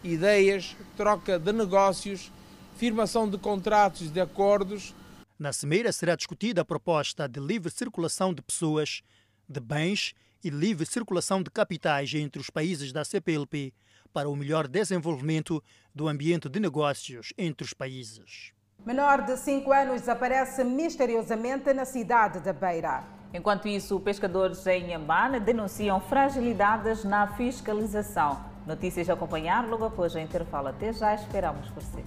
ideias, 0.03 0.75
troca 0.95 1.39
de 1.39 1.51
negócios, 1.51 2.31
firmação 2.75 3.29
de 3.29 3.37
contratos, 3.37 4.11
de 4.11 4.19
acordos. 4.19 4.93
Na 5.37 5.53
cimeira 5.53 5.91
será 5.91 6.15
discutida 6.15 6.61
a 6.61 6.65
proposta 6.65 7.27
de 7.27 7.39
livre 7.39 7.71
circulação 7.71 8.33
de 8.33 8.41
pessoas, 8.41 9.01
de 9.47 9.59
bens 9.59 10.13
e 10.43 10.49
livre 10.49 10.85
circulação 10.85 11.41
de 11.41 11.49
capitais 11.49 12.13
entre 12.13 12.41
os 12.41 12.49
países 12.49 12.91
da 12.91 13.03
CPLP 13.03 13.73
para 14.13 14.29
o 14.29 14.35
melhor 14.35 14.67
desenvolvimento 14.67 15.63
do 15.93 16.07
ambiente 16.07 16.49
de 16.49 16.59
negócios 16.59 17.33
entre 17.37 17.65
os 17.65 17.73
países. 17.73 18.51
Menor 18.85 19.23
de 19.23 19.35
5 19.37 19.71
anos 19.71 20.01
desaparece 20.01 20.63
misteriosamente 20.63 21.73
na 21.73 21.85
cidade 21.85 22.39
da 22.39 22.53
Beira. 22.53 23.16
Enquanto 23.33 23.67
isso, 23.67 23.99
pescadores 23.99 24.65
em 24.67 24.87
Nhambane 24.87 25.39
denunciam 25.39 25.99
fragilidades 25.99 27.03
na 27.03 27.27
fiscalização. 27.27 28.39
Notícias 28.65 29.09
a 29.09 29.13
acompanhar 29.13 29.67
logo 29.67 29.85
após 29.85 30.15
o 30.15 30.19
intervalo. 30.19 30.69
Até 30.69 30.91
já, 30.93 31.13
esperamos 31.13 31.69
por 31.69 31.83
si. 31.83 32.03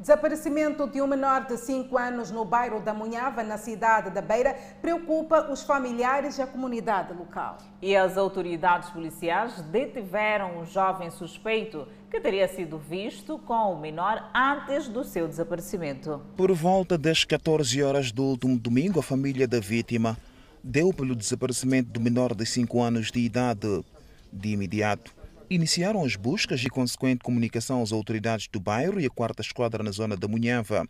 Desaparecimento 0.00 0.86
de 0.86 1.02
um 1.02 1.08
menor 1.08 1.44
de 1.48 1.56
5 1.56 1.98
anos 1.98 2.30
no 2.30 2.44
bairro 2.44 2.78
da 2.80 2.94
Munhava, 2.94 3.42
na 3.42 3.58
cidade 3.58 4.10
da 4.10 4.22
Beira, 4.22 4.56
preocupa 4.80 5.50
os 5.50 5.64
familiares 5.64 6.38
e 6.38 6.42
a 6.42 6.46
comunidade 6.46 7.12
local. 7.12 7.58
E 7.82 7.96
as 7.96 8.16
autoridades 8.16 8.90
policiais 8.90 9.60
detiveram 9.60 10.60
um 10.60 10.64
jovem 10.64 11.10
suspeito 11.10 11.88
que 12.08 12.20
teria 12.20 12.46
sido 12.46 12.78
visto 12.78 13.40
com 13.40 13.72
o 13.72 13.80
menor 13.80 14.30
antes 14.32 14.86
do 14.86 15.02
seu 15.02 15.26
desaparecimento. 15.26 16.22
Por 16.36 16.52
volta 16.52 16.96
das 16.96 17.24
14 17.24 17.82
horas 17.82 18.12
do 18.12 18.22
último 18.22 18.56
domingo, 18.56 19.00
a 19.00 19.02
família 19.02 19.48
da 19.48 19.58
vítima 19.58 20.16
deu 20.62 20.92
pelo 20.92 21.16
desaparecimento 21.16 21.90
do 21.90 21.98
menor 21.98 22.36
de 22.36 22.46
5 22.46 22.80
anos 22.80 23.10
de 23.10 23.18
idade. 23.18 23.84
De 24.32 24.50
imediato, 24.50 25.17
iniciaram 25.50 26.04
as 26.04 26.14
buscas 26.14 26.62
e 26.62 26.68
consequente 26.68 27.24
comunicação 27.24 27.82
às 27.82 27.92
autoridades 27.92 28.48
do 28.48 28.60
bairro 28.60 29.00
e 29.00 29.06
a 29.06 29.10
quarta 29.10 29.40
esquadra 29.40 29.82
na 29.82 29.90
zona 29.90 30.16
da 30.16 30.28
Munhava. 30.28 30.86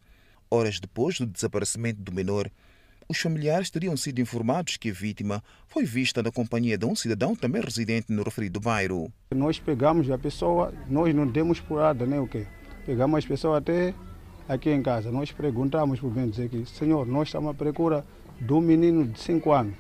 Horas 0.51 0.81
depois 0.81 1.19
do 1.19 1.27
desaparecimento 1.27 2.01
do 2.03 2.13
menor, 2.13 2.51
os 3.09 3.19
familiares 3.19 3.71
teriam 3.71 3.97
sido 3.97 4.21
informados 4.21 4.77
que 4.77 4.91
a 4.91 4.93
vítima 4.93 5.43
foi 5.67 5.85
vista 5.85 6.23
na 6.23 6.31
companhia 6.31 6.77
de 6.77 6.85
um 6.85 6.95
cidadão 6.95 7.37
também 7.37 7.63
residente 7.63 8.13
no 8.13 8.23
referido 8.23 8.61
bairro. 8.61 9.13
Nós 9.35 9.59
pegamos 9.59 10.11
a 10.11 10.19
pessoa, 10.19 10.75
nós 10.89 11.15
não 11.15 11.27
demos 11.27 11.61
por 11.61 11.81
nada, 11.81 12.05
nem 12.05 12.19
o 12.19 12.27
quê? 12.27 12.47
Pegamos 12.85 13.25
a 13.25 13.29
pessoa 13.29 13.59
até 13.59 13.95
aqui 14.49 14.71
em 14.71 14.83
casa. 14.83 15.13
Nós 15.13 15.31
perguntamos 15.31 16.03
o 16.03 16.09
bem 16.09 16.29
dizer 16.29 16.49
que, 16.49 16.67
senhor, 16.67 17.07
nós 17.07 17.29
estamos 17.29 17.51
à 17.51 17.55
procura 17.55 18.05
um 18.51 18.61
menino 18.61 19.07
de 19.07 19.21
5 19.21 19.53
anos. 19.53 19.75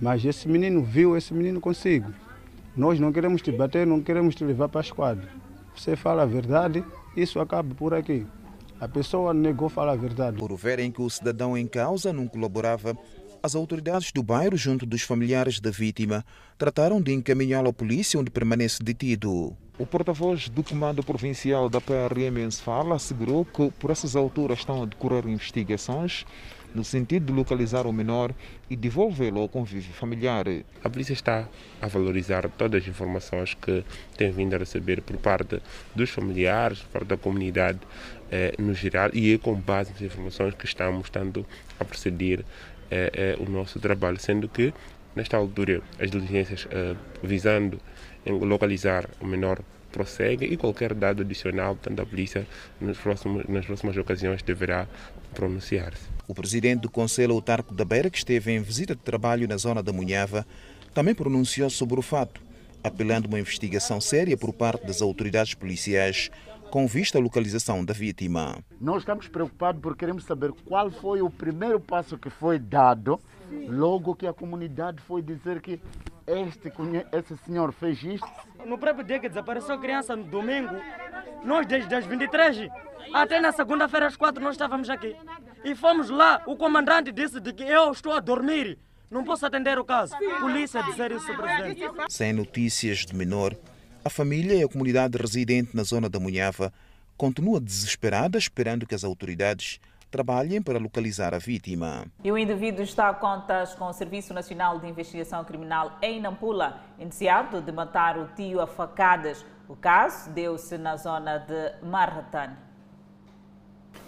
Mas 0.00 0.24
esse 0.24 0.48
menino 0.48 0.82
viu 0.82 1.16
esse 1.16 1.34
menino 1.34 1.60
consigo. 1.60 2.12
Nós 2.76 2.98
não 2.98 3.12
queremos 3.12 3.40
te 3.40 3.52
bater, 3.52 3.86
não 3.86 4.00
queremos 4.00 4.34
te 4.34 4.44
levar 4.44 4.68
para 4.68 4.80
a 4.80 4.82
esquadra. 4.82 5.28
Você 5.76 5.94
fala 5.94 6.22
a 6.22 6.26
verdade, 6.26 6.84
isso 7.16 7.38
acaba 7.38 7.74
por 7.74 7.94
aqui. 7.94 8.26
A 8.80 8.88
pessoa 8.88 9.32
negou 9.32 9.68
falar 9.68 9.92
a 9.92 9.96
verdade. 9.96 10.38
Por 10.38 10.54
verem 10.56 10.90
que 10.90 11.00
o 11.00 11.08
cidadão 11.08 11.56
em 11.56 11.66
causa 11.66 12.12
não 12.12 12.26
colaborava, 12.26 12.96
as 13.40 13.54
autoridades 13.54 14.10
do 14.10 14.22
bairro, 14.22 14.56
junto 14.56 14.84
dos 14.84 15.02
familiares 15.02 15.60
da 15.60 15.70
vítima, 15.70 16.24
trataram 16.58 17.00
de 17.00 17.12
encaminhá-lo 17.12 17.68
à 17.68 17.72
polícia, 17.72 18.18
onde 18.18 18.30
permanece 18.30 18.82
detido. 18.82 19.56
O 19.78 19.86
porta-voz 19.86 20.48
do 20.48 20.62
Comando 20.62 21.02
Provincial 21.02 21.68
da 21.68 21.80
PRM 21.80 22.38
em 22.38 22.50
Sefala 22.50 22.96
assegurou 22.96 23.44
que, 23.44 23.70
por 23.72 23.90
essas 23.90 24.16
alturas, 24.16 24.60
estão 24.60 24.82
a 24.82 24.86
decorrer 24.86 25.28
investigações 25.28 26.24
no 26.74 26.82
sentido 26.84 27.26
de 27.26 27.32
localizar 27.32 27.86
o 27.86 27.92
menor 27.92 28.34
e 28.68 28.76
devolvê-lo 28.76 29.40
ao 29.40 29.48
convívio 29.48 29.92
familiar. 29.94 30.46
A 30.82 30.90
polícia 30.90 31.12
está 31.12 31.48
a 31.80 31.86
valorizar 31.86 32.48
todas 32.50 32.82
as 32.82 32.88
informações 32.88 33.54
que 33.54 33.84
tem 34.16 34.30
vindo 34.32 34.54
a 34.54 34.58
receber 34.58 35.00
por 35.00 35.16
parte 35.16 35.62
dos 35.94 36.10
familiares, 36.10 36.80
por 36.80 36.90
parte 36.90 37.08
da 37.08 37.16
comunidade 37.16 37.78
eh, 38.30 38.54
no 38.58 38.74
geral, 38.74 39.10
e 39.12 39.34
é 39.34 39.38
com 39.38 39.54
base 39.54 39.92
nas 39.92 40.02
informações 40.02 40.54
que 40.54 40.66
estamos 40.66 41.06
estando 41.06 41.46
a 41.78 41.84
proceder 41.84 42.44
eh, 42.90 43.10
eh, 43.14 43.36
o 43.38 43.50
nosso 43.50 43.80
trabalho, 43.80 44.18
sendo 44.20 44.48
que, 44.48 44.72
nesta 45.16 45.36
altura, 45.36 45.80
as 45.98 46.10
diligências 46.10 46.66
eh, 46.70 46.94
visando 47.22 47.80
localizar 48.26 49.08
o 49.20 49.26
menor 49.26 49.60
prosseguem 49.90 50.52
e 50.52 50.56
qualquer 50.56 50.94
dado 50.94 51.22
adicional, 51.22 51.76
portanto, 51.76 52.00
a 52.00 52.06
polícia 52.06 52.46
nos 52.80 52.98
próximos, 52.98 53.44
nas 53.48 53.64
próximas 53.64 53.96
ocasiões 53.96 54.42
deverá 54.42 54.86
pronunciar-se. 55.34 56.13
O 56.26 56.34
presidente 56.34 56.80
do 56.80 56.90
Conselho 56.90 57.34
Autarco 57.34 57.74
da 57.74 57.84
Beira, 57.84 58.08
que 58.08 58.16
esteve 58.16 58.50
em 58.50 58.60
visita 58.60 58.94
de 58.94 59.02
trabalho 59.02 59.46
na 59.46 59.58
zona 59.58 59.82
da 59.82 59.92
Munhava, 59.92 60.46
também 60.94 61.14
pronunciou 61.14 61.68
sobre 61.68 61.98
o 61.98 62.02
fato, 62.02 62.40
apelando 62.82 63.26
a 63.26 63.28
uma 63.28 63.38
investigação 63.38 64.00
séria 64.00 64.36
por 64.36 64.52
parte 64.52 64.86
das 64.86 65.02
autoridades 65.02 65.54
policiais 65.54 66.30
com 66.70 66.86
vista 66.86 67.18
à 67.18 67.20
localização 67.20 67.84
da 67.84 67.92
vítima. 67.92 68.58
Nós 68.80 69.02
estamos 69.02 69.28
preocupados 69.28 69.80
porque 69.82 70.00
queremos 70.00 70.24
saber 70.24 70.50
qual 70.64 70.90
foi 70.90 71.20
o 71.20 71.28
primeiro 71.28 71.78
passo 71.78 72.16
que 72.16 72.30
foi 72.30 72.58
dado 72.58 73.20
logo 73.68 74.14
que 74.14 74.26
a 74.26 74.32
comunidade 74.32 75.00
foi 75.02 75.22
dizer 75.22 75.60
que 75.60 75.78
este, 76.26 76.72
esse 77.12 77.36
senhor 77.44 77.72
fez 77.72 78.02
isto. 78.02 78.26
No 78.64 78.78
próprio 78.78 79.04
dia 79.04 79.20
que 79.20 79.28
desapareceu 79.28 79.74
a 79.74 79.78
criança, 79.78 80.16
no 80.16 80.24
domingo, 80.24 80.74
nós 81.44 81.66
desde 81.66 81.94
as 81.94 82.06
23 82.06 82.68
até 83.12 83.40
na 83.40 83.52
segunda-feira 83.52 84.06
às 84.06 84.16
4 84.16 84.42
nós 84.42 84.54
estávamos 84.54 84.88
aqui. 84.88 85.14
E 85.64 85.74
fomos 85.74 86.10
lá, 86.10 86.42
o 86.46 86.56
comandante 86.56 87.10
disse 87.10 87.40
de 87.40 87.52
que 87.52 87.62
eu 87.62 87.90
estou 87.90 88.12
a 88.12 88.20
dormir, 88.20 88.78
não 89.10 89.24
posso 89.24 89.46
atender 89.46 89.78
o 89.78 89.84
caso. 89.84 90.14
Polícia 90.40 90.82
dizer 90.82 91.10
isso, 91.10 91.26
presidente. 91.34 91.82
Sem 92.08 92.32
notícias 92.32 92.98
de 92.98 93.14
menor, 93.14 93.56
A 94.06 94.10
família 94.10 94.54
e 94.54 94.62
a 94.62 94.68
comunidade 94.68 95.16
residente 95.16 95.74
na 95.74 95.82
zona 95.82 96.10
da 96.10 96.20
Munhava 96.20 96.70
continua 97.16 97.58
desesperada 97.58 98.36
esperando 98.36 98.86
que 98.86 98.94
as 98.94 99.02
autoridades 99.02 99.80
trabalhem 100.10 100.60
para 100.60 100.78
localizar 100.78 101.32
a 101.32 101.38
vítima. 101.38 102.04
E 102.22 102.30
o 102.30 102.36
indivíduo 102.36 102.84
está 102.84 103.08
a 103.08 103.14
contas 103.14 103.74
com 103.74 103.86
o 103.86 103.94
Serviço 103.94 104.34
Nacional 104.34 104.78
de 104.78 104.86
Investigação 104.86 105.42
Criminal 105.42 105.96
em 106.02 106.20
Nampula, 106.20 106.82
indiciado 106.98 107.62
de 107.62 107.72
matar 107.72 108.18
o 108.18 108.28
tio 108.36 108.60
a 108.60 108.66
facadas. 108.66 109.42
O 109.66 109.74
caso 109.74 110.28
deu-se 110.32 110.76
na 110.76 110.96
zona 110.98 111.38
de 111.38 111.86
Marratane. 111.86 112.63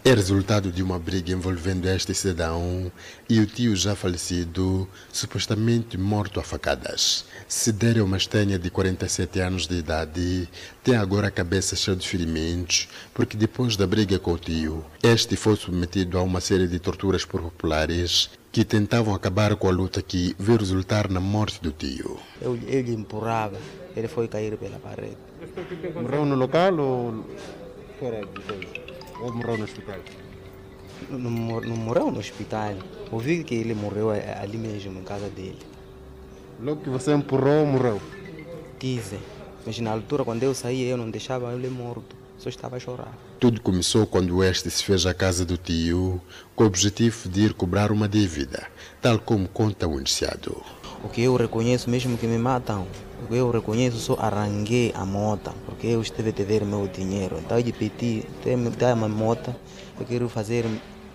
É 0.07 0.15
resultado 0.15 0.71
de 0.71 0.85
uma 0.85 1.01
briga 1.01 1.33
envolvendo 1.33 1.89
este 1.89 2.15
cidadão 2.15 2.93
e 3.29 3.41
o 3.41 3.45
tio 3.45 3.75
já 3.75 3.97
falecido, 3.97 4.89
supostamente 5.13 5.99
morto 5.99 6.39
a 6.39 6.45
facadas. 6.45 7.25
Sidério 7.49 8.07
Mastenha, 8.07 8.57
de 8.57 8.71
47 8.71 9.41
anos 9.41 9.67
de 9.67 9.75
idade, 9.75 10.49
tem 10.85 10.95
agora 10.95 11.27
a 11.27 11.31
cabeça 11.33 11.75
cheia 11.75 11.97
de 11.97 12.07
ferimentos, 12.07 12.89
porque 13.13 13.37
depois 13.37 13.77
da 13.77 13.85
briga 13.85 14.17
com 14.17 14.35
o 14.35 14.39
tio, 14.39 14.85
este 15.03 15.35
foi 15.35 15.57
submetido 15.57 16.17
a 16.17 16.23
uma 16.23 16.41
série 16.41 16.69
de 16.69 16.79
torturas 16.79 17.25
por 17.25 17.43
populares 17.43 18.31
que 18.53 18.65
tentavam 18.65 19.13
acabar 19.13 19.57
com 19.57 19.67
a 19.67 19.73
luta 19.73 20.01
que 20.01 20.37
veio 20.39 20.61
resultar 20.61 21.11
na 21.11 21.19
morte 21.19 21.61
do 21.61 21.73
tio. 21.73 22.17
Eu, 22.41 22.57
ele 22.69 22.93
empurrava, 22.93 23.59
ele 23.97 24.07
foi 24.07 24.29
cair 24.29 24.57
pela 24.57 24.79
parede. 24.79 25.17
Morreu 26.01 26.25
no 26.25 26.37
local 26.37 26.79
ou 26.79 27.25
fora 27.99 28.21
de 28.21 28.41
coisa? 28.43 28.86
Ou 29.21 29.33
morreu 29.33 29.59
no 29.59 29.65
hospital? 29.65 29.99
Não, 31.11 31.19
não 31.61 31.77
morreu 31.77 32.11
no 32.11 32.19
hospital. 32.19 32.75
Ouvi 33.11 33.45
que 33.45 33.55
ele 33.55 33.75
morreu 33.75 34.11
ali 34.11 34.59
mesmo, 34.59 34.99
em 34.99 35.05
casa 35.05 35.29
dele. 35.29 35.59
Logo 36.61 36.83
que 36.83 36.91
você 36.91 37.13
empurrou, 37.13 37.67
morreu? 37.67 38.01
Dizem. 38.79 39.21
Mas 39.65 39.79
na 39.81 39.91
altura, 39.91 40.25
quando 40.25 40.43
eu 40.43 40.55
saí, 40.55 40.89
eu 40.89 40.97
não 40.97 41.11
deixava 41.11 41.53
ele 41.53 41.69
morto. 41.69 42.17
Só 42.39 42.49
estava 42.49 42.77
a 42.77 42.81
chorar. 42.81 43.17
Tudo 43.41 43.61
começou 43.61 44.07
quando 44.07 44.45
este 44.45 44.71
se 44.71 44.85
fez 44.85 45.07
à 45.07 45.15
casa 45.15 45.45
do 45.45 45.57
tio 45.57 46.21
com 46.55 46.65
o 46.65 46.67
objetivo 46.67 47.29
de 47.29 47.47
ir 47.47 47.55
cobrar 47.55 47.91
uma 47.91 48.09
dívida, 48.09 48.67
tal 49.01 49.19
como 49.19 49.49
conta 49.49 49.89
o 49.89 49.99
indiciado. 49.99 50.63
O 51.03 51.09
que 51.09 51.23
eu 51.23 51.35
reconheço, 51.37 51.89
mesmo 51.89 52.19
que 52.19 52.27
me 52.27 52.39
matam, 52.39 52.87
eu 53.31 53.51
reconheço, 53.51 53.99
só 53.99 54.15
arranquei 54.15 54.93
a 54.95 55.05
moto, 55.05 55.53
porque 55.65 55.87
eu 55.89 56.01
estive 56.01 56.31
a 56.31 56.45
ver 56.45 56.65
meu 56.65 56.87
dinheiro. 56.87 57.39
Então 57.39 57.59
eu 57.59 57.73
pedi, 57.73 58.25
tem 58.43 58.55
uma 58.55 59.09
moto, 59.09 59.55
eu 59.99 60.07
quero 60.07 60.29
fazer 60.29 60.65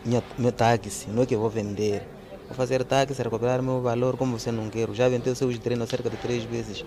minha, 0.05 0.23
meu 0.37 0.51
táxi, 0.51 1.09
não 1.09 1.23
é 1.23 1.25
que 1.25 1.35
eu 1.35 1.39
vou 1.39 1.49
vender. 1.49 2.01
Vou 2.47 2.57
fazer 2.57 2.83
táxi, 2.83 3.21
recuperar 3.21 3.61
meu 3.61 3.81
valor 3.81 4.17
como 4.17 4.37
você 4.37 4.51
não 4.51 4.69
quer. 4.69 4.89
Já 4.93 5.07
vendeu 5.07 5.33
seus 5.33 5.57
treinos 5.57 5.89
cerca 5.89 6.09
de 6.09 6.17
três 6.17 6.43
vezes, 6.43 6.83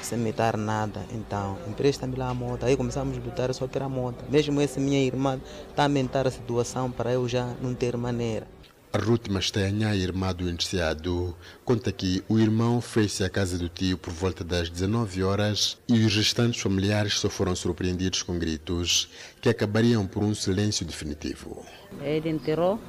sem 0.00 0.16
me 0.16 0.30
dar 0.30 0.56
nada. 0.56 1.00
Então, 1.12 1.58
empresta-me 1.66 2.14
lá 2.14 2.28
a 2.28 2.34
moto. 2.34 2.64
Aí 2.64 2.76
começamos 2.76 3.18
a 3.18 3.20
lutar 3.20 3.52
só 3.52 3.66
pela 3.66 3.88
moto. 3.88 4.24
Mesmo 4.30 4.60
essa 4.60 4.78
minha 4.78 5.02
irmã 5.02 5.40
está 5.68 5.82
a 5.82 5.86
aumentar 5.86 6.28
a 6.28 6.30
situação 6.30 6.88
para 6.88 7.12
eu 7.12 7.26
já 7.26 7.52
não 7.60 7.74
ter 7.74 7.96
maneira. 7.96 8.46
Ruth 8.94 9.28
Mastenha, 9.28 9.94
irmã 9.94 10.32
do 10.34 10.48
indiciado, 10.48 11.36
conta 11.62 11.92
que 11.92 12.24
o 12.26 12.38
irmão 12.38 12.80
fez-se 12.80 13.22
à 13.22 13.28
casa 13.28 13.58
do 13.58 13.68
tio 13.68 13.98
por 13.98 14.12
volta 14.12 14.42
das 14.42 14.70
19 14.70 15.22
horas 15.22 15.76
e 15.86 16.04
os 16.04 16.16
restantes 16.16 16.62
familiares 16.62 17.18
só 17.18 17.28
foram 17.28 17.54
surpreendidos 17.54 18.22
com 18.22 18.38
gritos 18.38 19.10
que 19.42 19.48
acabariam 19.50 20.06
por 20.06 20.22
um 20.22 20.34
silêncio 20.34 20.86
definitivo. 20.86 21.66
Ele 22.00 22.30
enterrou, 22.30 22.80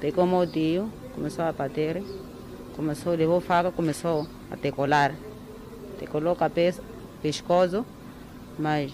pegou 0.00 0.26
meu 0.26 0.44
tio, 0.44 0.92
começou 1.14 1.44
a 1.44 1.52
bater, 1.52 2.02
começou, 2.74 3.14
levou 3.14 3.40
faca, 3.40 3.70
começou 3.70 4.26
a 4.50 4.56
decolar. 4.56 5.14
Decolou 6.00 6.32
a 6.32 6.36
cabeça, 6.36 6.82
pescoço, 7.22 7.86
mas 8.58 8.92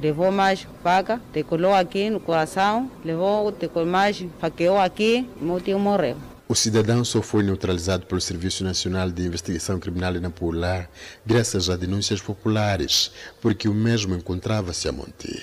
levou 0.00 0.30
mais 0.30 0.66
faca, 0.82 1.20
decolou 1.32 1.74
aqui 1.74 2.10
no 2.10 2.20
coração, 2.20 2.90
levou 3.04 3.50
decolou 3.50 3.88
mais, 3.88 4.24
faqueou 4.40 4.78
aqui, 4.78 5.28
meu 5.40 5.60
tio 5.60 5.78
morreu. 5.78 6.16
O 6.48 6.54
cidadão 6.54 7.02
só 7.02 7.22
foi 7.22 7.42
neutralizado 7.42 8.04
pelo 8.04 8.20
Serviço 8.20 8.62
Nacional 8.62 9.10
de 9.10 9.22
Investigação 9.22 9.78
Criminal 9.78 10.14
em 10.14 10.20
Nampula 10.20 10.86
graças 11.24 11.70
a 11.70 11.76
denúncias 11.76 12.20
populares, 12.20 13.10
porque 13.40 13.68
o 13.68 13.74
mesmo 13.74 14.14
encontrava-se 14.14 14.86
a 14.86 14.92
monte. 14.92 15.42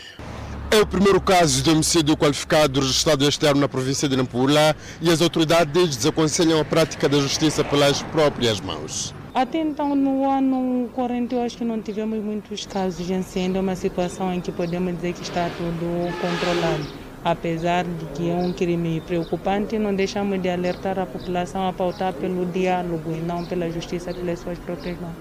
É 0.69 0.79
o 0.79 0.85
primeiro 0.85 1.19
caso 1.19 1.63
de 1.63 1.71
homicídio 1.71 2.15
qualificado 2.15 2.79
registrado 2.79 3.27
este 3.27 3.43
ano 3.47 3.59
na 3.59 3.67
província 3.67 4.07
de 4.07 4.15
Nampula 4.15 4.75
e 5.01 5.09
as 5.09 5.19
autoridades 5.19 5.97
desaconselham 5.97 6.59
a 6.59 6.65
prática 6.65 7.09
da 7.09 7.17
justiça 7.17 7.63
pelas 7.63 8.03
próprias 8.03 8.59
mãos. 8.59 9.15
Até 9.33 9.59
então, 9.59 9.95
no 9.95 10.27
ano 10.27 10.89
corrente, 10.89 11.35
eu 11.35 11.41
acho 11.41 11.57
que 11.57 11.63
não 11.63 11.79
tivemos 11.81 12.23
muitos 12.23 12.65
casos 12.65 13.05
de 13.05 13.13
incêndio, 13.13 13.57
é 13.57 13.61
uma 13.61 13.75
situação 13.75 14.33
em 14.33 14.41
que 14.41 14.51
podemos 14.51 14.95
dizer 14.95 15.13
que 15.13 15.21
está 15.21 15.49
tudo 15.55 16.11
controlado. 16.19 17.09
Apesar 17.23 17.83
de 17.83 18.05
que 18.15 18.29
é 18.29 18.33
um 18.33 18.51
crime 18.51 19.01
preocupante, 19.01 19.77
não 19.77 19.93
deixamos 19.93 20.41
de 20.41 20.49
alertar 20.49 20.97
a 20.97 21.05
população 21.05 21.67
a 21.67 21.73
pautar 21.73 22.13
pelo 22.13 22.45
diálogo 22.45 23.11
e 23.11 23.19
não 23.19 23.45
pela 23.45 23.69
justiça 23.69 24.13
pelas 24.13 24.39
suas 24.39 24.57
próprias 24.57 24.99
mãos. 24.99 25.15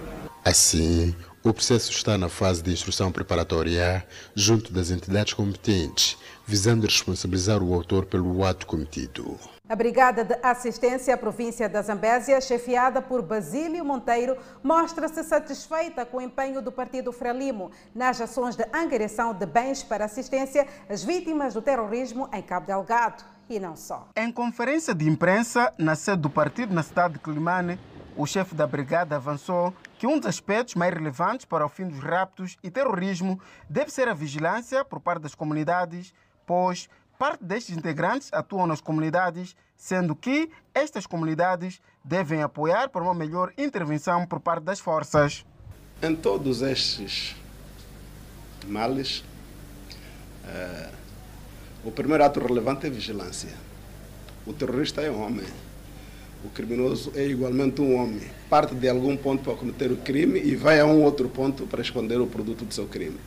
Assim, 0.44 1.14
o 1.49 1.55
processo 1.55 1.90
está 1.90 2.18
na 2.18 2.28
fase 2.28 2.62
de 2.62 2.70
instrução 2.70 3.11
preparatória 3.11 4.07
junto 4.34 4.72
das 4.72 4.90
entidades 4.90 5.32
competentes, 5.32 6.18
visando 6.46 6.86
responsabilizar 6.86 7.62
o 7.62 7.72
autor 7.72 8.05
pelo 8.05 8.44
ato 8.44 8.66
cometido. 8.66 9.38
A 9.68 9.74
Brigada 9.76 10.24
de 10.24 10.38
Assistência 10.42 11.14
à 11.14 11.16
Província 11.16 11.68
da 11.68 11.80
Zambésia, 11.82 12.40
chefiada 12.40 13.01
por 13.01 13.22
Basílio 13.22 13.84
Monteiro, 13.84 14.36
mostra-se 14.62 15.22
satisfeita 15.24 16.05
com 16.05 16.18
o 16.18 16.22
empenho 16.22 16.61
do 16.61 16.72
Partido 16.72 17.12
Frelimo 17.12 17.70
nas 17.94 18.20
ações 18.20 18.57
de 18.57 18.64
angariação 18.72 19.34
de 19.34 19.46
bens 19.46 19.82
para 19.82 20.05
assistência 20.05 20.66
às 20.88 21.03
vítimas 21.03 21.55
do 21.55 21.62
terrorismo 21.62 22.28
em 22.32 22.42
Cabo 22.42 22.66
Delgado 22.66 23.24
e 23.49 23.59
não 23.59 23.76
só. 23.76 24.09
Em 24.16 24.30
conferência 24.30 24.94
de 24.94 25.09
imprensa 25.09 25.72
na 25.78 25.94
sede 25.94 26.22
do 26.22 26.30
partido 26.30 26.74
na 26.74 26.82
cidade 26.82 27.14
de 27.14 27.20
Climane, 27.20 27.78
o 28.19 28.27
chefe 28.27 28.55
da 28.55 28.66
brigada 28.66 29.16
avançou 29.16 29.73
que 29.99 30.07
um 30.07 30.19
dos 30.19 30.27
aspectos 30.27 30.75
mais 30.75 30.93
relevantes 30.93 31.47
para 31.47 31.64
o 31.64 31.69
fim 31.71 31.89
dos 31.89 32.01
raptos 32.01 32.59
e 32.62 32.71
terrorismo 32.71 33.41
deve 33.71 33.91
ser 33.91 34.09
a 34.09 34.14
vigilância 34.14 34.85
por 34.85 35.01
parte 35.01 35.23
das 35.23 35.35
comunidades, 35.35 36.12
pois 36.45 36.89
Parte 37.19 37.43
destes 37.43 37.77
integrantes 37.77 38.29
atuam 38.33 38.64
nas 38.64 38.81
comunidades, 38.81 39.57
sendo 39.77 40.14
que 40.14 40.49
estas 40.73 41.05
comunidades 41.05 41.81
devem 42.05 42.43
apoiar 42.43 42.91
para 42.91 43.03
uma 43.03 43.12
melhor 43.12 43.53
intervenção 43.59 44.25
por 44.25 44.39
parte 44.39 44.62
das 44.62 44.79
forças. 44.79 45.45
Em 46.01 46.14
todos 46.14 46.62
estes 46.62 47.35
males, 48.69 49.25
uh, 50.45 50.95
o 51.85 51.91
primeiro 51.91 52.23
ato 52.23 52.39
relevante 52.39 52.87
é 52.87 52.91
vigilância. 52.91 53.53
O 54.47 54.53
terrorista 54.53 55.03
é 55.03 55.11
um 55.11 55.21
homem. 55.21 55.47
O 56.45 56.49
criminoso 56.51 57.12
é 57.16 57.26
igualmente 57.26 57.80
um 57.80 57.97
homem. 57.97 58.22
Parte 58.49 58.74
de 58.74 58.89
algum 58.89 59.16
ponto 59.16 59.43
para 59.43 59.55
cometer 59.55 59.91
o 59.91 59.97
crime 59.97 60.41
e 60.41 60.55
vai 60.55 60.78
a 60.78 60.86
um 60.86 61.03
outro 61.03 61.28
ponto 61.28 61.66
para 61.66 61.82
esconder 61.82 62.20
o 62.20 62.26
produto 62.26 62.64
do 62.64 62.72
seu 62.72 62.86
crime. 62.86 63.18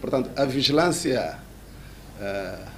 Portanto, 0.00 0.30
a 0.36 0.44
vigilância 0.44 1.38
uh, 2.20 2.68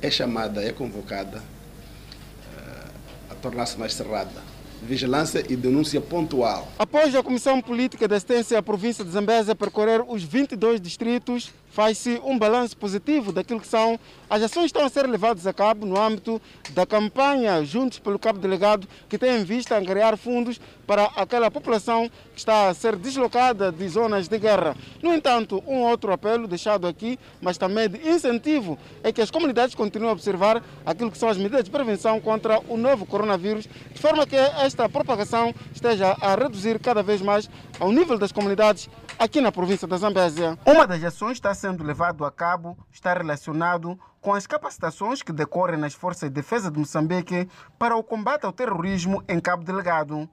é 0.00 0.10
chamada, 0.10 0.62
é 0.62 0.72
convocada 0.72 1.38
uh, 1.38 2.92
a 3.30 3.34
tornar-se 3.34 3.78
mais 3.78 3.92
cerrada. 3.92 4.42
Vigilância 4.82 5.44
e 5.48 5.56
denúncia 5.56 6.00
pontual. 6.00 6.68
Após 6.78 7.14
a 7.14 7.22
Comissão 7.22 7.60
Política 7.60 8.08
de 8.08 8.14
Assistência 8.14 8.58
à 8.58 8.62
Província 8.62 9.04
de 9.04 9.10
Zambésia 9.10 9.54
percorrer 9.54 10.02
os 10.08 10.22
22 10.22 10.80
distritos, 10.80 11.52
faz-se 11.70 12.20
um 12.24 12.38
balanço 12.38 12.76
positivo 12.76 13.32
daquilo 13.32 13.60
que 13.60 13.66
são 13.66 13.98
as 14.28 14.42
ações 14.42 14.64
que 14.64 14.78
estão 14.78 14.84
a 14.84 14.88
ser 14.88 15.06
levadas 15.06 15.46
a 15.46 15.52
cabo 15.52 15.86
no 15.86 15.98
âmbito 16.00 16.40
da 16.70 16.84
campanha 16.84 17.64
Juntos 17.64 17.98
pelo 17.98 18.18
Cabo 18.18 18.38
Delegado, 18.38 18.86
que 19.08 19.18
tem 19.18 19.40
em 19.40 19.44
vista 19.44 19.76
angariar 19.76 20.16
fundos 20.16 20.60
para 20.86 21.04
aquela 21.16 21.50
população 21.50 22.10
que 22.32 22.38
está 22.38 22.68
a 22.68 22.74
ser 22.74 22.96
deslocada 22.96 23.70
de 23.70 23.88
zonas 23.88 24.28
de 24.28 24.38
guerra. 24.38 24.76
No 25.02 25.12
entanto, 25.12 25.62
um 25.66 25.82
outro 25.82 26.12
apelo 26.12 26.46
deixado 26.46 26.86
aqui, 26.86 27.18
mas 27.40 27.58
também 27.58 27.88
de 27.88 28.08
incentivo, 28.08 28.78
é 29.02 29.12
que 29.12 29.20
as 29.20 29.30
comunidades 29.30 29.74
continuem 29.74 30.10
a 30.10 30.12
observar 30.12 30.62
aquilo 30.84 31.10
que 31.10 31.18
são 31.18 31.28
as 31.28 31.36
medidas 31.36 31.64
de 31.64 31.70
prevenção 31.70 32.20
contra 32.20 32.60
o 32.68 32.76
novo 32.76 33.06
coronavírus, 33.06 33.68
de 33.92 34.00
forma 34.00 34.26
que 34.26 34.36
esta 34.36 34.88
propagação 34.88 35.54
esteja 35.74 36.16
a 36.20 36.34
reduzir 36.34 36.78
cada 36.78 37.02
vez 37.02 37.20
mais 37.20 37.50
ao 37.78 37.92
nível 37.92 38.18
das 38.18 38.32
comunidades 38.32 38.88
aqui 39.18 39.40
na 39.40 39.52
província 39.52 39.86
da 39.86 39.96
Zambésia. 39.96 40.58
Uma 40.64 40.86
das 40.86 41.02
ações 41.02 41.32
está 41.32 41.54
sendo 41.68 41.84
levado 41.84 42.24
a 42.24 42.32
cabo 42.32 42.78
está 42.90 43.12
relacionado 43.12 43.98
com 44.22 44.32
as 44.32 44.46
capacitações 44.46 45.22
que 45.22 45.32
decorrem 45.32 45.78
nas 45.78 45.92
Forças 45.92 46.30
de 46.30 46.34
Defesa 46.34 46.70
de 46.70 46.78
Moçambique 46.78 47.46
para 47.78 47.94
o 47.94 48.02
combate 48.02 48.46
ao 48.46 48.52
terrorismo 48.52 49.22
em 49.28 49.38
Cabo 49.38 49.64
Delgado. 49.64 50.26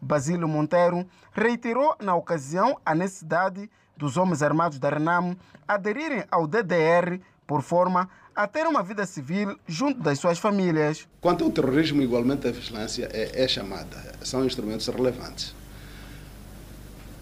Basílio 0.00 0.48
Monteiro 0.48 1.06
reiterou 1.32 1.94
na 2.00 2.14
ocasião 2.14 2.80
a 2.84 2.94
necessidade 2.94 3.70
dos 3.94 4.16
homens 4.16 4.42
armados 4.42 4.78
da 4.78 4.88
RENAM 4.88 5.36
aderirem 5.68 6.24
ao 6.30 6.46
DDR 6.46 7.20
por 7.46 7.60
forma 7.60 8.08
a 8.34 8.46
ter 8.46 8.66
uma 8.66 8.82
vida 8.82 9.04
civil 9.04 9.58
junto 9.66 10.00
das 10.00 10.18
suas 10.18 10.38
famílias. 10.38 11.06
Quanto 11.20 11.44
ao 11.44 11.50
terrorismo, 11.50 12.00
igualmente 12.00 12.48
a 12.48 12.52
vigilância 12.52 13.06
é, 13.12 13.44
é 13.44 13.46
chamada, 13.46 14.14
são 14.22 14.46
instrumentos 14.46 14.86
relevantes. 14.86 15.54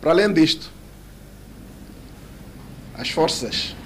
Para 0.01 0.13
além 0.13 0.33
disto, 0.33 0.78
as 2.99 3.11
forças, 3.11 3.77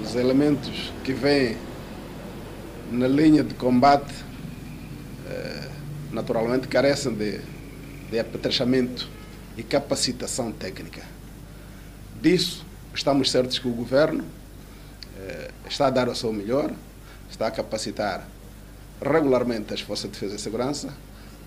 os 0.00 0.14
elementos 0.14 0.92
que 1.02 1.12
vêm 1.12 1.58
na 2.92 3.08
linha 3.08 3.42
de 3.42 3.54
combate, 3.54 4.14
eh, 5.28 5.68
naturalmente 6.12 6.68
carecem 6.68 7.12
de, 7.12 7.40
de 8.08 8.18
apetrechamento 8.20 9.08
e 9.56 9.64
capacitação 9.64 10.52
técnica. 10.52 11.02
Disso, 12.22 12.64
estamos 12.94 13.32
certos 13.32 13.58
que 13.58 13.66
o 13.66 13.72
governo 13.72 14.24
eh, 15.18 15.50
está 15.68 15.88
a 15.88 15.90
dar 15.90 16.08
o 16.08 16.14
seu 16.14 16.32
melhor, 16.32 16.72
está 17.28 17.48
a 17.48 17.50
capacitar 17.50 18.28
regularmente 19.02 19.74
as 19.74 19.80
forças 19.80 20.08
de 20.08 20.12
defesa 20.12 20.36
e 20.36 20.38
segurança 20.38 20.94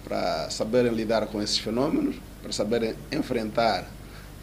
para 0.04 0.50
saberem 0.50 0.92
lidar 0.92 1.28
com 1.28 1.42
esses 1.42 1.58
fenômenos, 1.58 2.18
para 2.42 2.52
saberem 2.52 2.94
enfrentar 3.10 3.86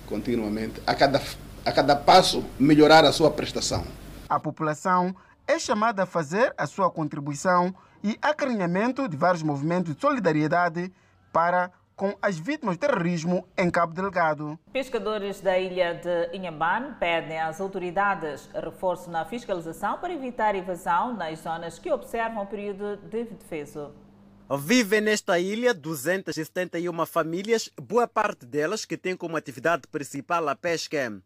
continuamente, 0.06 0.80
a 0.86 0.94
cada, 0.94 1.20
a 1.64 1.72
cada 1.72 1.96
passo, 1.96 2.44
melhorar 2.58 3.04
a 3.04 3.12
sua 3.12 3.30
prestação. 3.30 3.84
A 4.28 4.38
população 4.38 5.14
é 5.46 5.58
chamada 5.58 6.02
a 6.02 6.06
fazer 6.06 6.52
a 6.56 6.66
sua 6.66 6.90
contribuição 6.90 7.74
e 8.02 8.18
acarinhamento 8.20 9.08
de 9.08 9.16
vários 9.16 9.42
movimentos 9.42 9.94
de 9.94 10.00
solidariedade 10.00 10.92
para 11.32 11.70
com 11.96 12.14
as 12.20 12.36
vítimas 12.36 12.76
do 12.76 12.80
terrorismo 12.80 13.46
em 13.56 13.70
Cabo 13.70 13.94
Delgado. 13.94 14.58
Pescadores 14.72 15.40
da 15.40 15.58
ilha 15.58 15.94
de 15.94 16.36
Inhambane 16.36 16.94
pedem 16.98 17.40
às 17.40 17.60
autoridades 17.60 18.50
reforço 18.52 19.08
na 19.10 19.24
fiscalização 19.24 19.98
para 19.98 20.12
evitar 20.12 20.54
evasão 20.54 21.14
nas 21.14 21.38
zonas 21.38 21.78
que 21.78 21.92
observam 21.92 22.42
o 22.42 22.46
período 22.46 22.96
de 22.96 23.24
defesa. 23.24 23.92
Vivem 24.58 25.00
nesta 25.00 25.38
ilha 25.38 25.72
271 25.72 27.06
famílias, 27.06 27.70
boa 27.80 28.06
parte 28.06 28.44
delas 28.44 28.84
que 28.84 28.96
têm 28.96 29.16
como 29.16 29.36
atividade 29.36 29.82
principal 29.90 30.48
a 30.48 30.54
pesca. 30.54 31.22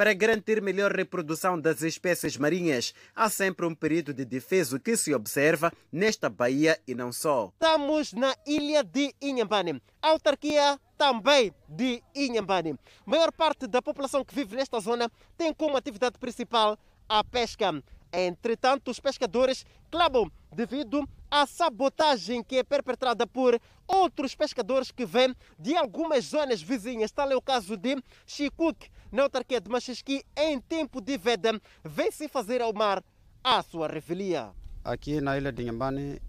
Para 0.00 0.14
garantir 0.14 0.62
melhor 0.62 0.92
reprodução 0.92 1.60
das 1.60 1.82
espécies 1.82 2.38
marinhas, 2.38 2.94
há 3.14 3.28
sempre 3.28 3.66
um 3.66 3.74
período 3.74 4.14
de 4.14 4.24
defesa 4.24 4.80
que 4.80 4.96
se 4.96 5.12
observa 5.12 5.70
nesta 5.92 6.30
baía 6.30 6.80
e 6.88 6.94
não 6.94 7.12
só. 7.12 7.52
Estamos 7.52 8.14
na 8.14 8.34
ilha 8.46 8.82
de 8.82 9.14
Inhambane, 9.20 9.78
autarquia 10.00 10.80
também 10.96 11.52
de 11.68 12.02
Inhambane. 12.14 12.78
A 13.06 13.10
maior 13.10 13.30
parte 13.30 13.66
da 13.66 13.82
população 13.82 14.24
que 14.24 14.34
vive 14.34 14.56
nesta 14.56 14.80
zona 14.80 15.12
tem 15.36 15.52
como 15.52 15.76
atividade 15.76 16.18
principal 16.18 16.78
a 17.06 17.22
pesca. 17.22 17.70
Entretanto, 18.10 18.90
os 18.90 18.98
pescadores 18.98 19.66
clamam 19.90 20.32
devido 20.50 21.06
à 21.30 21.46
sabotagem 21.46 22.42
que 22.42 22.56
é 22.56 22.62
perpetrada 22.62 23.26
por 23.26 23.60
outros 23.86 24.34
pescadores 24.34 24.90
que 24.90 25.04
vêm 25.04 25.34
de 25.58 25.76
algumas 25.76 26.24
zonas 26.24 26.62
vizinhas. 26.62 27.10
Tal 27.12 27.30
é 27.30 27.36
o 27.36 27.42
caso 27.42 27.76
de 27.76 28.02
Chicuque, 28.26 28.88
na 29.10 29.22
autarquia 29.22 29.60
de 29.60 29.68
Machesqui, 29.68 30.24
em 30.36 30.60
tempo 30.60 31.00
de 31.00 31.16
veda, 31.18 31.60
vem-se 31.84 32.28
fazer 32.28 32.60
ao 32.60 32.72
mar 32.72 33.02
a 33.42 33.62
sua 33.62 33.88
revelia. 33.88 34.50
Aqui 34.84 35.20
na 35.20 35.36
ilha 35.36 35.52
de 35.52 35.62
Inhambane 35.62 36.20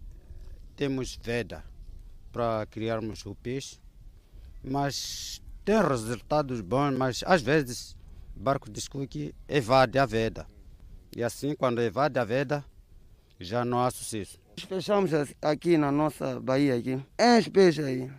temos 0.76 1.18
veda 1.22 1.64
para 2.32 2.66
criarmos 2.66 3.26
o 3.26 3.36
peixe, 3.36 3.80
mas 4.64 5.42
tem 5.64 5.82
resultados 5.82 6.62
bons, 6.62 6.98
mas 6.98 7.24
às 7.26 7.42
vezes 7.42 7.96
barco 8.36 8.70
de 8.70 8.80
escuque 8.80 9.36
evade 9.48 10.00
a 10.00 10.06
veda. 10.06 10.48
E 11.16 11.24
assim, 11.24 11.56
quando 11.56 11.82
evade 11.82 12.18
a 12.18 12.24
veda, 12.24 12.64
já 13.40 13.66
não 13.66 13.84
há 13.84 13.92
sucesso. 13.92 14.40
Fechamos 14.58 15.12
aqui 15.42 15.78
na 15.78 15.92
nossa 15.92 16.40
Bahia, 16.40 16.76
aqui. 16.76 17.00
enche 17.20 17.50
peixe 17.50 17.82
aí, 17.82 18.12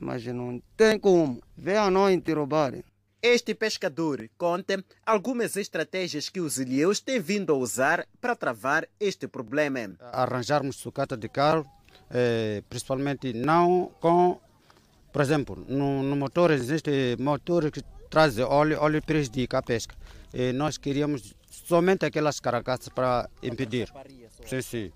mas 0.00 0.24
não 0.26 0.62
tem 0.76 0.98
como. 0.98 1.40
Venham 1.56 1.90
não 1.90 2.10
interrogarem. 2.10 2.82
Este 3.22 3.54
pescador 3.54 4.30
conta 4.38 4.82
algumas 5.04 5.54
estratégias 5.56 6.30
que 6.30 6.40
os 6.40 6.56
ilhéus 6.56 7.00
têm 7.00 7.20
vindo 7.20 7.52
a 7.52 7.56
usar 7.56 8.06
para 8.18 8.34
travar 8.34 8.88
este 8.98 9.28
problema. 9.28 9.94
Arranjarmos 10.00 10.76
sucata 10.76 11.18
de 11.18 11.28
carro, 11.28 11.66
eh, 12.10 12.62
principalmente 12.66 13.34
não 13.34 13.92
com, 14.00 14.40
por 15.12 15.20
exemplo, 15.20 15.62
no, 15.68 16.02
no 16.02 16.16
motor 16.16 16.50
existe 16.50 17.16
motor 17.18 17.70
que 17.70 17.82
traz 18.08 18.38
óleo, 18.38 18.80
óleo 18.80 19.02
prejudica 19.02 19.58
a 19.58 19.62
pesca. 19.62 19.94
E 20.32 20.54
nós 20.54 20.78
queríamos 20.78 21.34
somente 21.50 22.06
aquelas 22.06 22.40
caracas 22.40 22.88
para 22.88 23.28
impedir. 23.42 23.92
Sim, 24.46 24.62
sim. 24.62 24.92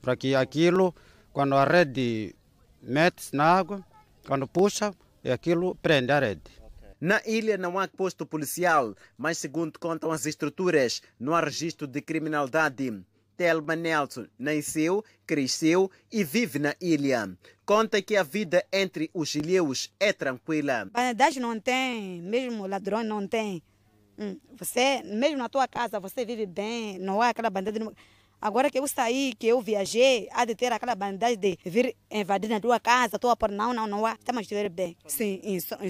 Para 0.00 0.16
que 0.16 0.34
aquilo, 0.34 0.94
quando 1.34 1.54
a 1.54 1.66
rede 1.66 2.34
mete-se 2.80 3.36
na 3.36 3.44
água, 3.44 3.84
quando 4.26 4.48
puxa, 4.48 4.94
aquilo 5.30 5.74
prende 5.74 6.12
a 6.12 6.18
rede. 6.18 6.61
Na 7.04 7.20
ilha 7.26 7.58
não 7.58 7.80
há 7.80 7.88
posto 7.88 8.24
policial, 8.24 8.94
mas 9.18 9.36
segundo 9.36 9.76
contam 9.76 10.12
as 10.12 10.24
estruturas, 10.24 11.02
não 11.18 11.34
há 11.34 11.40
registro 11.40 11.84
de 11.84 12.00
criminalidade. 12.00 12.96
Telma 13.36 13.74
Nelson 13.74 14.28
nasceu, 14.38 15.04
cresceu 15.26 15.90
e 16.12 16.22
vive 16.22 16.60
na 16.60 16.76
ilha. 16.80 17.36
Conta 17.66 18.00
que 18.00 18.14
a 18.16 18.22
vida 18.22 18.64
entre 18.72 19.10
os 19.12 19.34
ilhéus 19.34 19.92
é 19.98 20.12
tranquila. 20.12 20.88
Bandidagem 20.92 21.42
não 21.42 21.58
tem, 21.58 22.22
mesmo 22.22 22.68
ladrões 22.68 23.04
não 23.04 23.26
tem. 23.26 23.64
Hum, 24.16 24.38
você, 24.56 25.02
mesmo 25.02 25.38
na 25.38 25.48
tua 25.48 25.66
casa, 25.66 25.98
você 25.98 26.24
vive 26.24 26.46
bem, 26.46 27.00
não 27.00 27.20
há 27.20 27.30
aquela 27.30 27.50
bandidagem. 27.50 27.90
Agora 28.40 28.70
que 28.70 28.78
eu 28.78 28.86
saí, 28.86 29.34
que 29.36 29.48
eu 29.48 29.60
viajei, 29.60 30.28
há 30.30 30.44
de 30.44 30.54
ter 30.54 30.70
aquela 30.70 30.94
bandidagem 30.94 31.36
de 31.36 31.58
vir 31.64 31.96
invadir 32.08 32.48
na 32.48 32.60
tua 32.60 32.78
casa, 32.78 33.18
tua 33.18 33.36
por 33.36 33.50
não, 33.50 33.74
não, 33.74 33.88
não 33.88 34.06
há. 34.06 34.12
Estamos 34.12 34.46
a 34.46 34.48
viver 34.48 34.68
bem. 34.68 34.96
Sim, 35.08 35.40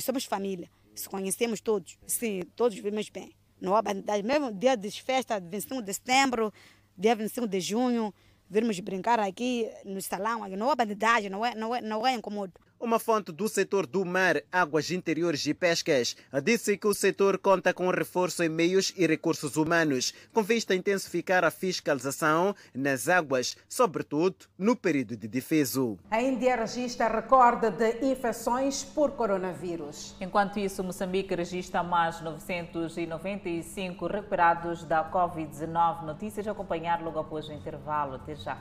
somos 0.01 0.25
família. 0.25 0.71
Se 0.95 1.09
conhecemos 1.09 1.61
todos. 1.61 1.99
Sim, 2.07 2.43
todos 2.57 2.77
vivemos 2.77 3.09
bem. 3.09 3.35
Não 3.61 3.77
há 3.77 3.83
bandidagem. 3.83 4.23
Mesmo 4.23 4.53
dia 4.53 4.77
de 4.77 4.91
festa, 5.03 5.41
25 5.41 5.83
de 5.83 5.95
setembro, 5.95 6.53
dia 6.97 7.15
25 7.15 7.47
de 7.47 7.61
junho, 7.61 8.13
virmos 8.51 8.79
brincar 8.81 9.21
aqui 9.21 9.71
no 9.85 10.03
salão. 10.03 10.47
Não 10.49 10.71
há 10.71 10.75
bandidagem, 10.75 11.31
não 11.31 11.45
é, 11.45 11.55
não 11.55 11.75
é, 11.75 11.81
não 11.81 12.07
é 12.07 12.15
incomodo. 12.15 12.53
Uma 12.83 12.99
fonte 12.99 13.31
do 13.31 13.49
setor 13.49 13.87
do 13.87 14.05
mar, 14.05 14.43
águas 14.51 14.91
interiores 14.91 15.47
e 15.47 15.55
pescas 15.55 16.17
disse 16.43 16.77
que 16.77 16.89
o 16.89 16.93
setor 16.93 17.39
conta 17.39 17.73
com 17.73 17.89
reforço 17.89 18.43
em 18.43 18.49
meios 18.49 18.93
e 18.97 19.07
recursos 19.07 19.57
humanos, 19.57 20.13
com 20.33 20.43
vista 20.43 20.73
a 20.73 20.77
intensificar 20.77 21.45
a 21.45 21.51
fiscalização 21.53 22.57
nas 22.75 23.09
águas, 23.09 23.57
sobretudo 23.69 24.35
no 24.59 24.75
período 24.75 25.17
de 25.17 25.29
defesa. 25.29 25.97
A 26.11 26.21
Índia 26.21 26.57
registra 26.57 27.07
recorde 27.07 27.71
de 27.71 28.05
infecções 28.05 28.83
por 28.83 29.13
coronavírus. 29.13 30.17
Enquanto 30.21 30.59
isso, 30.59 30.83
Moçambique 30.83 31.37
registra 31.37 31.85
mais 31.85 32.21
995 32.21 34.09
recuperados 34.09 34.83
da 34.83 35.09
Covid-19. 35.09 36.05
Notícias 36.05 36.49
a 36.49 36.51
acompanhar 36.51 37.01
logo 37.01 37.21
após 37.21 37.47
o 37.49 37.53
intervalo. 37.53 38.17
Até 38.17 38.35
já. 38.35 38.59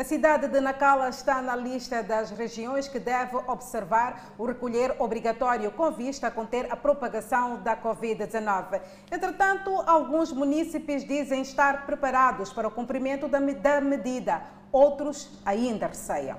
A 0.00 0.04
cidade 0.04 0.48
de 0.48 0.60
Nacala 0.62 1.10
está 1.10 1.42
na 1.42 1.54
lista 1.54 2.02
das 2.02 2.30
regiões 2.30 2.88
que 2.88 2.98
deve 2.98 3.36
observar 3.36 4.32
o 4.38 4.46
recolher 4.46 4.96
obrigatório 4.98 5.70
com 5.72 5.90
vista 5.90 6.28
a 6.28 6.30
conter 6.30 6.72
a 6.72 6.74
propagação 6.74 7.62
da 7.62 7.76
Covid-19. 7.76 8.80
Entretanto, 9.12 9.70
alguns 9.86 10.32
municípios 10.32 11.04
dizem 11.04 11.42
estar 11.42 11.84
preparados 11.84 12.50
para 12.50 12.66
o 12.66 12.70
cumprimento 12.70 13.28
da 13.28 13.40
medida, 13.40 14.40
outros 14.72 15.38
ainda 15.44 15.88
receiam. 15.88 16.38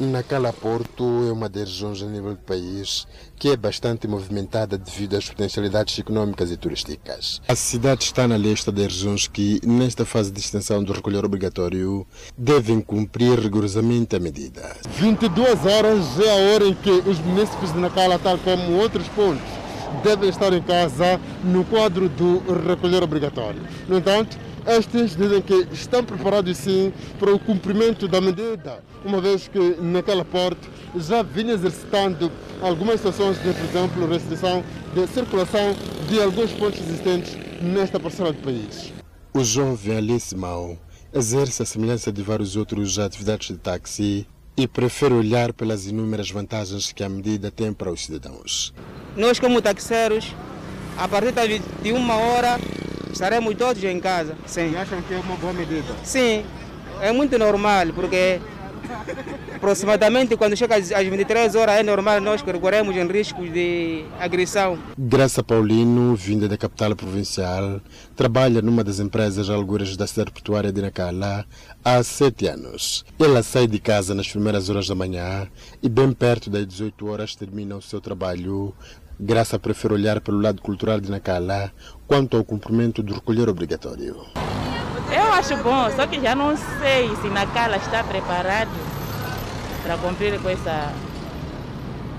Nacala 0.00 0.52
Porto 0.52 1.04
é 1.28 1.32
uma 1.32 1.48
das 1.48 1.68
regiões 1.68 2.02
a 2.02 2.06
nível 2.06 2.32
do 2.32 2.40
país 2.40 3.06
que 3.36 3.48
é 3.48 3.56
bastante 3.56 4.06
movimentada 4.06 4.78
devido 4.78 5.16
às 5.16 5.28
potencialidades 5.28 5.98
econômicas 5.98 6.50
e 6.50 6.56
turísticas. 6.56 7.40
A 7.48 7.56
cidade 7.56 8.04
está 8.04 8.28
na 8.28 8.36
lista 8.36 8.70
das 8.70 8.84
regiões 8.84 9.26
que, 9.26 9.60
nesta 9.66 10.04
fase 10.04 10.30
de 10.30 10.38
extensão 10.38 10.82
do 10.82 10.92
recolher 10.92 11.24
obrigatório, 11.24 12.06
devem 12.38 12.80
cumprir 12.80 13.38
rigorosamente 13.40 14.14
a 14.14 14.20
medida. 14.20 14.76
22 14.96 15.66
horas 15.66 16.20
é 16.20 16.30
a 16.30 16.52
hora 16.52 16.64
em 16.66 16.74
que 16.74 16.90
os 16.90 17.18
municípios 17.18 17.72
de 17.72 17.78
Nacala, 17.78 18.18
tal 18.18 18.38
como 18.38 18.72
outros 18.78 19.08
pontos, 19.08 19.61
devem 20.02 20.28
estar 20.28 20.52
em 20.52 20.62
casa 20.62 21.20
no 21.44 21.64
quadro 21.64 22.08
do 22.08 22.42
recolher 22.66 23.02
obrigatório. 23.02 23.60
No 23.88 23.98
entanto, 23.98 24.38
estes 24.66 25.16
dizem 25.16 25.42
que 25.42 25.66
estão 25.72 26.04
preparados 26.04 26.56
sim 26.56 26.92
para 27.18 27.34
o 27.34 27.38
cumprimento 27.38 28.06
da 28.06 28.20
medida, 28.20 28.82
uma 29.04 29.20
vez 29.20 29.48
que 29.48 29.76
naquela 29.80 30.24
porta 30.24 30.68
já 30.96 31.22
vinha 31.22 31.54
exercitando 31.54 32.30
algumas 32.60 32.96
situações 32.96 33.36
de, 33.42 33.52
por 33.52 33.64
exemplo, 33.64 34.06
restrição 34.06 34.62
de 34.94 35.06
circulação 35.08 35.74
de 36.08 36.20
alguns 36.22 36.52
pontos 36.52 36.80
existentes 36.80 37.36
nesta 37.60 37.98
parcela 37.98 38.32
do 38.32 38.42
país. 38.42 38.92
O 39.34 39.40
Alice 39.96 40.36
Mao 40.36 40.78
exerce 41.12 41.62
a 41.62 41.66
semelhança 41.66 42.12
de 42.12 42.22
vários 42.22 42.54
outros 42.56 42.98
atividades 42.98 43.48
de 43.48 43.56
táxi 43.56 44.26
e 44.56 44.66
prefere 44.66 45.14
olhar 45.14 45.52
pelas 45.52 45.86
inúmeras 45.86 46.30
vantagens 46.30 46.92
que 46.92 47.02
a 47.02 47.08
medida 47.08 47.50
tem 47.50 47.72
para 47.72 47.90
os 47.90 48.04
cidadãos. 48.04 48.72
Nós, 49.16 49.38
como 49.38 49.62
taxeiros, 49.62 50.34
a 50.96 51.08
partir 51.08 51.32
de 51.82 51.92
uma 51.92 52.16
hora 52.16 52.58
estaremos 53.12 53.54
todos 53.54 53.82
em 53.84 54.00
casa. 54.00 54.36
Sim. 54.46 54.72
E 54.72 54.76
acham 54.76 55.00
que 55.02 55.14
é 55.14 55.18
uma 55.18 55.36
boa 55.36 55.52
medida? 55.52 55.94
Sim, 56.02 56.44
é 57.00 57.12
muito 57.12 57.38
normal, 57.38 57.86
porque 57.94 58.40
Aproximadamente 59.54 60.36
quando 60.36 60.56
chega 60.56 60.76
às 60.76 60.88
23 60.88 61.54
horas 61.54 61.76
é 61.76 61.82
normal 61.82 62.20
nós 62.20 62.42
corremos 62.42 62.96
em 62.96 63.06
risco 63.06 63.46
de 63.48 64.04
agressão. 64.18 64.78
Graça 64.98 65.42
Paulino, 65.42 66.16
vinda 66.16 66.48
da 66.48 66.56
capital 66.56 66.96
provincial, 66.96 67.80
trabalha 68.16 68.60
numa 68.60 68.82
das 68.82 68.98
empresas 68.98 69.48
alguras 69.48 69.96
da 69.96 70.06
cidade 70.06 70.32
portuária 70.32 70.72
de 70.72 70.82
Nacala 70.82 71.46
há 71.84 72.02
sete 72.02 72.46
anos. 72.46 73.04
Ela 73.18 73.42
sai 73.42 73.66
de 73.66 73.78
casa 73.78 74.14
nas 74.14 74.28
primeiras 74.28 74.68
horas 74.68 74.88
da 74.88 74.94
manhã 74.94 75.46
e 75.82 75.88
bem 75.88 76.12
perto 76.12 76.50
das 76.50 76.66
18 76.66 77.06
horas 77.06 77.36
termina 77.36 77.76
o 77.76 77.82
seu 77.82 78.00
trabalho. 78.00 78.74
Graça 79.20 79.58
prefere 79.58 79.94
olhar 79.94 80.20
pelo 80.20 80.40
lado 80.40 80.60
cultural 80.60 81.00
de 81.00 81.10
Nacala 81.10 81.70
quanto 82.06 82.36
ao 82.36 82.44
cumprimento 82.44 83.02
do 83.02 83.14
recolher 83.14 83.48
obrigatório. 83.48 84.16
Eu 85.32 85.38
acho 85.38 85.56
bom, 85.56 85.90
só 85.96 86.06
que 86.06 86.20
já 86.20 86.34
não 86.34 86.54
sei 86.54 87.08
se 87.22 87.28
Nacala 87.30 87.78
está 87.78 88.04
preparado 88.04 88.70
para 89.82 89.96
cumprir 89.96 90.38
com, 90.38 90.50
essa, 90.50 90.92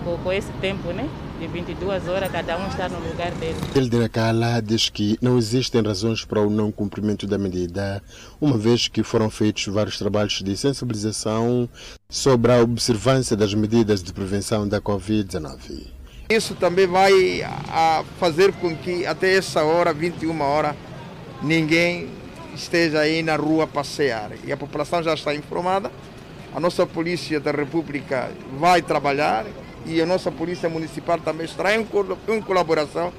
com, 0.03 0.17
com 0.17 0.33
esse 0.33 0.51
tempo, 0.53 0.91
né? 0.91 1.07
De 1.39 1.45
22 1.45 2.07
horas, 2.07 2.31
cada 2.31 2.57
um 2.57 2.67
está 2.67 2.89
no 2.89 2.97
lugar 3.07 3.29
dele. 3.33 3.55
Ele 3.75 3.87
de 3.87 3.97
Nacala 3.99 4.59
diz 4.63 4.89
que 4.89 5.15
não 5.21 5.37
existem 5.37 5.83
razões 5.83 6.25
para 6.25 6.41
o 6.41 6.49
não 6.49 6.71
cumprimento 6.71 7.27
da 7.27 7.37
medida, 7.37 8.01
uma 8.41 8.57
vez 8.57 8.87
que 8.87 9.03
foram 9.03 9.29
feitos 9.29 9.67
vários 9.67 9.99
trabalhos 9.99 10.41
de 10.41 10.57
sensibilização 10.57 11.69
sobre 12.09 12.51
a 12.51 12.63
observância 12.63 13.37
das 13.37 13.53
medidas 13.53 14.01
de 14.01 14.11
prevenção 14.11 14.67
da 14.67 14.81
Covid-19. 14.81 15.85
Isso 16.31 16.55
também 16.55 16.87
vai 16.87 17.43
a 17.43 18.03
fazer 18.19 18.51
com 18.53 18.75
que 18.75 19.05
até 19.05 19.35
essa 19.35 19.63
hora, 19.63 19.93
21 19.93 20.41
horas, 20.41 20.75
ninguém 21.43 22.22
esteja 22.55 22.99
aí 22.99 23.21
na 23.21 23.35
rua 23.35 23.67
passear. 23.67 24.31
E 24.43 24.51
a 24.51 24.57
população 24.57 25.01
já 25.01 25.13
está 25.13 25.33
informada. 25.33 25.91
A 26.55 26.59
nossa 26.59 26.85
Polícia 26.85 27.39
da 27.39 27.51
República 27.51 28.31
vai 28.59 28.81
trabalhar 28.81 29.45
e 29.85 30.01
a 30.01 30.05
nossa 30.05 30.31
Polícia 30.31 30.69
Municipal 30.69 31.19
também 31.19 31.45
estará 31.45 31.75
em 31.75 32.41
colaboração 32.41 33.11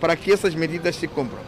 para 0.00 0.16
que 0.16 0.32
essas 0.32 0.54
medidas 0.54 0.96
se 0.96 1.08
cumpram. 1.08 1.40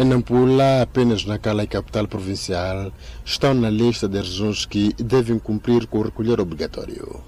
Em 0.00 0.04
Nampula, 0.04 0.82
apenas 0.82 1.24
naquela 1.24 1.66
capital 1.66 2.06
provincial, 2.06 2.92
estão 3.24 3.52
na 3.52 3.68
lista 3.68 4.08
das 4.08 4.28
regiões 4.28 4.64
que 4.64 4.92
devem 4.94 5.38
cumprir 5.38 5.88
com 5.88 5.98
o 5.98 6.02
recolher 6.02 6.40
obrigatório. 6.40 7.20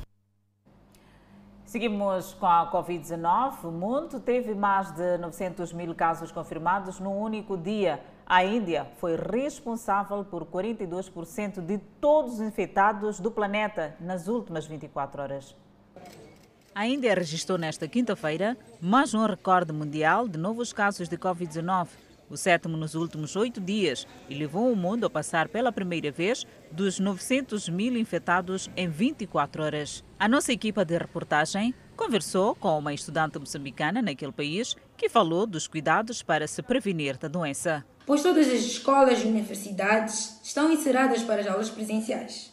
Seguimos 1.64 2.35
com 2.35 2.47
a 2.47 2.71
Covid-19. 2.73 3.64
O 3.64 3.71
mundo 3.71 4.21
teve 4.21 4.55
mais 4.55 4.93
de 4.93 5.18
900 5.18 5.73
mil 5.73 5.95
casos 5.95 6.33
confirmados 6.33 6.99
num 6.99 7.16
único 7.16 7.57
dia. 7.57 8.01
A 8.33 8.45
Índia 8.45 8.87
foi 9.01 9.16
responsável 9.16 10.24
por 10.24 10.47
42% 10.47 11.61
de 11.61 11.78
todos 12.01 12.35
os 12.35 12.41
infectados 12.41 13.18
do 13.18 13.28
planeta 13.28 13.97
nas 13.99 14.28
últimas 14.28 14.68
24 14.68 15.20
horas. 15.20 15.57
A 16.72 16.87
Índia 16.87 17.12
registrou 17.12 17.59
nesta 17.59 17.89
quinta-feira 17.89 18.57
mais 18.81 19.14
um 19.14 19.26
recorde 19.26 19.72
mundial 19.72 20.28
de 20.28 20.39
novos 20.39 20.72
casos 20.72 21.09
de 21.09 21.18
Covid-19 21.18 21.89
o 22.31 22.37
sétimo 22.37 22.76
nos 22.76 22.95
últimos 22.95 23.35
oito 23.35 23.61
dias, 23.61 24.07
e 24.28 24.35
levou 24.35 24.72
o 24.72 24.76
mundo 24.76 25.05
a 25.05 25.11
passar 25.11 25.49
pela 25.49 25.72
primeira 25.72 26.12
vez 26.12 26.47
dos 26.70 27.01
900 27.01 27.68
mil 27.68 27.97
infectados 27.97 28.70
em 28.76 28.89
24 28.89 29.64
horas. 29.64 30.05
A 30.18 30.28
nossa 30.28 30.53
equipa 30.53 30.85
de 30.85 30.97
reportagem 30.97 31.74
conversou 31.97 32.55
com 32.55 32.78
uma 32.78 32.95
estudante 32.95 33.39
moçambicana 33.39 34.01
naquele 34.01 34.33
país 34.33 34.76
que 34.97 35.09
falou 35.09 35.45
dos 35.45 35.66
cuidados 35.66 36.22
para 36.22 36.47
se 36.47 36.62
prevenir 36.62 37.18
da 37.18 37.26
doença. 37.26 37.85
Pois 38.11 38.24
todas 38.24 38.48
as 38.48 38.62
escolas 38.62 39.22
e 39.22 39.28
universidades 39.28 40.40
estão 40.42 40.72
encerradas 40.72 41.22
para 41.22 41.42
as 41.42 41.46
aulas 41.46 41.70
presenciais. 41.70 42.52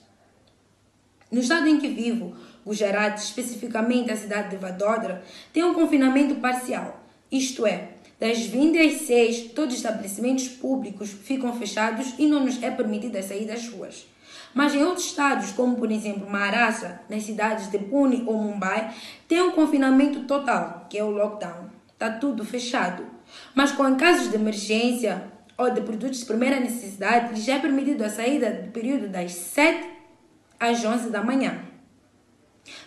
No 1.32 1.40
estado 1.40 1.68
em 1.68 1.80
que 1.80 1.88
vivo, 1.88 2.36
Gujarat, 2.64 3.18
especificamente 3.18 4.12
a 4.12 4.16
cidade 4.16 4.52
de 4.52 4.58
Vadodara, 4.58 5.24
tem 5.52 5.64
um 5.64 5.74
confinamento 5.74 6.36
parcial, 6.36 7.04
isto 7.32 7.66
é, 7.66 7.94
das 8.20 8.38
20 8.42 8.78
às 8.78 9.02
6, 9.08 9.54
todos 9.56 9.74
os 9.74 9.80
estabelecimentos 9.80 10.48
públicos 10.48 11.10
ficam 11.10 11.52
fechados 11.58 12.14
e 12.20 12.28
não 12.28 12.46
nos 12.46 12.62
é 12.62 12.70
permitido 12.70 13.20
sair 13.24 13.48
das 13.48 13.68
ruas. 13.68 14.06
Mas 14.54 14.76
em 14.76 14.84
outros 14.84 15.08
estados, 15.08 15.54
como 15.54 15.76
por 15.76 15.92
exemplo 15.92 16.30
Maharashtra, 16.30 17.02
nas 17.10 17.24
cidades 17.24 17.72
de 17.72 17.80
Pune 17.80 18.24
ou 18.28 18.38
Mumbai, 18.38 18.94
tem 19.28 19.42
um 19.42 19.54
confinamento 19.54 20.20
total, 20.26 20.86
que 20.88 21.00
é 21.00 21.04
o 21.04 21.10
lockdown. 21.10 21.72
Está 21.92 22.12
tudo 22.12 22.46
fechado. 22.46 23.08
Mas 23.56 23.72
com 23.72 23.96
casos 23.96 24.30
de 24.30 24.36
emergência 24.36 25.36
ou 25.58 25.72
de 25.72 25.82
produtos 25.82 26.20
de 26.20 26.26
primeira 26.26 26.60
necessidade, 26.60 27.34
lhes 27.34 27.48
é 27.48 27.58
permitido 27.58 28.04
a 28.04 28.10
saída 28.10 28.52
do 28.52 28.72
período 28.72 29.10
das 29.10 29.34
7 29.34 29.90
às 30.60 30.84
11 30.84 31.10
da 31.10 31.24
manhã. 31.24 31.60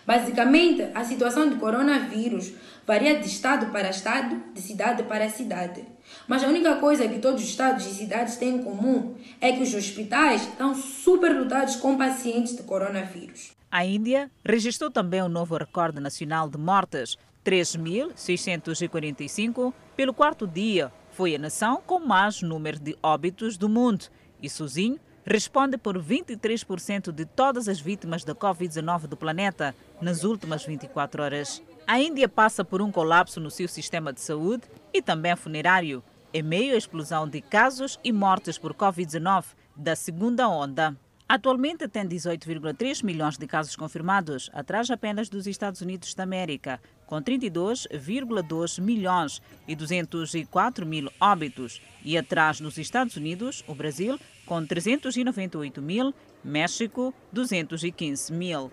Basicamente, 0.05 0.83
a 0.93 1.03
situação 1.03 1.49
do 1.49 1.57
coronavírus 1.57 2.53
varia 2.85 3.19
de 3.19 3.25
estado 3.27 3.71
para 3.71 3.89
estado, 3.89 4.39
de 4.53 4.61
cidade 4.61 5.01
para 5.03 5.27
cidade. 5.29 5.83
Mas 6.27 6.43
a 6.43 6.47
única 6.47 6.75
coisa 6.75 7.07
que 7.07 7.19
todos 7.19 7.41
os 7.41 7.49
estados 7.49 7.85
e 7.85 7.93
cidades 7.93 8.35
têm 8.37 8.55
em 8.55 8.63
comum 8.63 9.15
é 9.39 9.51
que 9.51 9.61
os 9.63 9.73
hospitais 9.73 10.41
estão 10.43 10.75
superlotados 10.75 11.77
com 11.77 11.97
pacientes 11.97 12.55
de 12.55 12.61
coronavírus. 12.63 13.53
A 13.69 13.85
Índia 13.85 14.31
registrou 14.43 14.89
também 14.91 15.23
um 15.23 15.29
novo 15.29 15.55
recorde 15.55 16.01
nacional 16.01 16.49
de 16.49 16.57
mortes, 16.57 17.17
3.645, 17.45 19.73
pelo 19.95 20.13
quarto 20.13 20.45
dia. 20.45 20.91
Foi 21.21 21.35
a 21.35 21.37
nação 21.37 21.83
com 21.85 21.99
mais 21.99 22.41
número 22.41 22.79
de 22.79 22.97
óbitos 23.03 23.55
do 23.55 23.69
mundo 23.69 24.05
e 24.41 24.49
sozinho 24.49 24.99
responde 25.23 25.77
por 25.77 25.95
23% 26.03 27.11
de 27.11 27.25
todas 27.25 27.67
as 27.67 27.79
vítimas 27.79 28.23
da 28.23 28.33
Covid-19 28.33 29.01
do 29.05 29.15
planeta 29.15 29.75
nas 30.01 30.23
últimas 30.23 30.65
24 30.65 31.21
horas. 31.21 31.61
A 31.85 31.99
Índia 31.99 32.27
passa 32.27 32.65
por 32.65 32.81
um 32.81 32.91
colapso 32.91 33.39
no 33.39 33.51
seu 33.51 33.67
sistema 33.67 34.11
de 34.11 34.19
saúde 34.19 34.63
e 34.91 34.99
também 34.99 35.35
funerário, 35.35 36.03
em 36.33 36.41
meio 36.41 36.73
à 36.73 36.77
explosão 36.77 37.29
de 37.29 37.39
casos 37.39 37.99
e 38.03 38.11
mortes 38.11 38.57
por 38.57 38.73
Covid-19 38.73 39.45
da 39.75 39.95
segunda 39.95 40.49
onda. 40.49 40.97
Atualmente 41.29 41.87
tem 41.87 42.05
18,3 42.05 43.05
milhões 43.05 43.37
de 43.37 43.45
casos 43.45 43.75
confirmados, 43.75 44.49
atrás 44.51 44.89
apenas 44.89 45.29
dos 45.29 45.45
Estados 45.45 45.81
Unidos 45.81 46.15
da 46.15 46.23
América, 46.23 46.81
com 47.11 47.21
32,2 47.21 48.81
milhões 48.81 49.39
e 49.67 49.75
204 49.75 50.85
mil 50.85 51.11
óbitos, 51.19 51.81
e 52.05 52.17
atrás 52.17 52.61
dos 52.61 52.77
Estados 52.77 53.17
Unidos, 53.17 53.65
o 53.67 53.75
Brasil, 53.75 54.17
com 54.45 54.65
398 54.65 55.81
mil, 55.81 56.13
México, 56.41 57.13
215 57.33 58.31
mil. 58.31 58.71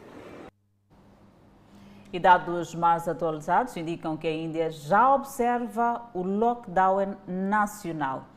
E 2.13 2.21
dados 2.21 2.77
mais 2.77 3.09
atualizados 3.09 3.77
indicam 3.77 4.17
que 4.17 4.29
a 4.29 4.33
Índia 4.33 4.71
já 4.71 5.13
observa 5.13 6.09
o 6.15 6.23
lockdown 6.23 7.17
nacional. 7.27 8.29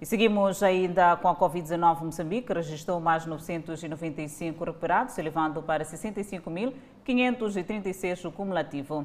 E 0.00 0.06
seguimos 0.06 0.62
ainda 0.62 1.16
com 1.16 1.26
a 1.26 1.34
Covid-19. 1.34 2.02
Moçambique 2.02 2.52
registrou 2.52 3.00
mais 3.00 3.26
995 3.26 4.64
recuperados, 4.64 5.18
elevando 5.18 5.60
para 5.60 5.84
65.536 5.84 8.28
o 8.28 8.30
cumulativo. 8.30 9.04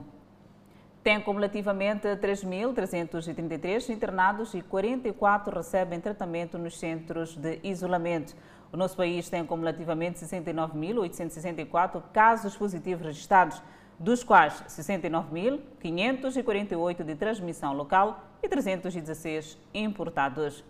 Tem 1.06 1.22
cumulativamente 1.22 2.08
3.333 2.08 3.94
internados 3.94 4.54
e 4.56 4.64
44 4.64 5.56
recebem 5.56 6.02
tratamento 6.02 6.58
nos 6.58 6.80
centros 6.80 7.38
de 7.38 7.60
isolamento. 7.64 8.36
O 8.74 8.78
nosso 8.78 8.98
país 8.98 9.30
tem 9.30 9.46
cumulativamente 9.46 10.26
69.864 10.26 12.02
casos 12.12 12.58
positivos 12.58 13.06
registrados, 13.06 13.62
dos 14.00 14.24
quais 14.24 14.64
69.548 14.68 17.04
de 17.04 17.16
transmissão 17.16 17.74
local 17.74 18.24
e 18.42 18.50
316 18.50 19.60
importados. 19.76 20.64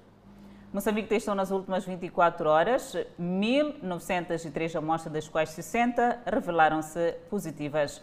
Moçambique 0.73 1.07
testou 1.07 1.33
nas 1.33 1.49
últimas 1.49 1.85
24 1.85 2.49
horas 2.49 2.93
1.903 3.17 4.75
amostras, 4.75 5.13
das 5.13 5.29
quais 5.29 5.51
60 5.51 6.23
revelaram-se 6.25 7.13
positivas. 7.29 8.01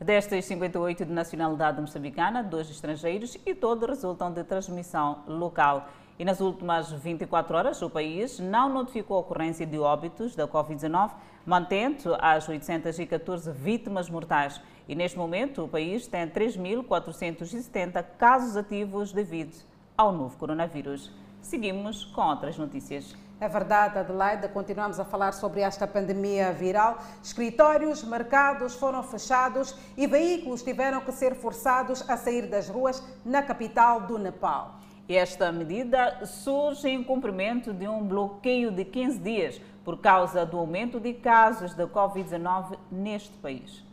Destas, 0.00 0.44
58 0.44 1.04
de 1.04 1.12
nacionalidade 1.12 1.80
moçambicana, 1.80 2.40
dois 2.40 2.70
estrangeiros 2.70 3.36
e 3.44 3.52
todos 3.52 3.88
resultam 3.88 4.32
de 4.32 4.44
transmissão 4.44 5.24
local. 5.26 5.88
E 6.16 6.24
nas 6.24 6.40
últimas 6.40 6.92
24 6.92 7.56
horas, 7.56 7.82
o 7.82 7.90
país 7.90 8.38
não 8.38 8.68
notificou 8.68 9.16
a 9.16 9.20
ocorrência 9.20 9.66
de 9.66 9.76
óbitos 9.76 10.36
da 10.36 10.46
Covid-19, 10.46 11.10
mantendo 11.44 12.16
as 12.20 12.48
814 12.48 13.50
vítimas 13.50 14.08
mortais. 14.08 14.60
E 14.88 14.94
neste 14.94 15.18
momento, 15.18 15.64
o 15.64 15.68
país 15.68 16.06
tem 16.06 16.28
3.470 16.28 18.04
casos 18.16 18.56
ativos 18.56 19.12
devido 19.12 19.64
ao 19.96 20.12
novo 20.12 20.36
coronavírus. 20.38 21.10
Seguimos 21.42 22.04
com 22.04 22.22
outras 22.22 22.56
notícias. 22.56 23.16
É 23.40 23.48
verdade, 23.48 23.98
Adelaide. 23.98 24.48
Continuamos 24.48 24.98
a 24.98 25.04
falar 25.04 25.32
sobre 25.32 25.60
esta 25.60 25.86
pandemia 25.86 26.52
viral. 26.52 26.98
Escritórios, 27.22 28.02
mercados 28.02 28.74
foram 28.74 29.00
fechados 29.02 29.76
e 29.96 30.08
veículos 30.08 30.62
tiveram 30.62 31.00
que 31.00 31.12
ser 31.12 31.36
forçados 31.36 32.08
a 32.10 32.16
sair 32.16 32.48
das 32.48 32.68
ruas 32.68 33.00
na 33.24 33.40
capital 33.40 34.00
do 34.00 34.18
Nepal. 34.18 34.80
Esta 35.08 35.52
medida 35.52 36.26
surge 36.26 36.88
em 36.88 37.02
cumprimento 37.04 37.72
de 37.72 37.86
um 37.86 38.06
bloqueio 38.06 38.72
de 38.72 38.84
15 38.84 39.18
dias 39.20 39.60
por 39.84 39.98
causa 40.00 40.44
do 40.44 40.58
aumento 40.58 40.98
de 40.98 41.14
casos 41.14 41.74
de 41.74 41.86
Covid-19 41.86 42.76
neste 42.90 43.32
país. 43.38 43.84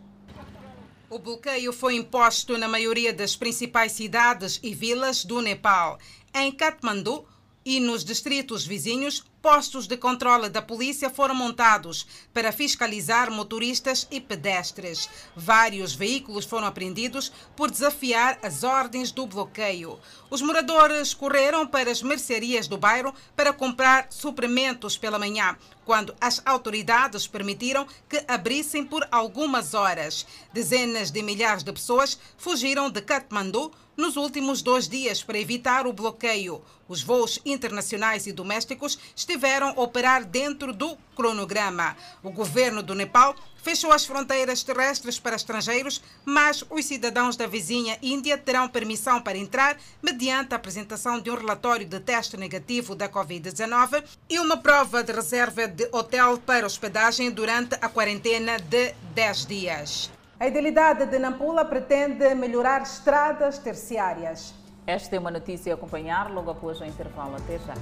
O 1.07 1.19
bloqueio 1.19 1.71
foi 1.71 1.95
imposto 1.95 2.57
na 2.57 2.67
maioria 2.67 3.13
das 3.13 3.35
principais 3.35 3.91
cidades 3.91 4.59
e 4.63 4.73
vilas 4.73 5.23
do 5.23 5.39
Nepal. 5.39 5.99
Em 6.33 6.51
Katmandu 6.51 7.25
e 7.63 7.79
nos 7.79 8.03
distritos 8.03 8.65
vizinhos, 8.65 9.23
postos 9.45 9.85
de 9.85 9.95
controle 9.95 10.49
da 10.49 10.59
polícia 10.59 11.07
foram 11.07 11.35
montados 11.35 12.07
para 12.33 12.51
fiscalizar 12.51 13.29
motoristas 13.29 14.07
e 14.09 14.19
pedestres. 14.19 15.07
Vários 15.35 15.93
veículos 15.93 16.45
foram 16.45 16.65
apreendidos 16.65 17.31
por 17.55 17.69
desafiar 17.69 18.39
as 18.41 18.63
ordens 18.63 19.11
do 19.11 19.27
bloqueio. 19.27 19.99
Os 20.35 20.41
moradores 20.41 21.13
correram 21.13 21.65
para 21.65 21.89
as 21.89 22.03
mercearias 22.03 22.67
do 22.67 22.77
bairro 22.77 23.13
para 23.37 23.53
comprar 23.53 24.07
suprimentos 24.09 24.97
pela 24.97 25.17
manhã, 25.17 25.55
quando 25.85 26.13
as 26.19 26.41
autoridades 26.45 27.25
permitiram 27.25 27.87
que 28.09 28.21
abrissem 28.27 28.83
por 28.83 29.07
algumas 29.09 29.73
horas. 29.73 30.27
Dezenas 30.51 31.09
de 31.09 31.21
milhares 31.21 31.63
de 31.63 31.71
pessoas 31.71 32.19
fugiram 32.37 32.89
de 32.89 33.01
Katmandu 33.01 33.71
nos 33.95 34.17
últimos 34.17 34.61
dois 34.61 34.89
dias 34.89 35.23
para 35.23 35.39
evitar 35.39 35.87
o 35.87 35.93
bloqueio. 35.93 36.61
Os 36.85 37.01
voos 37.01 37.39
internacionais 37.45 38.27
e 38.27 38.33
domésticos 38.33 38.99
estiveram 39.15 39.69
a 39.69 39.81
operar 39.81 40.25
dentro 40.25 40.73
do 40.73 40.97
cronograma. 41.15 41.95
O 42.21 42.29
governo 42.29 42.83
do 42.83 42.93
Nepal 42.93 43.35
fechou 43.63 43.91
as 43.91 44.05
fronteiras 44.05 44.61
terrestres 44.61 45.19
para 45.19 45.35
estrangeiros, 45.35 46.03
mas 46.23 46.63
os 46.69 46.85
cidadãos 46.85 47.35
da 47.35 47.47
vizinha 47.47 47.97
Índia 48.01 48.37
terão 48.37 48.67
permissão 48.67 49.19
para 49.19 49.37
entrar 49.37 49.77
mediante 50.03 50.53
a 50.53 50.57
apresentação 50.57 51.19
de 51.19 51.31
um 51.31 51.35
relatório 51.35 51.85
de 51.85 51.99
teste 51.99 52.37
negativo 52.37 52.93
da 52.93 53.09
Covid-19 53.09 54.03
e 54.29 54.37
uma 54.39 54.57
prova 54.57 55.03
de 55.03 55.11
reserva 55.11 55.67
de 55.67 55.89
hotel 55.91 56.37
para 56.37 56.65
hospedagem 56.65 57.31
durante 57.31 57.75
a 57.81 57.89
quarentena 57.89 58.59
de 58.59 58.93
10 59.15 59.45
dias. 59.45 60.11
A 60.39 60.47
idilidade 60.47 61.05
de 61.05 61.17
Nampula 61.17 61.63
pretende 61.63 62.35
melhorar 62.35 62.81
estradas 62.81 63.57
terciárias. 63.57 64.53
Esta 64.85 65.15
é 65.15 65.19
uma 65.19 65.31
notícia 65.31 65.73
a 65.73 65.75
acompanhar 65.75 66.29
logo 66.29 66.51
após 66.51 66.79
o 66.81 66.85
intervalo. 66.85 67.35
Até 67.35 67.57
já. 67.57 67.73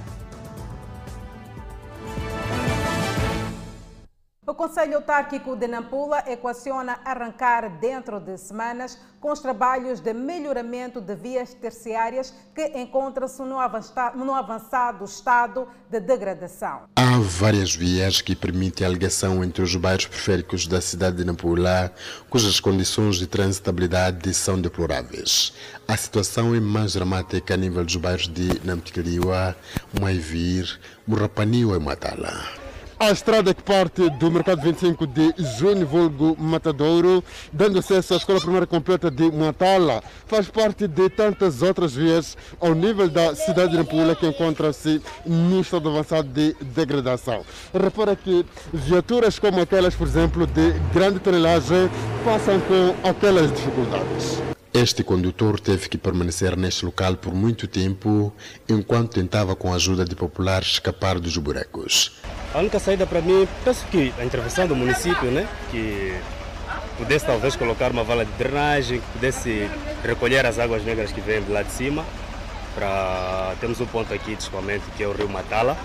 O 4.54 4.56
Conselho 4.56 4.98
Autárquico 4.98 5.56
de 5.56 5.66
Nampula 5.66 6.22
equaciona 6.28 7.00
arrancar 7.04 7.68
dentro 7.80 8.20
de 8.20 8.38
semanas 8.38 8.96
com 9.20 9.32
os 9.32 9.40
trabalhos 9.40 9.98
de 9.98 10.14
melhoramento 10.14 11.00
de 11.00 11.16
vias 11.16 11.52
terciárias 11.54 12.32
que 12.54 12.64
encontram-se 12.78 13.42
no 13.42 14.32
avançado 14.32 15.04
estado 15.04 15.66
de 15.90 15.98
degradação. 15.98 16.82
Há 16.94 17.18
várias 17.18 17.74
vias 17.74 18.22
que 18.22 18.36
permitem 18.36 18.86
a 18.86 18.90
ligação 18.90 19.42
entre 19.42 19.60
os 19.60 19.74
bairros 19.74 20.06
periféricos 20.06 20.68
da 20.68 20.80
cidade 20.80 21.16
de 21.16 21.24
Nampula, 21.24 21.92
cujas 22.30 22.60
condições 22.60 23.16
de 23.16 23.26
transitabilidade 23.26 24.32
são 24.32 24.60
deploráveis. 24.60 25.52
A 25.88 25.96
situação 25.96 26.54
é 26.54 26.60
mais 26.60 26.92
dramática 26.92 27.54
a 27.54 27.56
nível 27.56 27.84
dos 27.84 27.96
bairros 27.96 28.28
de 28.28 28.64
Namtikaliwa, 28.64 29.56
Maivir, 30.00 30.78
Murrapaniwa 31.08 31.76
e 31.76 31.80
Matala. 31.80 32.63
A 32.98 33.10
estrada 33.10 33.52
que 33.52 33.62
parte 33.62 34.08
do 34.08 34.30
mercado 34.30 34.62
25 34.62 35.06
de 35.06 35.34
junho, 35.58 35.84
vulgo 35.84 36.36
Matadouro, 36.38 37.24
dando 37.52 37.80
acesso 37.80 38.14
à 38.14 38.16
escola 38.16 38.40
primária 38.40 38.66
completa 38.66 39.10
de 39.10 39.30
Matala, 39.32 40.02
faz 40.26 40.48
parte 40.48 40.86
de 40.86 41.10
tantas 41.10 41.60
outras 41.60 41.94
vias 41.94 42.36
ao 42.60 42.72
nível 42.72 43.08
da 43.08 43.34
cidade 43.34 43.72
de 43.72 43.78
Nampula 43.78 44.14
que 44.14 44.26
encontra-se 44.26 45.02
no 45.26 45.60
estado 45.60 45.88
avançado 45.88 46.28
de 46.28 46.54
degradação. 46.60 47.44
Repara 47.72 48.14
que 48.14 48.46
viaturas 48.72 49.38
como 49.40 49.60
aquelas, 49.60 49.94
por 49.94 50.06
exemplo, 50.06 50.46
de 50.46 50.72
grande 50.94 51.18
tonelagem, 51.18 51.90
passam 52.24 52.60
com 52.60 53.08
aquelas 53.08 53.52
dificuldades. 53.52 54.53
Este 54.74 55.04
condutor 55.04 55.60
teve 55.60 55.88
que 55.88 55.96
permanecer 55.96 56.56
neste 56.56 56.84
local 56.84 57.14
por 57.14 57.32
muito 57.32 57.68
tempo 57.68 58.32
enquanto 58.68 59.12
tentava, 59.12 59.54
com 59.54 59.72
a 59.72 59.76
ajuda 59.76 60.04
de 60.04 60.16
populares, 60.16 60.72
escapar 60.72 61.20
dos 61.20 61.36
buracos. 61.36 62.10
A 62.52 62.58
única 62.58 62.80
saída 62.80 63.06
para 63.06 63.20
mim, 63.20 63.46
penso 63.64 63.86
que 63.86 64.12
a 64.18 64.24
intervenção 64.24 64.66
do 64.66 64.74
município, 64.74 65.30
né, 65.30 65.46
que 65.70 66.12
pudesse 66.98 67.24
talvez 67.24 67.54
colocar 67.54 67.92
uma 67.92 68.02
vala 68.02 68.24
de 68.24 68.32
drenagem, 68.32 68.98
que 68.98 69.06
pudesse 69.12 69.70
recolher 70.02 70.44
as 70.44 70.58
águas 70.58 70.82
negras 70.82 71.12
que 71.12 71.20
vêm 71.20 71.40
de 71.40 71.52
lá 71.52 71.62
de 71.62 71.70
cima, 71.70 72.04
para 72.74 73.54
temos 73.60 73.80
um 73.80 73.86
ponto 73.86 74.12
aqui 74.12 74.34
de 74.34 74.42
escoamento 74.42 74.84
que 74.96 75.04
é 75.04 75.06
o 75.06 75.12
rio 75.12 75.28
Matala, 75.28 75.78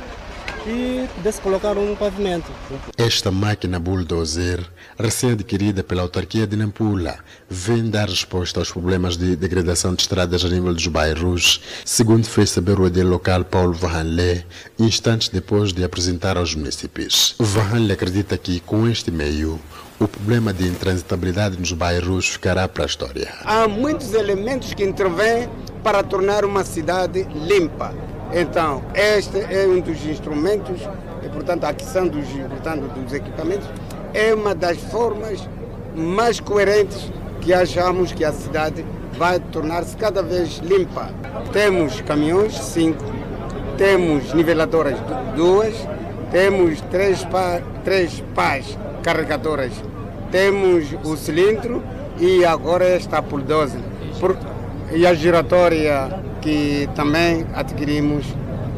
e 0.66 1.08
pudesse 1.16 1.42
colocar 1.42 1.78
um 1.78 1.96
pavimento. 1.96 2.52
Esta 2.98 3.32
máquina 3.32 3.80
bulldozer, 3.80 4.66
recém-adquirida 4.98 5.84
pela 5.84 6.02
autarquia 6.02 6.46
de 6.46 6.56
Nampula, 6.56 7.20
vem 7.50 7.90
dar 7.90 8.10
resposta 8.10 8.60
aos 8.60 8.72
problemas 8.72 9.18
de 9.18 9.36
degradação 9.36 9.94
de 9.94 10.02
estradas 10.02 10.44
a 10.44 10.50
nível 10.50 10.74
dos 10.74 10.88
bairros, 10.88 11.62
segundo 11.86 12.26
fez 12.26 12.50
saber 12.50 12.80
o 12.80 12.88
edil 12.88 13.08
local 13.08 13.44
Paulo 13.44 13.74
Vahanle, 13.74 14.46
instantes 14.78 15.30
depois 15.30 15.74
de 15.74 15.84
apresentar 15.84 16.38
aos 16.38 16.56
municípios. 16.56 17.36
Vahanle 17.40 17.94
acredita 17.94 18.38
que, 18.38 18.60
com 18.60 18.88
este 18.88 19.12
meio, 19.12 19.60
o 20.00 20.08
problema 20.08 20.54
de 20.54 20.66
intransitabilidade 20.66 21.58
nos 21.60 21.74
bairros 21.74 22.30
ficará 22.30 22.68
para 22.68 22.84
a 22.84 22.88
história. 22.88 23.34
Há 23.44 23.68
muitos 23.68 24.14
elementos 24.14 24.74
que 24.74 24.84
intervêm 24.84 25.50
para 25.84 26.04
tornar 26.04 26.46
uma 26.46 26.64
cidade 26.64 27.28
limpa 27.34 27.94
então, 28.34 28.84
este 28.94 29.38
é 29.40 29.66
um 29.68 29.80
dos 29.80 30.06
instrumentos 30.06 30.82
e, 31.24 31.30
portanto, 31.30 31.64
a 31.64 31.70
aquisição 31.70 32.08
dos, 32.08 32.28
portanto, 32.28 32.82
dos 33.00 33.14
equipamentos 33.14 33.68
é 34.14 34.34
uma 34.34 34.54
das 34.54 34.78
formas 34.78 35.48
mais 35.96 36.40
coerentes 36.40 37.12
que 37.42 37.54
achamos 37.54 38.12
que 38.12 38.24
a 38.24 38.32
cidade 38.32 38.86
vai 39.18 39.40
tornar-se 39.40 39.96
cada 39.98 40.22
vez 40.22 40.58
limpa. 40.60 41.10
Temos 41.52 42.02
caminhões, 42.02 42.54
cinco, 42.54 43.04
temos 43.78 44.34
niveladoras, 44.34 44.98
duas, 45.36 45.76
temos 46.32 46.82
três, 46.92 47.24
pá, 47.26 47.62
três 47.84 48.24
pás 48.36 48.78
carregadoras, 49.02 49.72
temos 50.32 50.86
o 51.04 51.18
cilindro 51.18 51.82
e 52.20 52.46
agora 52.46 52.86
esta 52.86 53.22
bulldozer. 53.22 53.82
Por, 54.20 54.38
e 54.92 55.06
a 55.06 55.14
giratória 55.14 56.29
que 56.42 56.90
também 56.96 57.46
adquirimos 57.54 58.26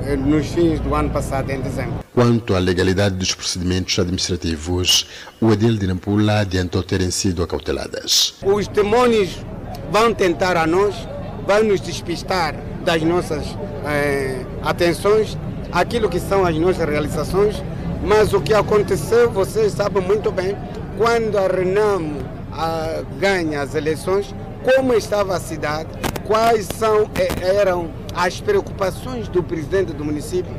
eh, 0.05 0.15
nos 0.15 0.47
fins 0.47 0.79
do 0.79 0.95
ano 0.95 1.09
passado, 1.09 1.49
em 1.51 1.61
dezembro. 1.61 2.03
Quanto 2.13 2.55
à 2.55 2.59
legalidade 2.59 3.15
dos 3.15 3.33
procedimentos 3.33 3.97
administrativos, 3.97 5.07
o 5.39 5.51
Edil 5.51 5.77
de 5.77 5.87
Nampula 5.87 6.39
adiantou 6.39 6.83
terem 6.83 7.11
sido 7.11 7.43
acauteladas. 7.43 8.35
Os 8.43 8.67
demônios 8.67 9.37
vão 9.91 10.13
tentar 10.13 10.57
a 10.57 10.65
nós, 10.65 10.95
vão 11.45 11.63
nos 11.63 11.81
despistar 11.81 12.55
das 12.83 13.01
nossas 13.03 13.45
eh, 13.85 14.43
atenções, 14.63 15.37
aquilo 15.71 16.09
que 16.09 16.19
são 16.19 16.45
as 16.45 16.55
nossas 16.55 16.87
realizações, 16.87 17.63
mas 18.03 18.33
o 18.33 18.41
que 18.41 18.53
aconteceu, 18.53 19.29
vocês 19.29 19.73
sabem 19.73 20.03
muito 20.03 20.31
bem, 20.31 20.57
quando 20.97 21.37
a 21.37 21.47
Renamo 21.47 22.21
a, 22.51 23.03
ganha 23.19 23.61
as 23.61 23.75
eleições, 23.75 24.33
como 24.63 24.93
estava 24.93 25.35
a 25.35 25.39
cidade, 25.39 25.89
quais 26.25 26.67
são, 26.77 27.09
eram 27.41 27.91
as 28.15 28.39
preocupações 28.39 29.27
do 29.27 29.43
presidente 29.43 29.93
do 29.93 30.03
município, 30.03 30.53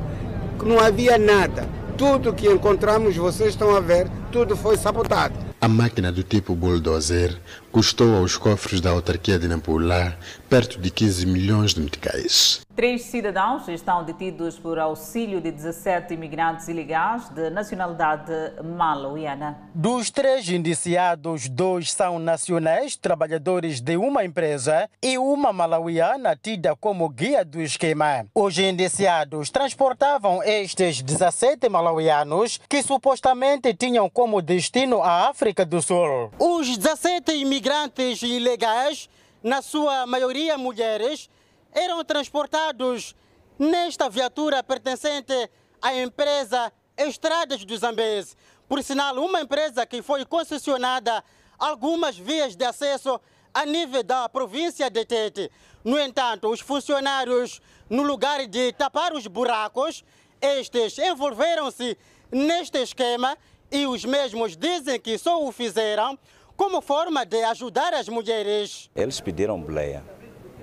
que 0.58 0.64
não 0.64 0.78
havia 0.78 1.18
nada. 1.18 1.68
Tudo 1.96 2.32
que 2.32 2.48
encontramos, 2.48 3.16
vocês 3.16 3.50
estão 3.50 3.76
a 3.76 3.80
ver, 3.80 4.08
tudo 4.30 4.56
foi 4.56 4.76
sabotado. 4.76 5.34
A 5.60 5.68
máquina 5.68 6.10
do 6.10 6.22
tipo 6.22 6.54
bulldozer 6.54 7.36
custou 7.72 8.16
aos 8.16 8.36
cofres 8.36 8.82
da 8.82 8.90
autarquia 8.90 9.38
de 9.38 9.48
Nampula 9.48 10.14
perto 10.48 10.78
de 10.78 10.90
15 10.90 11.24
milhões 11.24 11.72
de 11.72 11.80
meticais. 11.80 12.60
Três 12.76 13.02
cidadãos 13.02 13.68
estão 13.68 14.04
detidos 14.04 14.58
por 14.58 14.78
auxílio 14.78 15.40
de 15.40 15.50
17 15.50 16.12
imigrantes 16.12 16.68
ilegais 16.68 17.28
de 17.30 17.50
nacionalidade 17.50 18.32
malauiana. 18.62 19.58
Dos 19.74 20.10
três 20.10 20.48
indiciados, 20.48 21.48
dois 21.48 21.92
são 21.92 22.18
nacionais, 22.18 22.96
trabalhadores 22.96 23.80
de 23.80 23.96
uma 23.96 24.24
empresa, 24.24 24.88
e 25.02 25.18
uma 25.18 25.52
malauiana 25.52 26.34
tida 26.34 26.74
como 26.76 27.08
guia 27.08 27.44
do 27.44 27.60
esquema. 27.60 28.26
Os 28.34 28.58
indiciados 28.58 29.50
transportavam 29.50 30.42
estes 30.42 31.02
17 31.02 31.68
malauianos 31.68 32.58
que 32.68 32.82
supostamente 32.82 33.74
tinham 33.74 34.08
como 34.08 34.42
destino 34.42 35.02
a 35.02 35.28
África 35.28 35.64
do 35.64 35.80
Sul. 35.80 36.30
Os 36.38 36.76
17 36.76 37.32
imigrantes 37.32 37.61
imigrantes 37.62 38.22
ilegais, 38.22 39.08
na 39.40 39.62
sua 39.62 40.04
maioria 40.04 40.58
mulheres, 40.58 41.30
eram 41.70 42.04
transportados 42.04 43.14
nesta 43.56 44.08
viatura 44.10 44.64
pertencente 44.64 45.32
à 45.80 45.94
empresa 45.94 46.72
Estradas 46.96 47.64
do 47.64 47.76
Zambese. 47.76 48.34
Por 48.68 48.82
sinal, 48.82 49.16
uma 49.16 49.42
empresa 49.42 49.86
que 49.86 50.02
foi 50.02 50.24
concessionada 50.24 51.22
algumas 51.56 52.18
vias 52.18 52.56
de 52.56 52.64
acesso 52.64 53.20
a 53.54 53.64
nível 53.64 54.02
da 54.02 54.28
província 54.28 54.90
de 54.90 55.04
Tete. 55.04 55.48
No 55.84 56.00
entanto, 56.00 56.48
os 56.48 56.58
funcionários, 56.58 57.60
no 57.88 58.02
lugar 58.02 58.44
de 58.48 58.72
tapar 58.72 59.12
os 59.12 59.28
buracos, 59.28 60.04
estes 60.40 60.98
envolveram-se 60.98 61.96
neste 62.28 62.78
esquema 62.78 63.38
e 63.70 63.86
os 63.86 64.04
mesmos 64.04 64.56
dizem 64.56 64.98
que 64.98 65.16
só 65.16 65.42
o 65.44 65.52
fizeram 65.52 66.18
como 66.62 66.80
forma 66.80 67.26
de 67.26 67.42
ajudar 67.42 67.92
as 67.92 68.08
mulheres. 68.08 68.88
Eles 68.94 69.20
pediram 69.20 69.60
bleia. 69.60 70.00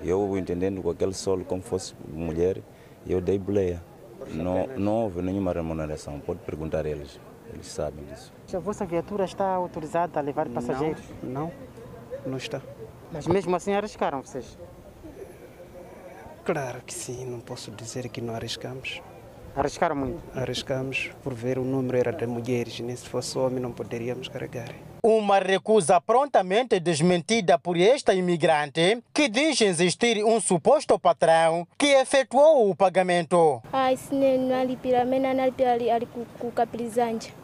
Eu, 0.02 0.34
entendendo 0.38 0.82
com 0.82 0.88
aquele 0.88 1.12
solo 1.12 1.44
como 1.44 1.60
fosse 1.60 1.94
mulher, 2.08 2.62
eu 3.06 3.20
dei 3.20 3.38
bleia. 3.38 3.84
Não, 4.28 4.66
não 4.78 4.92
houve 5.02 5.20
nenhuma 5.20 5.52
remuneração, 5.52 6.18
pode 6.18 6.40
perguntar 6.40 6.86
a 6.86 6.88
eles, 6.88 7.20
eles 7.52 7.66
sabem 7.66 8.02
disso. 8.06 8.32
A 8.54 8.58
vossa 8.58 8.86
viatura 8.86 9.26
está 9.26 9.46
autorizada 9.52 10.18
a 10.18 10.22
levar 10.22 10.48
passageiros? 10.48 11.02
Não, 11.22 11.52
não 12.24 12.38
está. 12.38 12.62
Mas 13.12 13.26
mesmo 13.26 13.54
assim 13.54 13.74
arriscaram 13.74 14.22
vocês? 14.22 14.58
Claro 16.46 16.80
que 16.80 16.94
sim, 16.94 17.26
não 17.26 17.40
posso 17.40 17.70
dizer 17.72 18.08
que 18.08 18.22
não 18.22 18.34
arriscamos. 18.34 19.02
Arriscaram 19.54 19.96
muito? 19.96 20.22
Arriscamos 20.34 21.10
por 21.22 21.34
ver 21.34 21.58
o 21.58 21.64
número 21.64 21.98
era 21.98 22.10
de 22.10 22.26
mulheres, 22.26 22.80
nem 22.80 22.96
se 22.96 23.06
fosse 23.06 23.36
homem 23.36 23.60
não 23.60 23.70
poderíamos 23.70 24.28
carregar. 24.28 24.74
Uma 25.02 25.38
recusa 25.38 25.98
prontamente 25.98 26.78
desmentida 26.78 27.58
por 27.58 27.76
esta 27.78 28.12
imigrante, 28.12 29.02
que 29.14 29.30
diz 29.30 29.60
existir 29.62 30.22
um 30.22 30.38
suposto 30.38 30.98
patrão 30.98 31.66
que 31.78 31.86
efetuou 31.86 32.68
o 32.70 32.76
pagamento. 32.76 33.62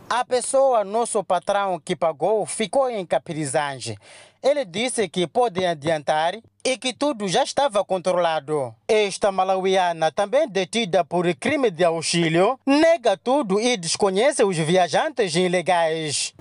A 0.08 0.24
pessoa, 0.24 0.84
nosso 0.84 1.24
patrão 1.24 1.80
que 1.80 1.96
pagou, 1.96 2.44
ficou 2.44 2.90
em 2.90 3.04
Capirizange. 3.06 3.96
Ele 4.42 4.64
disse 4.64 5.08
que 5.08 5.26
pode 5.26 5.64
adiantar 5.64 6.34
e 6.66 6.76
que 6.76 6.92
tudo 6.92 7.28
já 7.28 7.44
estava 7.44 7.84
controlado. 7.84 8.74
Esta 8.88 9.30
malauiana, 9.30 10.10
também 10.10 10.48
detida 10.48 11.04
por 11.04 11.32
crime 11.36 11.70
de 11.70 11.84
auxílio, 11.84 12.58
nega 12.66 13.16
tudo 13.16 13.60
e 13.60 13.76
desconhece 13.76 14.42
os 14.42 14.56
viajantes 14.56 15.36
ilegais. 15.36 16.34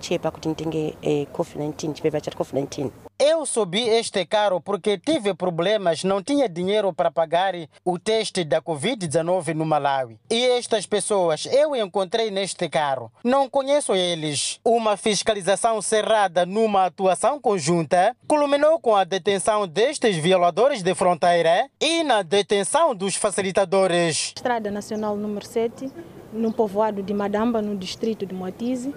chepa 0.00 0.30
kuti 0.30 0.48
nitenge 0.48 0.96
eh, 1.02 1.26
covid-19 1.32 1.94
chipeva 1.94 2.20
cha 2.20 2.30
covid-19 2.30 3.03
Eu 3.16 3.46
subi 3.46 3.88
este 3.88 4.26
carro 4.26 4.60
porque 4.60 4.98
tive 4.98 5.34
problemas, 5.34 6.02
não 6.02 6.20
tinha 6.20 6.48
dinheiro 6.48 6.92
para 6.92 7.12
pagar 7.12 7.54
o 7.84 7.96
teste 7.96 8.42
da 8.42 8.60
Covid-19 8.60 9.54
no 9.54 9.64
Malawi. 9.64 10.18
E 10.28 10.44
estas 10.44 10.84
pessoas 10.84 11.46
eu 11.46 11.76
encontrei 11.76 12.32
neste 12.32 12.68
carro. 12.68 13.12
Não 13.22 13.48
conheço 13.48 13.94
eles. 13.94 14.58
Uma 14.64 14.96
fiscalização 14.96 15.80
cerrada 15.80 16.44
numa 16.44 16.86
atuação 16.86 17.40
conjunta 17.40 18.16
culminou 18.26 18.80
com 18.80 18.96
a 18.96 19.04
detenção 19.04 19.68
destes 19.68 20.16
violadores 20.16 20.82
de 20.82 20.92
fronteira 20.92 21.70
e 21.80 22.02
na 22.02 22.20
detenção 22.22 22.96
dos 22.96 23.14
facilitadores. 23.14 24.32
Estrada 24.34 24.72
Nacional 24.72 25.14
número 25.14 25.46
7, 25.46 25.88
no 26.32 26.52
povoado 26.52 27.00
de 27.00 27.14
Madamba, 27.14 27.62
no 27.62 27.76
distrito 27.76 28.26
de 28.26 28.34
Moatize, 28.34 28.92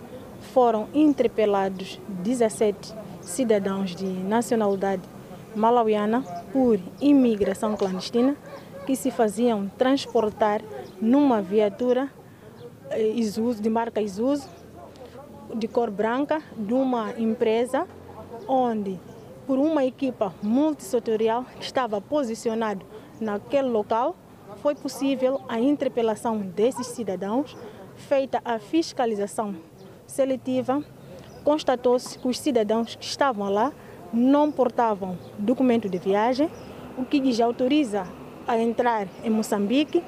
foram 0.54 0.90
interpelados 0.92 2.00
17 2.08 3.07
cidadãos 3.28 3.94
de 3.94 4.06
nacionalidade 4.06 5.04
malauiana 5.56 6.22
por 6.52 6.80
imigração 7.02 7.76
clandestina 7.76 8.36
que 8.86 8.96
se 8.96 9.12
faziam 9.12 9.70
transportar 9.78 10.62
numa 11.02 11.42
viatura 11.42 12.10
Isuzu, 13.16 13.62
de 13.62 13.70
marca 13.70 14.02
Isuzu, 14.02 14.48
de 15.54 15.68
cor 15.68 15.92
branca, 15.92 16.42
de 16.58 16.74
uma 16.74 17.14
empresa 17.18 17.86
onde, 18.48 18.98
por 19.46 19.60
uma 19.60 19.84
equipa 19.84 20.34
multissetorial 20.42 21.44
que 21.44 21.66
estava 21.66 22.00
posicionado 22.00 22.86
naquele 23.20 23.68
local, 23.68 24.16
foi 24.62 24.74
possível 24.74 25.42
a 25.50 25.60
interpelação 25.60 26.40
desses 26.40 26.88
cidadãos, 26.88 27.58
feita 27.96 28.42
a 28.46 28.58
fiscalização 28.58 29.56
seletiva 30.06 30.82
constatou-se 31.48 32.20
que 32.20 32.28
os 32.28 32.38
cidadãos 32.38 32.98
que 32.98 33.06
estavam 33.06 33.50
lá 33.50 33.72
não 34.12 34.52
portavam 34.52 35.18
documento 35.40 35.88
de 35.88 35.98
viagem, 35.98 36.50
o 36.98 37.06
que 37.06 37.22
lhes 37.22 37.40
autoriza 37.40 38.06
a 38.46 38.60
entrar 38.60 39.08
em 39.24 39.30
Moçambique, 39.30 40.04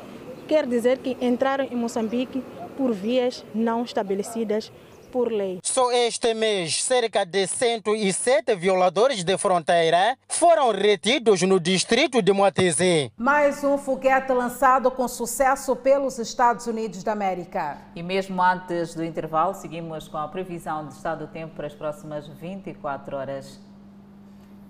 quer 0.49 0.67
dizer 0.67 0.97
que 0.97 1.15
entraram 1.21 1.63
em 1.63 1.77
Moçambique 1.77 2.43
por 2.75 2.91
vias 2.91 3.45
não 3.55 3.83
estabelecidas 3.83 4.69
por 5.13 5.31
lei. 5.31 5.58
Só 5.71 5.91
este 5.91 6.33
mês, 6.33 6.83
cerca 6.83 7.23
de 7.23 7.45
107 7.45 8.55
violadores 8.55 9.23
de 9.23 9.37
fronteira 9.37 10.17
foram 10.27 10.71
retidos 10.71 11.43
no 11.43 11.59
distrito 11.59 12.23
de 12.23 12.33
Moatize. 12.33 13.11
Mais 13.15 13.63
um 13.63 13.77
foguete 13.77 14.33
lançado 14.33 14.89
com 14.89 15.07
sucesso 15.07 15.75
pelos 15.75 16.17
Estados 16.17 16.65
Unidos 16.65 17.03
da 17.03 17.11
América. 17.11 17.77
E 17.95 18.01
mesmo 18.01 18.41
antes 18.41 18.95
do 18.95 19.05
intervalo, 19.05 19.53
seguimos 19.53 20.07
com 20.07 20.17
a 20.17 20.27
previsão 20.27 20.87
de 20.87 20.95
estado 20.95 21.27
do 21.27 21.31
tempo 21.31 21.55
para 21.55 21.67
as 21.67 21.73
próximas 21.75 22.27
24 22.27 23.15
horas. 23.15 23.59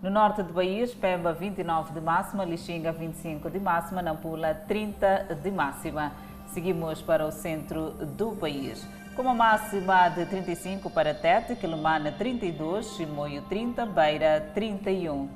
No 0.02 0.10
norte 0.10 0.43
do 0.43 0.54
país, 0.54 0.93
Pemba 0.93 1.32
29 1.32 1.93
de 1.93 2.02
máxima, 2.02 2.43
Lixinga 2.43 2.91
25 2.91 3.50
de 3.50 3.60
máxima, 3.60 4.02
Nampula 4.02 4.54
30 4.54 5.39
de 5.41 5.50
máxima. 5.50 6.12
Seguimos 6.47 7.02
para 7.02 7.26
o 7.26 7.32
centro 7.32 7.91
do 8.18 8.36
país 8.36 8.86
com 9.20 9.24
uma 9.24 9.34
máxima 9.34 10.08
de 10.08 10.26
35 10.28 10.90
para 10.90 11.14
Tete, 11.14 11.54
Quilomana 11.54 12.10
32, 12.10 12.96
Chimoio 12.96 13.42
30, 13.50 13.86
Beira 13.88 14.50
31. 14.54 15.30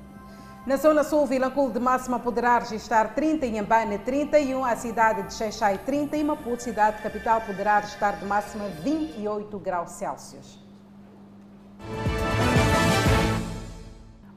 Na 0.65 0.77
zona 0.77 1.03
sul, 1.03 1.25
Vilanculo 1.25 1.69
de 1.69 1.81
máxima 1.81 2.17
poderá 2.17 2.59
registrar 2.59 3.13
30, 3.13 3.45
Inhambane 3.45 3.97
31, 3.97 4.63
a 4.63 4.73
cidade 4.77 5.23
de 5.23 5.33
Xaixai 5.33 5.79
30 5.79 6.15
e 6.15 6.23
Maputo, 6.23 6.63
cidade 6.63 7.01
capital, 7.01 7.41
poderá 7.41 7.79
registrar 7.79 8.13
de 8.13 8.23
máxima 8.23 8.69
28 8.69 9.59
graus 9.59 9.91
Celsius. 9.91 10.57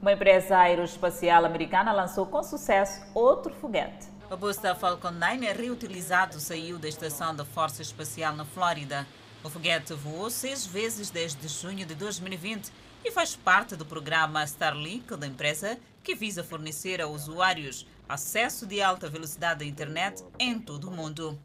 Uma 0.03 0.13
empresa 0.13 0.59
aeroespacial 0.59 1.45
americana 1.45 1.93
lançou 1.93 2.27
com 2.27 2.43
sucesso 2.43 3.01
outro 3.15 3.55
foguete. 3.55 4.09
O 4.29 4.37
booster 4.37 4.75
Falcon 4.75 5.13
9 5.13 5.47
é 5.47 5.53
reutilizado 5.53 6.41
saiu 6.41 6.81
da 6.81 6.89
estação 6.89 7.33
da 7.33 7.45
Força 7.45 7.81
Espacial 7.81 8.35
na 8.35 8.45
Flórida. 8.45 9.07
O 9.47 9.49
foguete 9.49 9.95
voou 9.95 10.29
seis 10.29 10.67
vezes 10.67 11.09
desde 11.09 11.47
junho 11.47 11.87
de 11.87 11.95
2020 11.95 12.73
e 13.05 13.13
faz 13.13 13.37
parte 13.37 13.77
do 13.77 13.87
programa 13.87 14.43
Starlink 14.43 15.17
da 15.17 15.25
empresa, 15.25 15.79
que 16.03 16.17
visa 16.17 16.43
fornecer 16.43 17.01
a 17.01 17.07
usuários 17.07 17.87
acesso 18.09 18.67
de 18.67 18.83
alta 18.83 19.09
velocidade 19.09 19.63
à 19.63 19.67
internet 19.69 20.25
em 20.37 20.59
todo 20.59 20.89
o 20.89 20.91
mundo. 20.91 21.41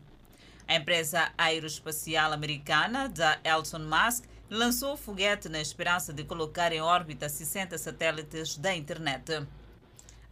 A 0.67 0.77
empresa 0.77 1.31
aeroespacial 1.37 2.33
americana 2.33 3.07
da 3.07 3.39
Elon 3.43 3.85
Musk 3.87 4.25
lançou 4.49 4.93
o 4.93 4.97
foguete 4.97 5.47
na 5.47 5.61
esperança 5.61 6.11
de 6.11 6.23
colocar 6.23 6.73
em 6.73 6.81
órbita 6.81 7.29
60 7.29 7.77
satélites 7.77 8.57
da 8.57 8.75
internet. 8.75 9.45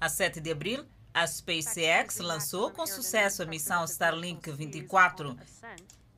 A 0.02 0.10
7 0.10 0.42
de 0.42 0.52
abril, 0.52 0.84
a 1.14 1.28
SpaceX 1.28 2.18
lançou 2.18 2.72
com 2.72 2.88
sucesso 2.88 3.44
a 3.44 3.46
missão 3.46 3.86
Starlink 3.86 4.50
24 4.50 5.38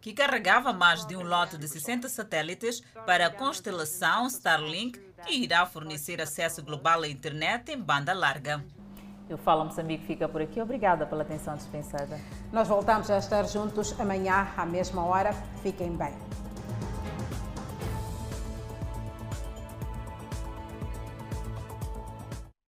que 0.01 0.13
carregava 0.13 0.73
mais 0.73 1.05
de 1.05 1.15
um 1.15 1.23
lote 1.23 1.57
de 1.57 1.67
60 1.67 2.09
satélites 2.09 2.81
para 3.05 3.27
a 3.27 3.29
constelação 3.29 4.27
Starlink, 4.27 4.99
que 5.25 5.35
irá 5.43 5.65
fornecer 5.65 6.19
acesso 6.19 6.63
global 6.63 7.03
à 7.03 7.07
internet 7.07 7.71
em 7.71 7.79
banda 7.79 8.11
larga. 8.11 8.63
Eu 9.29 9.37
Falo 9.37 9.63
Moçambique 9.63 10.05
fica 10.05 10.27
por 10.27 10.41
aqui. 10.41 10.59
Obrigada 10.59 11.05
pela 11.05 11.21
atenção 11.21 11.55
dispensada. 11.55 12.19
Nós 12.51 12.67
voltamos 12.67 13.09
a 13.09 13.17
estar 13.17 13.43
juntos 13.43 13.97
amanhã 13.97 14.47
à 14.57 14.65
mesma 14.65 15.05
hora. 15.05 15.33
Fiquem 15.63 15.95
bem. 15.95 16.13